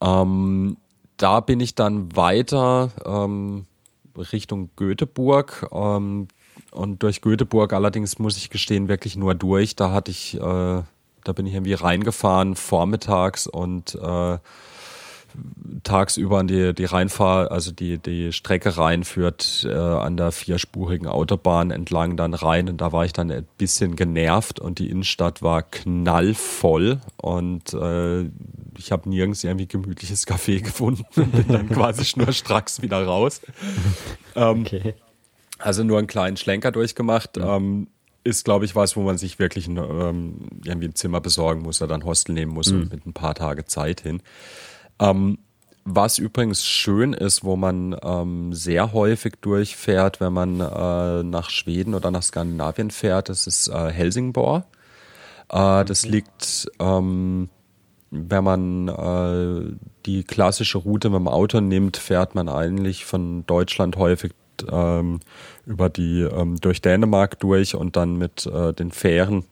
[0.00, 0.76] Ähm,
[1.22, 3.66] da bin ich dann weiter ähm,
[4.16, 5.68] Richtung Göteborg.
[5.72, 6.28] Ähm,
[6.70, 9.76] und durch Göteborg allerdings muss ich gestehen, wirklich nur durch.
[9.76, 14.38] Da hatte ich, äh, da bin ich irgendwie reingefahren vormittags und äh,
[15.82, 21.06] tagsüber an die, die Rheinfahr, also die, die Strecke rein führt äh, an der vierspurigen
[21.06, 25.42] Autobahn entlang dann rein und da war ich dann ein bisschen genervt und die Innenstadt
[25.42, 28.22] war knallvoll und äh,
[28.78, 33.40] ich habe nirgends irgendwie gemütliches Café gefunden und bin dann quasi schnurstracks wieder raus.
[34.34, 34.94] Ähm, okay.
[35.58, 37.36] Also nur einen kleinen Schlenker durchgemacht.
[37.36, 37.56] Ja.
[37.56, 37.88] Ähm,
[38.24, 41.82] ist, glaube ich, was, wo man sich wirklich ein, ähm, irgendwie ein Zimmer besorgen muss
[41.82, 42.82] oder ein Hostel nehmen muss mhm.
[42.82, 44.22] und mit ein paar Tage Zeit hin.
[45.02, 45.38] Ähm,
[45.84, 51.94] was übrigens schön ist, wo man ähm, sehr häufig durchfährt, wenn man äh, nach Schweden
[51.94, 54.64] oder nach Skandinavien fährt, das ist äh, Helsingborg.
[55.48, 57.48] Äh, das liegt, ähm,
[58.12, 59.74] wenn man äh,
[60.06, 64.34] die klassische Route mit dem Auto nimmt, fährt man eigentlich von Deutschland häufig
[64.70, 65.18] ähm,
[65.66, 69.44] über die ähm, durch Dänemark durch und dann mit äh, den Fähren.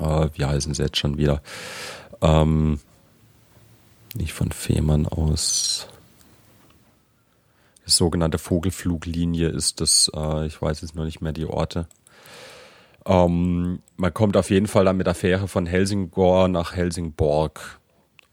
[0.00, 1.42] Äh, wie heißen sie jetzt schon wieder?
[2.20, 2.80] Ähm,
[4.14, 5.88] nicht von Fehmarn aus.
[7.86, 11.86] Die sogenannte Vogelfluglinie ist das, äh, ich weiß jetzt noch nicht mehr die Orte.
[13.04, 17.80] Ähm, man kommt auf jeden Fall dann mit der Fähre von Helsingborg nach Helsingborg.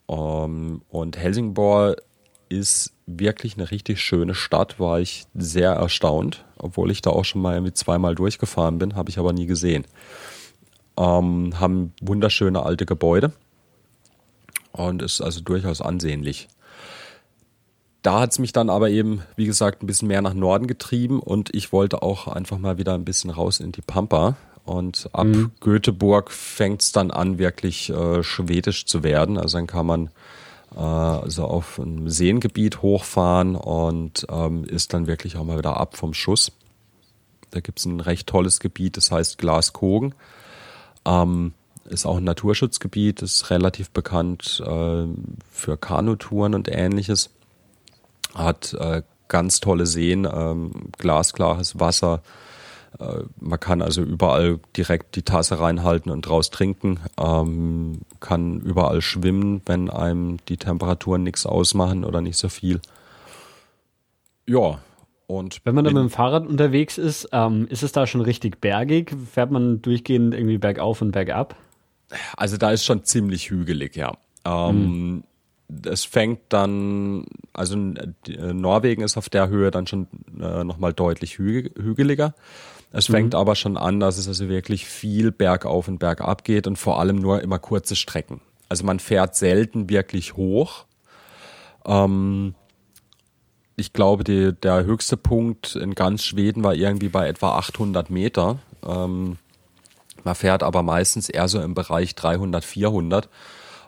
[0.07, 2.01] Ähm, und Helsingborg
[2.49, 7.41] ist wirklich eine richtig schöne Stadt, war ich sehr erstaunt, obwohl ich da auch schon
[7.41, 9.85] mal irgendwie zweimal durchgefahren bin, habe ich aber nie gesehen.
[10.97, 13.33] Ähm, haben wunderschöne alte Gebäude
[14.71, 16.47] und ist also durchaus ansehnlich.
[18.01, 21.19] Da hat es mich dann aber eben, wie gesagt, ein bisschen mehr nach Norden getrieben
[21.19, 24.37] und ich wollte auch einfach mal wieder ein bisschen raus in die Pampa.
[24.65, 25.51] Und ab mhm.
[25.59, 29.37] Göteborg fängt es dann an, wirklich äh, schwedisch zu werden.
[29.37, 30.09] Also dann kann man
[30.75, 35.97] äh, also auf ein Seengebiet hochfahren und ähm, ist dann wirklich auch mal wieder ab
[35.97, 36.51] vom Schuss.
[37.51, 40.13] Da gibt es ein recht tolles Gebiet, das heißt Glaskogen.
[41.05, 41.53] Ähm,
[41.89, 45.05] ist auch ein Naturschutzgebiet, ist relativ bekannt äh,
[45.51, 47.29] für Kanutouren und ähnliches.
[48.35, 52.21] Hat äh, ganz tolle Seen, ähm, glasklares Wasser.
[52.99, 56.99] Äh, man kann also überall direkt die Tasse reinhalten und draus trinken.
[57.19, 62.81] Ähm, kann überall schwimmen, wenn einem die Temperaturen nichts ausmachen oder nicht so viel.
[64.45, 64.79] Ja,
[65.27, 68.59] und wenn man dann mit dem Fahrrad unterwegs ist, ähm, ist es da schon richtig
[68.59, 69.15] bergig?
[69.31, 71.55] Fährt man durchgehend irgendwie bergauf und bergab?
[72.35, 74.17] Also da ist schon ziemlich hügelig, ja.
[74.45, 75.23] Ähm, mhm.
[75.85, 80.07] Es fängt dann, also äh, Norwegen ist auf der Höhe dann schon
[80.41, 82.33] äh, nochmal deutlich hü hügeliger.
[82.91, 83.13] Es mhm.
[83.13, 86.99] fängt aber schon an, dass es also wirklich viel bergauf und bergab geht und vor
[86.99, 88.41] allem nur immer kurze Strecken.
[88.67, 90.85] Also man fährt selten wirklich hoch.
[91.85, 92.55] Ähm,
[93.75, 98.59] ich glaube, die, der höchste Punkt in ganz Schweden war irgendwie bei etwa 800 Meter.
[98.85, 99.37] Ähm,
[100.23, 103.29] man fährt aber meistens eher so im Bereich 300, 400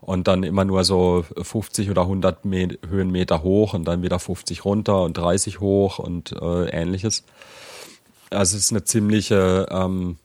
[0.02, 4.66] und dann immer nur so 50 oder 100 Me Höhenmeter hoch und dann wieder 50
[4.66, 7.24] runter und 30 hoch und äh, ähnliches.
[8.32, 10.18] Also es ist eine ziemliche, ähm,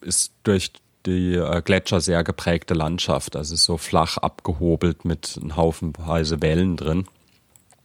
[0.00, 0.72] ist durch
[1.04, 3.36] die äh, Gletscher sehr geprägte Landschaft.
[3.36, 7.06] Also es ist so flach abgehobelt mit einem Haufenweise Wellen drin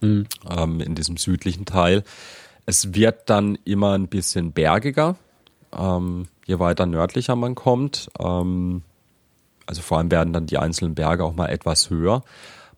[0.00, 0.26] mhm.
[0.48, 2.04] ähm, in diesem südlichen Teil.
[2.64, 5.16] Es wird dann immer ein bisschen bergiger.
[5.76, 8.10] Ähm, je weiter nördlicher man kommt.
[8.18, 8.82] Ähm,
[9.66, 12.24] also vor allem werden dann die einzelnen Berge auch mal etwas höher.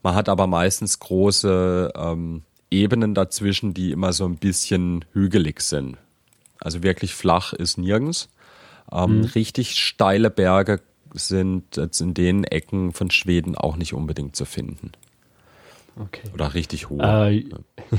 [0.03, 5.97] Man hat aber meistens große ähm, Ebenen dazwischen, die immer so ein bisschen hügelig sind.
[6.59, 8.29] Also wirklich flach ist nirgends.
[8.91, 9.25] Ähm, mhm.
[9.25, 10.81] Richtig steile Berge
[11.13, 14.91] sind jetzt in den Ecken von Schweden auch nicht unbedingt zu finden.
[15.97, 16.29] Okay.
[16.35, 17.01] Oder richtig hoch.
[17.01, 17.45] Äh,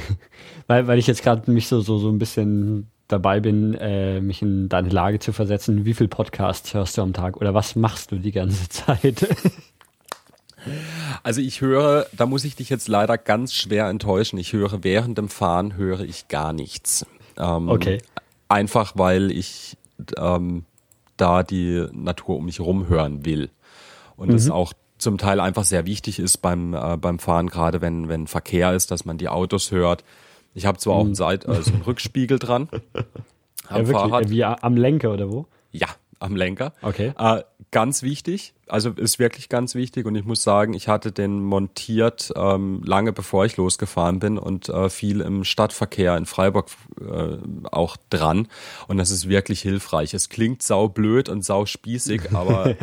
[0.68, 4.42] weil, weil ich jetzt gerade mich so, so, so ein bisschen dabei bin, äh, mich
[4.42, 8.12] in deine Lage zu versetzen, wie viel Podcasts hörst du am Tag oder was machst
[8.12, 9.28] du die ganze Zeit?
[11.24, 14.38] Also ich höre, da muss ich dich jetzt leider ganz schwer enttäuschen.
[14.38, 17.06] Ich höre während dem Fahren höre ich gar nichts.
[17.38, 18.02] Ähm, okay.
[18.48, 19.78] Einfach weil ich
[20.18, 20.66] ähm,
[21.18, 23.50] da die Natur um mich herum hören will.
[24.18, 24.36] Und mhm.
[24.36, 28.28] es auch zum Teil einfach sehr wichtig ist beim, äh, beim Fahren, gerade wenn, wenn
[28.28, 30.04] Verkehr ist, dass man die Autos hört.
[30.53, 31.15] Ich habe zwar auch einen, hm.
[31.15, 32.69] Seit also einen Rückspiegel dran
[33.68, 34.30] am ja, Fahrrad.
[34.30, 35.48] Wie am Lenker oder wo?
[35.72, 35.88] Ja,
[36.19, 36.73] am Lenker.
[36.82, 37.14] Okay.
[37.18, 41.41] Äh, ganz wichtig, also ist wirklich ganz wichtig und ich muss sagen, ich hatte den
[41.41, 46.68] montiert ähm, lange bevor ich losgefahren bin und äh, viel im Stadtverkehr in Freiburg
[46.99, 47.38] äh,
[47.72, 48.49] auch dran
[48.88, 50.14] und das ist wirklich hilfreich.
[50.14, 52.76] Es klingt sau blöd und sau spießig, aber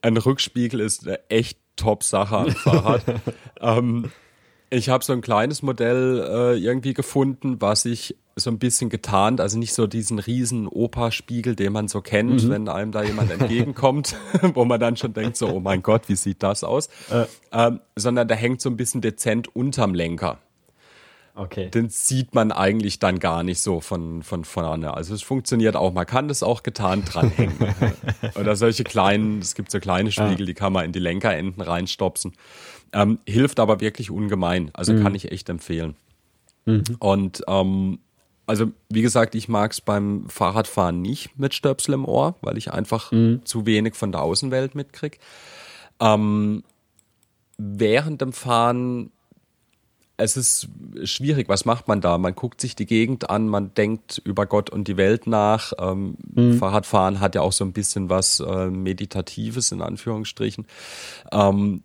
[0.00, 3.02] ein Rückspiegel ist eine echt Top-Sache am Fahrrad.
[3.60, 4.12] ähm,
[4.74, 9.40] ich habe so ein kleines Modell äh, irgendwie gefunden, was ich so ein bisschen getarnt,
[9.40, 12.50] also nicht so diesen riesen Opa-Spiegel, den man so kennt, mhm.
[12.50, 14.16] wenn einem da jemand entgegenkommt,
[14.54, 16.88] wo man dann schon denkt, so, oh mein Gott, wie sieht das aus?
[17.10, 17.26] Äh.
[17.52, 20.38] Ähm, sondern der hängt so ein bisschen dezent unterm Lenker.
[21.36, 21.68] Okay.
[21.68, 24.94] Den sieht man eigentlich dann gar nicht so von, von vorne.
[24.94, 25.92] Also es funktioniert auch.
[25.92, 27.56] Man kann das auch getarnt dranhängen.
[28.36, 30.46] Oder solche kleinen, es gibt so kleine Spiegel, ja.
[30.46, 32.34] die kann man in die Lenkerenden reinstopsen.
[32.94, 34.70] Ähm, hilft aber wirklich ungemein.
[34.72, 35.02] Also mhm.
[35.02, 35.96] kann ich echt empfehlen.
[36.64, 36.84] Mhm.
[37.00, 37.98] Und ähm,
[38.46, 42.72] also wie gesagt, ich mag es beim Fahrradfahren nicht mit Stöpsel im Ohr, weil ich
[42.72, 43.40] einfach mhm.
[43.44, 45.18] zu wenig von der Außenwelt mitkriege.
[46.00, 46.62] Ähm,
[47.56, 49.10] während dem Fahren,
[50.16, 50.68] es ist
[51.04, 52.18] schwierig, was macht man da?
[52.18, 55.72] Man guckt sich die Gegend an, man denkt über Gott und die Welt nach.
[55.78, 56.58] Ähm, mhm.
[56.58, 60.66] Fahrradfahren hat ja auch so ein bisschen was äh, Meditatives in Anführungsstrichen.
[61.32, 61.82] Ähm,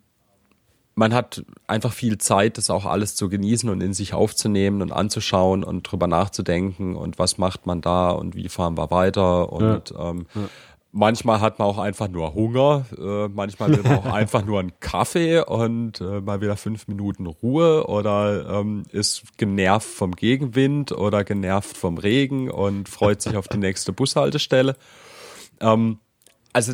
[1.00, 4.92] man hat einfach viel Zeit, das auch alles zu genießen und in sich aufzunehmen und
[4.92, 9.92] anzuschauen und drüber nachzudenken und was macht man da und wie fahren wir weiter und
[9.92, 10.10] ja.
[10.10, 10.42] Ähm, ja.
[10.92, 14.74] Manchmal hat man auch einfach nur Hunger, äh, manchmal will man auch einfach nur einen
[14.80, 21.24] Kaffee und äh, mal wieder fünf Minuten Ruhe oder ähm, ist genervt vom Gegenwind oder
[21.24, 24.76] genervt vom Regen und freut sich auf die nächste Bushaltestelle.
[25.62, 26.00] Ähm,
[26.52, 26.74] also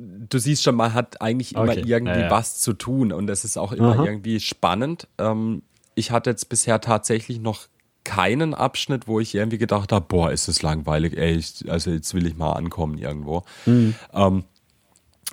[0.00, 1.84] du siehst schon, man hat eigentlich immer okay.
[1.84, 2.30] irgendwie ja, ja.
[2.30, 4.04] was zu tun und es ist auch immer Aha.
[4.04, 5.08] irgendwie spannend.
[5.18, 5.62] Ähm,
[5.94, 7.66] ich hatte jetzt bisher tatsächlich noch
[8.04, 12.14] keinen Abschnitt, wo ich irgendwie gedacht habe, boah, ist das langweilig, ey, ich, also jetzt
[12.14, 13.44] will ich mal ankommen irgendwo.
[13.66, 13.94] Mhm.
[14.12, 14.44] Ähm,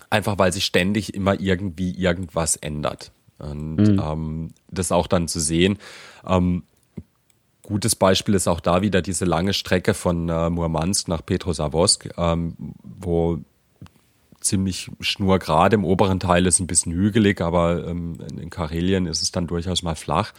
[0.09, 3.11] einfach weil sich ständig immer irgendwie irgendwas ändert.
[3.39, 4.01] Und mhm.
[4.03, 5.77] ähm, das auch dann zu sehen.
[6.25, 6.63] Ähm,
[7.61, 12.55] gutes Beispiel ist auch da wieder diese lange Strecke von äh, Murmansk nach Petrosavodsk, ähm,
[12.83, 13.39] wo
[14.47, 15.75] ziemlich schnurgerade.
[15.75, 19.83] Im oberen Teil ist ein bisschen hügelig, aber ähm, in Karelien ist es dann durchaus
[19.83, 20.33] mal flach.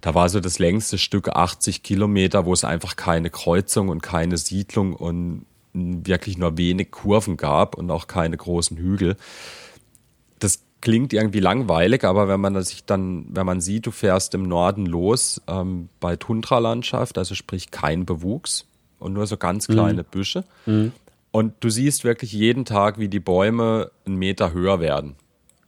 [0.00, 4.36] Da war so das längste Stück 80 Kilometer, wo es einfach keine Kreuzung und keine
[4.36, 9.16] Siedlung und wirklich nur wenig Kurven gab und auch keine großen Hügel.
[10.38, 14.42] Das klingt irgendwie langweilig, aber wenn man sich dann, wenn man sieht, du fährst im
[14.42, 18.66] Norden los ähm, bei Tundralandschaft, also sprich kein Bewuchs
[18.98, 20.06] und nur so ganz kleine mhm.
[20.10, 20.44] Büsche.
[20.66, 20.92] Mhm.
[21.32, 25.16] Und du siehst wirklich jeden Tag, wie die Bäume einen Meter höher werden.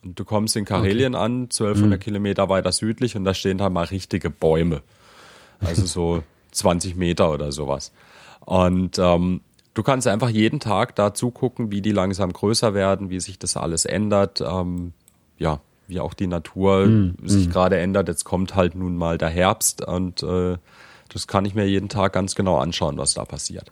[0.04, 1.24] Und du kommst in Karelien okay.
[1.24, 2.02] an, 1200 mhm.
[2.02, 4.82] Kilometer weiter südlich, und da stehen da mal richtige Bäume.
[5.60, 6.22] Also so
[6.52, 7.92] 20 Meter oder sowas.
[8.40, 9.40] Und ähm,
[9.72, 13.56] du kannst einfach jeden Tag da zugucken, wie die langsam größer werden, wie sich das
[13.56, 14.42] alles ändert.
[14.42, 14.92] Ähm,
[15.38, 17.16] ja, wie auch die Natur mhm.
[17.24, 17.52] sich mhm.
[17.52, 18.08] gerade ändert.
[18.08, 20.58] Jetzt kommt halt nun mal der Herbst und äh,
[21.08, 23.70] das kann ich mir jeden Tag ganz genau anschauen, was da passiert.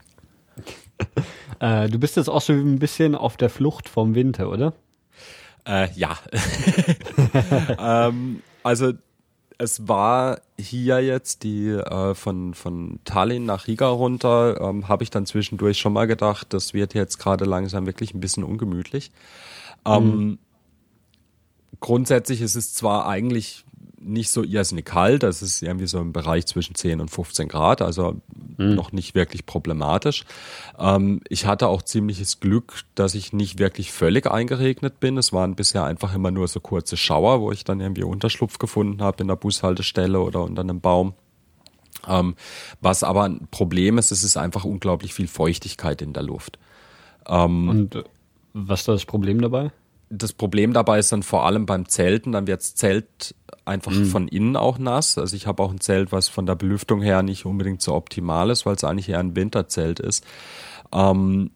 [1.61, 4.75] äh, du bist jetzt auch so ein bisschen auf der Flucht vom Winter, oder?
[5.67, 6.19] Äh, ja.
[7.79, 8.93] ähm, also
[9.59, 15.11] es war hier jetzt die äh, von, von Tallinn nach Riga runter, ähm, habe ich
[15.11, 19.13] dann zwischendurch schon mal gedacht, das wird jetzt gerade langsam wirklich ein bisschen ungemütlich.
[19.87, 20.39] Ähm, mhm.
[21.79, 23.65] Grundsätzlich ist es zwar eigentlich
[24.05, 25.23] nicht so irrsinnig kalt.
[25.23, 28.21] Das ist irgendwie so im Bereich zwischen 10 und 15 Grad, also
[28.57, 28.75] mhm.
[28.75, 30.25] noch nicht wirklich problematisch.
[30.79, 35.17] Ähm, ich hatte auch ziemliches Glück, dass ich nicht wirklich völlig eingeregnet bin.
[35.17, 39.03] Es waren bisher einfach immer nur so kurze Schauer, wo ich dann irgendwie Unterschlupf gefunden
[39.03, 41.15] habe in der Bushaltestelle oder unter einem Baum.
[42.09, 42.35] Ähm,
[42.81, 46.59] was aber ein Problem ist, es ist einfach unglaublich viel Feuchtigkeit in der Luft.
[47.27, 48.05] Ähm, und äh,
[48.55, 49.71] was ist das Problem dabei?
[50.15, 53.35] Das Problem dabei ist dann vor allem beim Zelten, dann wird das Zelt
[53.65, 54.07] einfach mhm.
[54.07, 55.17] von innen auch nass.
[55.17, 58.51] Also ich habe auch ein Zelt, was von der Belüftung her nicht unbedingt so optimal
[58.51, 60.25] ist, weil es eigentlich eher ein Winterzelt ist.
[60.93, 61.51] Ähm,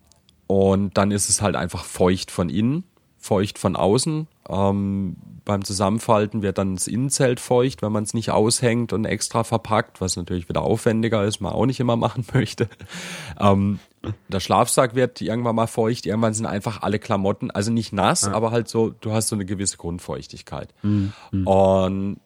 [0.47, 2.85] und dann ist es halt einfach feucht von innen,
[3.19, 4.27] feucht von außen.
[4.49, 9.45] Ähm, beim Zusammenfalten wird dann das Innenzelt feucht, wenn man es nicht aushängt und extra
[9.45, 12.69] verpackt, was natürlich wieder aufwendiger ist, man auch nicht immer machen möchte.
[13.39, 13.81] Ähm,
[14.29, 18.33] der Schlafsack wird irgendwann mal feucht, irgendwann sind einfach alle Klamotten, also nicht nass, ja.
[18.33, 20.75] aber halt so, du hast so eine gewisse Grundfeuchtigkeit.
[20.83, 21.13] Mhm.
[21.45, 22.21] Und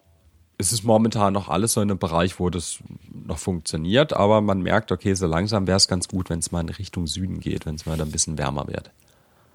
[0.57, 2.79] es ist momentan noch alles so in einem Bereich, wo das
[3.11, 6.61] noch funktioniert, aber man merkt, okay, so langsam wäre es ganz gut, wenn es mal
[6.61, 8.91] in Richtung Süden geht, wenn es mal ein bisschen wärmer wird.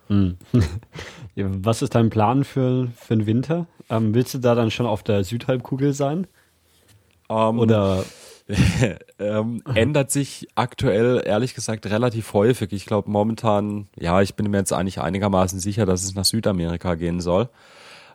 [0.09, 0.37] Mhm.
[1.37, 3.67] Was ist dein Plan für, für den Winter?
[3.89, 6.27] Ähm, willst du da dann schon auf der Südhalbkugel sein?
[7.29, 8.05] Um, ähm, Oder
[9.19, 12.73] ähm, ändert sich aktuell ehrlich gesagt relativ häufig.
[12.73, 16.95] Ich glaube momentan, ja, ich bin mir jetzt eigentlich einigermaßen sicher, dass es nach Südamerika
[16.95, 17.49] gehen soll.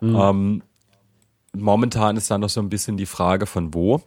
[0.00, 0.16] Mhm.
[0.16, 0.62] Ähm,
[1.54, 4.00] momentan ist dann noch so ein bisschen die Frage von wo.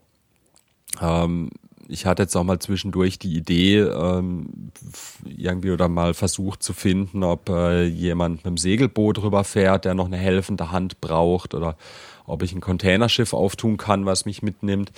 [1.00, 1.52] Ähm,
[1.88, 4.72] ich hatte jetzt auch mal zwischendurch die Idee, ähm,
[5.24, 10.08] irgendwie oder mal versucht zu finden, ob äh, jemand mit dem Segelboot rüberfährt, der noch
[10.08, 11.78] eine helfende Hand braucht oder
[12.26, 14.92] ob ich ein Containerschiff auftun kann, was mich mitnimmt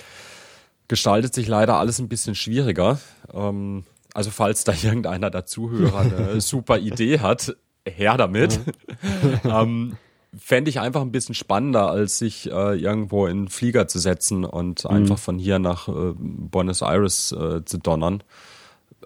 [0.88, 2.98] gestaltet sich leider alles ein bisschen schwieriger.
[3.32, 3.84] Ähm,
[4.14, 7.54] also falls da irgendeiner der Zuhörer eine super Idee hat,
[7.84, 8.60] her damit.
[9.44, 9.96] ähm,
[10.36, 14.44] Fände ich einfach ein bisschen spannender, als sich äh, irgendwo in einen Flieger zu setzen
[14.44, 14.90] und mhm.
[14.90, 18.22] einfach von hier nach äh, Buenos Aires äh, zu donnern.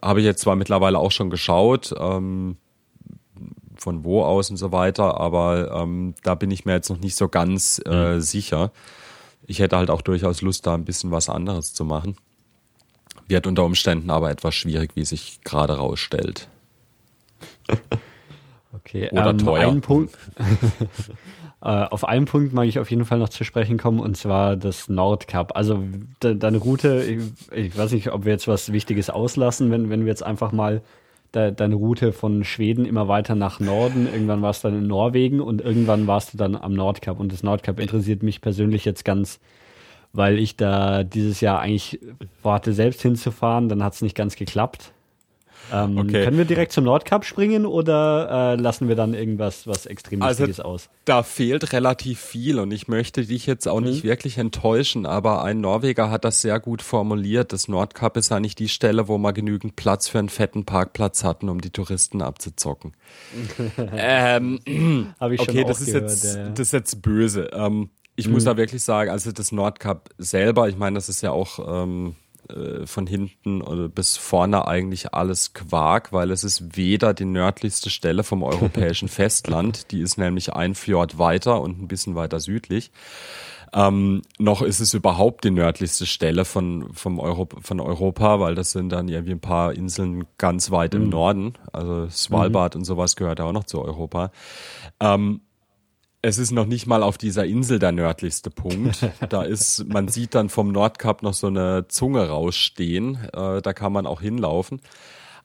[0.02, 2.56] Habe ich jetzt zwar mittlerweile auch schon geschaut, ähm,
[3.76, 7.14] von wo aus und so weiter, aber ähm, da bin ich mir jetzt noch nicht
[7.14, 8.20] so ganz äh, mhm.
[8.20, 8.72] sicher
[9.46, 12.16] ich hätte halt auch durchaus Lust, da ein bisschen was anderes zu machen.
[13.28, 16.48] Wird unter Umständen aber etwas schwierig, wie sich gerade rausstellt.
[18.74, 19.68] Okay, oder ähm, teuer.
[19.68, 20.16] Einen Punkt,
[21.62, 24.56] äh, auf einen Punkt mag ich auf jeden Fall noch zu sprechen kommen, und zwar
[24.56, 25.54] das Nordkap.
[25.54, 25.82] Also
[26.22, 27.20] de, deine Route, ich,
[27.52, 30.82] ich, weiß nicht, ob wir jetzt was Wichtiges auslassen, wenn, wenn wir jetzt einfach mal
[31.34, 34.06] de, deine Route von Schweden immer weiter nach Norden.
[34.06, 37.18] Irgendwann warst du dann in Norwegen und irgendwann warst du dann am Nordkap.
[37.20, 39.40] Und das Nordkap interessiert mich persönlich jetzt ganz,
[40.12, 42.00] weil ich da dieses Jahr eigentlich
[42.42, 43.68] vorhatte, selbst hinzufahren.
[43.68, 44.92] Dann hat es nicht ganz geklappt.
[45.72, 46.24] Ähm, okay.
[46.24, 50.40] Können wir direkt zum Nordkap springen oder äh, lassen wir dann irgendwas was extrem also,
[50.40, 50.90] Wichtiges aus?
[51.04, 53.86] Da fehlt relativ viel und ich möchte dich jetzt auch mhm.
[53.86, 57.52] nicht wirklich enttäuschen, aber ein Norweger hat das sehr gut formuliert.
[57.52, 61.48] Das Nordkap ist eigentlich die Stelle, wo man genügend Platz für einen fetten Parkplatz hatten,
[61.48, 62.92] um die Touristen abzuzocken.
[63.96, 64.58] ähm,
[65.18, 66.48] Habe ich schon okay, das ist gehört, jetzt ja.
[66.50, 67.50] das ist jetzt böse.
[67.52, 68.34] Ähm, ich mhm.
[68.34, 72.16] muss da wirklich sagen, also das Nordkap selber, ich meine, das ist ja auch ähm,
[72.48, 77.90] äh, von hinten oder bis vorne eigentlich alles Quark, weil es ist weder die nördlichste
[77.90, 82.90] Stelle vom europäischen Festland, die ist nämlich ein Fjord weiter und ein bisschen weiter südlich.
[83.74, 88.72] Ähm, noch ist es überhaupt die nördlichste Stelle von, vom Euro, von Europa, weil das
[88.72, 91.02] sind dann irgendwie ein paar Inseln ganz weit mhm.
[91.02, 91.54] im Norden.
[91.72, 92.80] Also Svalbard mhm.
[92.80, 94.30] und sowas gehört auch noch zu Europa.
[95.00, 95.40] Ähm,
[96.22, 98.98] es ist noch nicht mal auf dieser Insel der nördlichste Punkt.
[99.28, 103.18] Da ist, man sieht dann vom Nordkap noch so eine Zunge rausstehen.
[103.32, 104.80] Äh, da kann man auch hinlaufen.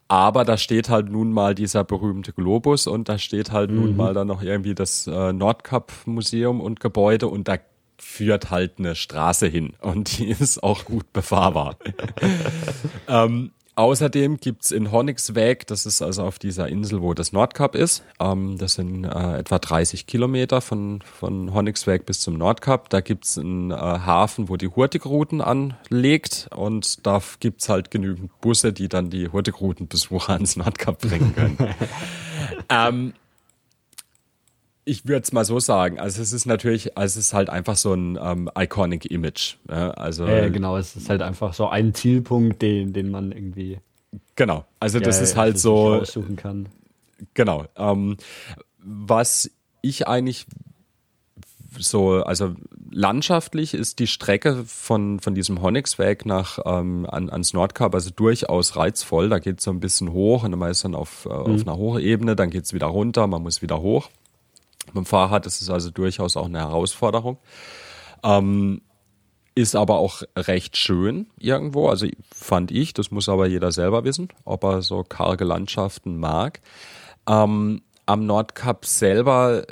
[0.08, 3.78] Aber da steht halt nun mal dieser berühmte Globus und da steht halt mhm.
[3.78, 7.58] nun mal dann noch irgendwie das äh, Nordkap-Museum und Gebäude und da
[7.98, 11.76] führt halt eine Straße hin und die ist auch gut befahrbar.
[13.08, 18.04] ähm, Außerdem gibt's in Honnigsweg, das ist also auf dieser Insel, wo das Nordkap ist,
[18.20, 23.38] ähm, das sind äh, etwa 30 Kilometer von, von Honnigsweg bis zum Nordkap, da gibt's
[23.38, 29.12] einen äh, Hafen, wo die Hurtigruten anlegt und da gibt's halt genügend Busse, die dann
[29.12, 31.58] die Hurtigrutenbesucher ans Nordkap bringen können.
[32.70, 33.14] ähm,
[34.88, 36.00] ich würde es mal so sagen.
[36.00, 39.56] Also es ist natürlich, also es ist halt einfach so ein ähm, iconic Image.
[39.70, 39.92] Ja?
[39.92, 43.80] Also äh, genau, es ist halt einfach so ein Zielpunkt, den, den man irgendwie
[44.36, 44.66] genau.
[44.80, 46.70] Also das ja, ist halt so aussuchen kann.
[47.34, 47.66] Genau.
[47.76, 48.16] Ähm,
[48.78, 49.52] was
[49.82, 50.46] ich eigentlich
[51.78, 52.56] so, also
[52.90, 58.78] landschaftlich ist die Strecke von, von diesem Honnigsweg nach ähm, an, ans Nordkap also durchaus
[58.78, 59.28] reizvoll.
[59.28, 61.56] Da geht es so ein bisschen hoch und man ist dann auf, äh, mhm.
[61.56, 64.10] auf einer hohen Ebene, dann geht es wieder runter, man muss wieder hoch.
[64.98, 67.38] Dem Fahrrad ist es also durchaus auch eine Herausforderung.
[68.24, 68.82] Ähm,
[69.56, 71.90] ist aber auch recht schön irgendwo.
[71.90, 76.62] Also fand ich, das muss aber jeder selber wissen, ob er so karge Landschaften mag.
[77.28, 79.66] Ähm, am Nordkap selber,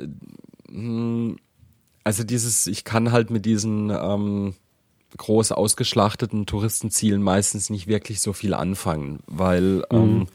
[0.67, 1.37] hm,
[2.03, 4.55] also dieses, ich kann halt mit diesen ähm,
[5.17, 10.27] groß ausgeschlachteten Touristenzielen meistens nicht wirklich so viel anfangen, weil ähm, mhm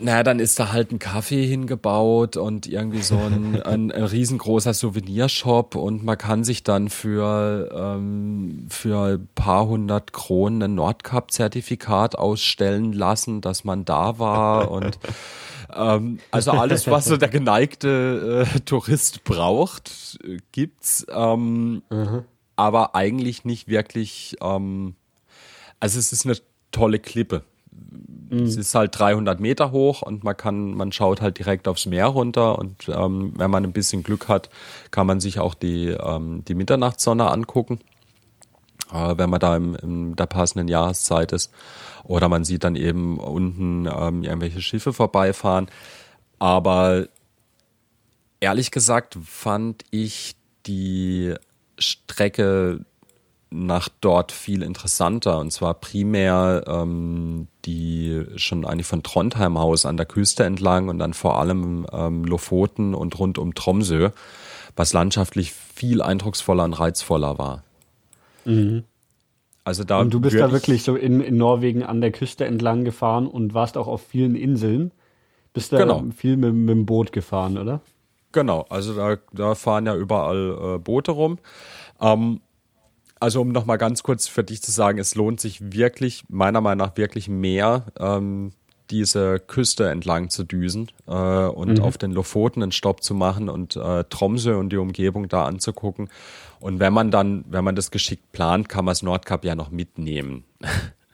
[0.00, 4.74] naja, dann ist da halt ein Kaffee hingebaut und irgendwie so ein, ein, ein riesengroßer
[4.74, 12.16] Souvenirshop und man kann sich dann für, ähm, für ein paar hundert Kronen ein Nordcup-Zertifikat
[12.16, 14.98] ausstellen lassen, dass man da war und
[15.74, 20.18] ähm, also alles, was so der geneigte äh, Tourist braucht,
[20.52, 21.06] gibt's.
[21.10, 22.24] Ähm, mhm.
[22.56, 24.36] Aber eigentlich nicht wirklich.
[24.40, 24.94] Ähm,
[25.80, 26.36] also es ist eine
[26.72, 27.44] tolle Klippe.
[28.30, 28.42] Mhm.
[28.42, 32.06] Es ist halt 300 Meter hoch und man kann, man schaut halt direkt aufs Meer
[32.06, 34.50] runter und ähm, wenn man ein bisschen Glück hat,
[34.90, 37.80] kann man sich auch die, ähm, die Mitternachtssonne angucken,
[38.92, 41.52] äh, wenn man da im, in der passenden Jahreszeit ist.
[42.04, 45.68] Oder man sieht dann eben unten ähm, irgendwelche Schiffe vorbeifahren.
[46.38, 47.06] Aber
[48.40, 50.36] ehrlich gesagt fand ich
[50.66, 51.34] die
[51.78, 52.84] Strecke
[53.50, 55.38] nach dort viel interessanter.
[55.38, 60.98] Und zwar primär ähm, die schon eigentlich von Trondheim aus an der Küste entlang und
[60.98, 64.10] dann vor allem ähm, Lofoten und rund um Tromsø,
[64.76, 67.62] was landschaftlich viel eindrucksvoller und reizvoller war.
[68.44, 68.84] Mhm.
[69.64, 72.84] Also da und du bist da wirklich so in, in Norwegen an der Küste entlang
[72.84, 74.92] gefahren und warst auch auf vielen Inseln.
[75.52, 76.04] Bist da genau.
[76.16, 77.82] viel mit, mit dem Boot gefahren, oder?
[78.32, 81.38] Genau, also da, da fahren ja überall äh, Boote rum.
[82.00, 82.40] Ähm,
[83.20, 86.86] also um nochmal ganz kurz für dich zu sagen, es lohnt sich wirklich, meiner Meinung
[86.86, 88.52] nach wirklich mehr, ähm,
[88.90, 91.84] diese Küste entlang zu düsen äh, und mhm.
[91.84, 96.08] auf den Lofoten einen Stopp zu machen und äh, Tromsø und die Umgebung da anzugucken.
[96.60, 99.70] Und wenn man dann, wenn man das geschickt plant, kann man das Nordkap ja noch
[99.70, 100.44] mitnehmen.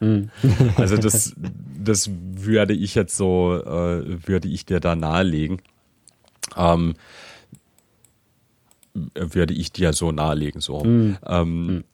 [0.01, 0.31] Mhm.
[0.77, 5.61] also das, das würde ich jetzt so, äh, würde ich dir da nahelegen.
[6.57, 6.95] Ähm,
[9.15, 10.85] würde ich dir so nahelegen, so.
[10.85, 11.19] Mhm.
[11.27, 11.85] Ähm, mhm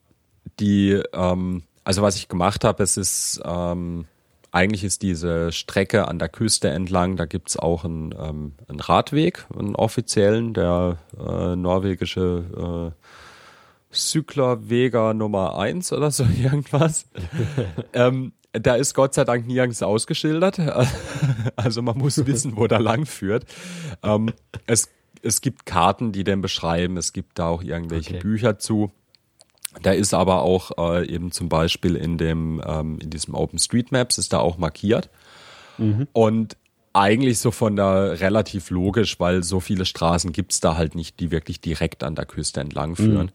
[0.59, 4.05] die, ähm, also was ich gemacht habe, es ist, ähm,
[4.51, 9.45] eigentlich ist diese Strecke an der Küste entlang, da gibt's auch einen, ähm, einen Radweg,
[9.57, 13.05] einen offiziellen, der äh, norwegische äh,
[13.93, 17.05] Cykler Vega Nummer eins oder so irgendwas.
[17.93, 20.59] ähm, da ist Gott sei Dank nirgends ausgeschildert.
[21.55, 23.45] Also man muss wissen, wo da lang führt.
[24.03, 24.31] Ähm,
[24.65, 24.89] es,
[25.21, 26.97] es gibt Karten, die den beschreiben.
[26.97, 28.19] Es gibt da auch irgendwelche okay.
[28.19, 28.91] Bücher zu.
[29.81, 34.33] Da ist aber auch äh, eben zum Beispiel in dem ähm, in diesem OpenStreetMaps ist
[34.33, 35.09] da auch markiert.
[35.77, 36.07] Mhm.
[36.13, 36.57] Und
[36.93, 41.31] eigentlich so von der relativ logisch, weil so viele Straßen gibt's da halt nicht, die
[41.31, 43.27] wirklich direkt an der Küste entlang führen.
[43.27, 43.31] Mhm.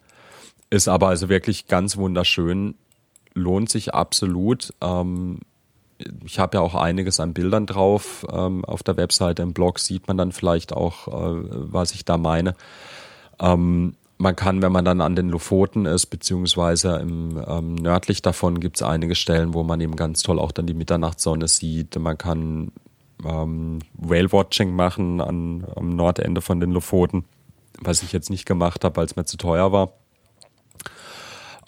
[0.68, 2.74] Ist aber also wirklich ganz wunderschön,
[3.32, 4.74] lohnt sich absolut.
[4.82, 5.38] Ähm,
[6.24, 8.26] ich habe ja auch einiges an Bildern drauf.
[8.30, 12.18] Ähm, auf der Webseite im Blog sieht man dann vielleicht auch, äh, was ich da
[12.18, 12.54] meine.
[13.40, 18.60] Ähm, man kann, wenn man dann an den Lofoten ist, beziehungsweise im ähm, nördlich davon
[18.60, 21.98] gibt es einige Stellen, wo man eben ganz toll auch dann die Mitternachtssonne sieht.
[21.98, 22.72] Man kann
[23.24, 27.24] ähm, Whale-Watching machen an, am Nordende von den Lofoten,
[27.80, 29.92] was ich jetzt nicht gemacht habe, weil es mir zu teuer war.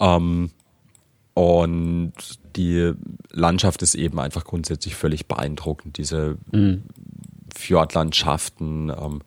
[0.01, 0.51] Ähm,
[1.35, 2.13] und
[2.57, 2.93] die
[3.31, 5.99] Landschaft ist eben einfach grundsätzlich völlig beeindruckend.
[5.99, 6.83] Diese mhm.
[7.55, 9.21] Fjordlandschaften, ähm,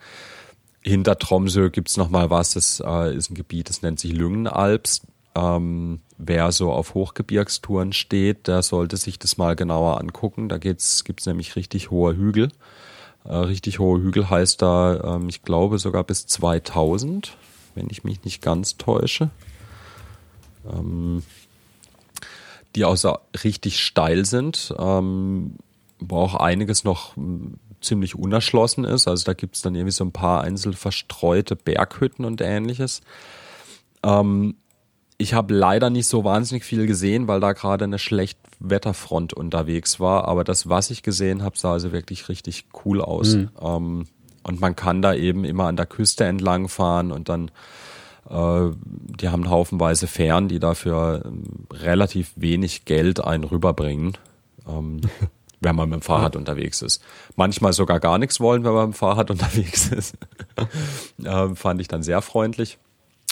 [0.82, 5.02] hinter Tromsø gibt's noch mal was, das äh, ist ein Gebiet, das nennt sich Lüngenalps.
[5.34, 10.49] Ähm, wer so auf Hochgebirgstouren steht, der sollte sich das mal genauer angucken.
[10.49, 12.52] Da geht's, gibt's nämlich richtig hohe Hügel.
[13.24, 17.38] Äh, richtig hohe Hügel heißt da, ähm, ich glaube sogar bis 2000,
[17.76, 19.30] wenn ich mich nicht ganz täusche.
[20.70, 21.24] Ähm,
[22.76, 25.56] die auch so richtig steil sind, ähm,
[25.99, 27.16] wo auch einiges noch
[27.82, 29.08] ziemlich unerschlossen ist.
[29.08, 33.02] Also da gibt es dann irgendwie so ein paar einzeln verstreute Berghütten und ähnliches.
[34.03, 34.56] Ähm,
[35.18, 39.99] ich habe leider nicht so wahnsinnig viel gesehen, weil da gerade eine schlecht Wetterfront unterwegs
[39.99, 40.28] war.
[40.28, 43.36] Aber das, was ich gesehen habe, sah also wirklich richtig cool aus.
[43.36, 43.49] Mhm.
[43.62, 44.08] Ähm,
[44.44, 47.52] und man kann da eben immer an der Küste entlang fahren und dann,
[48.28, 48.72] äh,
[49.20, 54.18] die haben haufenweise Fähren, die dafür ähm, relativ wenig Geld einen rüberbringen.
[54.68, 55.02] Ähm,
[55.62, 56.40] wenn man mit dem Fahrrad ja.
[56.40, 57.02] unterwegs ist.
[57.36, 60.16] Manchmal sogar gar nichts wollen, wenn man mit dem Fahrrad unterwegs ist.
[61.24, 62.78] äh, fand ich dann sehr freundlich.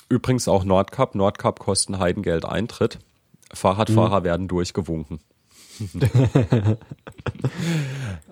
[0.07, 1.15] Übrigens auch Nordcup.
[1.15, 2.99] Nordcup kosten Heidengeld Eintritt.
[3.53, 4.23] Fahrradfahrer mhm.
[4.23, 5.19] werden durchgewunken.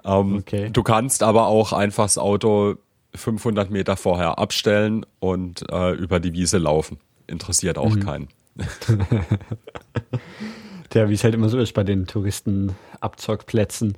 [0.06, 0.69] ähm, okay.
[0.72, 2.76] Du kannst aber auch einfach das Auto
[3.15, 6.99] 500 Meter vorher abstellen und äh, über die Wiese laufen.
[7.26, 7.99] Interessiert auch mhm.
[8.02, 8.28] keinen.
[10.98, 13.94] Ja, wie es halt immer so ist bei den Touristenabzockplätzen.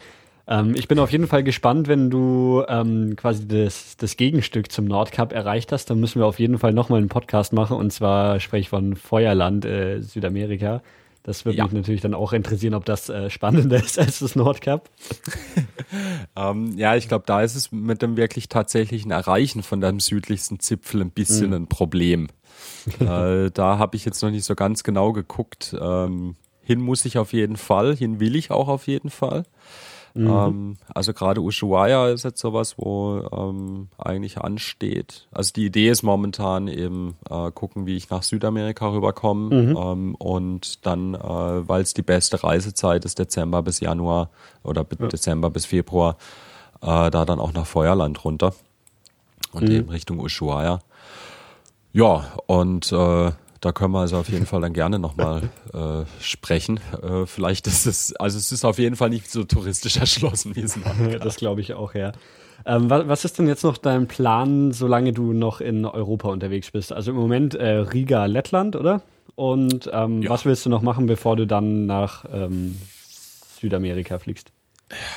[0.50, 4.84] Ähm, ich bin auf jeden Fall gespannt, wenn du ähm, quasi das, das Gegenstück zum
[4.84, 5.90] Nordcup erreicht hast.
[5.90, 7.78] Dann müssen wir auf jeden Fall nochmal einen Podcast machen.
[7.78, 10.82] Und zwar spreche ich von Feuerland, äh, Südamerika.
[11.24, 11.64] Das würde ja.
[11.64, 14.90] mich natürlich dann auch interessieren, ob das äh, spannender ist als das Nordcup.
[16.36, 20.60] ähm, ja, ich glaube, da ist es mit dem wirklich tatsächlichen Erreichen von deinem südlichsten
[20.60, 21.54] Zipfel ein bisschen mhm.
[21.54, 22.28] ein Problem.
[23.00, 25.74] äh, da habe ich jetzt noch nicht so ganz genau geguckt.
[25.80, 26.36] Ähm,
[26.70, 29.44] hin muss ich auf jeden Fall, hin will ich auch auf jeden Fall.
[30.14, 30.28] Mhm.
[30.28, 35.28] Ähm, also gerade Ushuaia ist jetzt sowas, wo ähm, eigentlich ansteht.
[35.32, 39.78] Also die Idee ist momentan eben äh, gucken, wie ich nach Südamerika rüberkomme mhm.
[39.78, 41.18] ähm, und dann, äh,
[41.68, 44.30] weil es die beste Reisezeit ist, Dezember bis Januar
[44.62, 45.08] oder ja.
[45.08, 46.18] Dezember bis Februar,
[46.84, 48.54] äh, da dann auch nach Feuerland runter
[49.54, 49.76] und mhm.
[49.76, 50.82] eben Richtung Ushuaia.
[51.94, 56.80] Ja, und äh, da können wir also auf jeden Fall dann gerne nochmal äh, sprechen.
[57.02, 60.62] Äh, vielleicht ist es, also es ist auf jeden Fall nicht so touristisch erschlossen, wie
[60.62, 62.14] es noch Das glaube ich auch, ja.
[62.66, 66.72] Ähm, was, was, ist denn jetzt noch dein Plan, solange du noch in Europa unterwegs
[66.72, 66.92] bist?
[66.92, 69.02] Also im Moment äh, Riga, Lettland, oder?
[69.36, 70.30] Und ähm, ja.
[70.30, 72.78] was willst du noch machen, bevor du dann nach ähm,
[73.60, 74.52] Südamerika fliegst?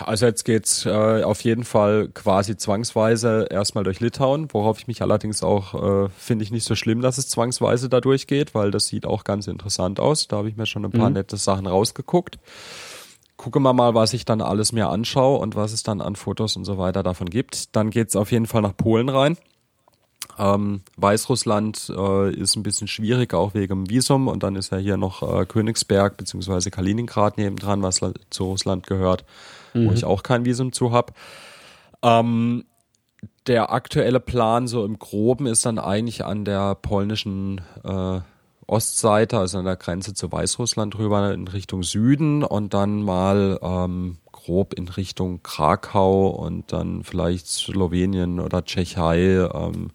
[0.05, 5.01] Also jetzt geht's äh, auf jeden Fall quasi zwangsweise erstmal durch Litauen, worauf ich mich
[5.01, 8.87] allerdings auch äh, finde ich nicht so schlimm, dass es zwangsweise da durchgeht, weil das
[8.87, 10.29] sieht auch ganz interessant aus.
[10.29, 11.15] Da habe ich mir schon ein paar mhm.
[11.15, 12.39] nette Sachen rausgeguckt.
[13.39, 16.57] Gucken wir mal, was ich dann alles mir anschaue und was es dann an Fotos
[16.57, 17.75] und so weiter davon gibt.
[17.75, 19.39] Dann geht's auf jeden Fall nach Polen rein.
[20.39, 24.29] Ähm, Weißrussland äh, ist ein bisschen schwierig, auch wegen dem Visum.
[24.29, 26.71] Und dann ist ja hier noch äh, Königsberg bzw.
[26.71, 28.01] Kaliningrad nebendran, was
[28.31, 29.25] zu Russland gehört,
[29.75, 29.89] mhm.
[29.89, 31.13] wo ich auch kein Visum zu habe.
[32.03, 32.65] Ähm,
[33.47, 38.21] der aktuelle Plan so im Groben ist dann eigentlich an der polnischen äh,
[38.67, 44.19] Ostseite, also an der Grenze zu Weißrussland rüber in Richtung Süden und dann mal ähm,
[44.31, 49.91] grob in Richtung Krakau und dann vielleicht Slowenien oder Tschechei, ähm,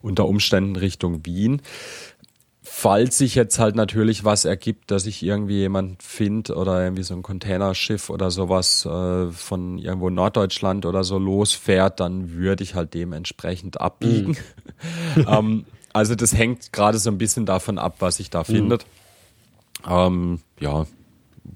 [0.00, 1.62] unter Umständen Richtung Wien.
[2.76, 7.14] Falls sich jetzt halt natürlich was ergibt, dass ich irgendwie jemand finde oder irgendwie so
[7.14, 12.92] ein Containerschiff oder sowas äh, von irgendwo Norddeutschland oder so losfährt, dann würde ich halt
[12.92, 14.36] dementsprechend abbiegen.
[15.14, 15.26] Mhm.
[15.28, 18.44] ähm, also das hängt gerade so ein bisschen davon ab, was sich da mhm.
[18.44, 18.86] findet.
[19.88, 20.84] Ähm, ja,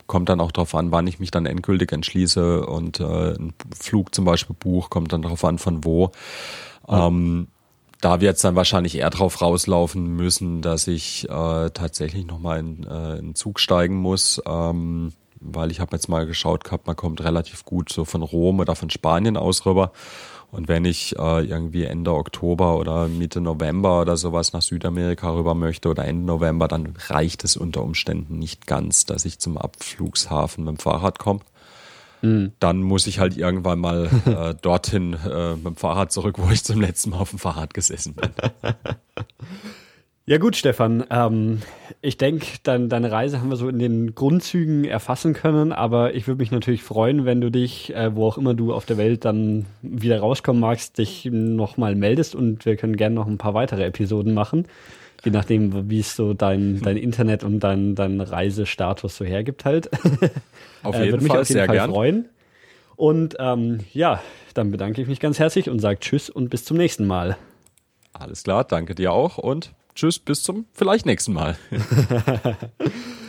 [0.06, 4.14] kommt dann auch darauf an, wann ich mich dann endgültig entschließe und äh, ein Flug
[4.14, 6.12] zum Beispiel buch, kommt dann darauf an, von wo.
[6.88, 7.08] Ja.
[7.08, 7.48] Ähm,
[8.00, 12.84] da wird es dann wahrscheinlich eher drauf rauslaufen müssen, dass ich äh, tatsächlich nochmal in,
[12.86, 14.40] äh, in Zug steigen muss.
[14.46, 18.60] Ähm, weil ich habe jetzt mal geschaut gehabt, man kommt relativ gut so von Rom
[18.60, 19.92] oder von Spanien aus rüber.
[20.50, 25.54] Und wenn ich äh, irgendwie Ende Oktober oder Mitte November oder sowas nach Südamerika rüber
[25.54, 30.64] möchte oder Ende November, dann reicht es unter Umständen nicht ganz, dass ich zum Abflugshafen
[30.64, 31.40] mit dem Fahrrad komme.
[32.22, 32.52] Mhm.
[32.58, 36.64] Dann muss ich halt irgendwann mal äh, dorthin äh, mit dem Fahrrad zurück, wo ich
[36.64, 38.30] zum letzten Mal auf dem Fahrrad gesessen bin.
[40.28, 41.04] Ja gut, Stefan.
[41.08, 41.60] Ähm,
[42.02, 46.26] ich denke, dein, deine Reise haben wir so in den Grundzügen erfassen können, aber ich
[46.26, 49.24] würde mich natürlich freuen, wenn du dich, äh, wo auch immer du auf der Welt
[49.24, 53.84] dann wieder rauskommen magst, dich nochmal meldest und wir können gerne noch ein paar weitere
[53.84, 54.66] Episoden machen,
[55.24, 59.90] je nachdem, wie es so dein, dein Internet und dein, dein Reisestatus so hergibt halt.
[60.82, 61.90] Auf jeden äh, würde mich Fall, auf jeden Fall gern.
[61.90, 62.28] freuen.
[62.94, 64.20] Und ähm, ja,
[64.54, 67.36] dann bedanke ich mich ganz herzlich und sage Tschüss und bis zum nächsten Mal.
[68.12, 71.56] Alles klar, danke dir auch und tschüss, bis zum vielleicht nächsten Mal.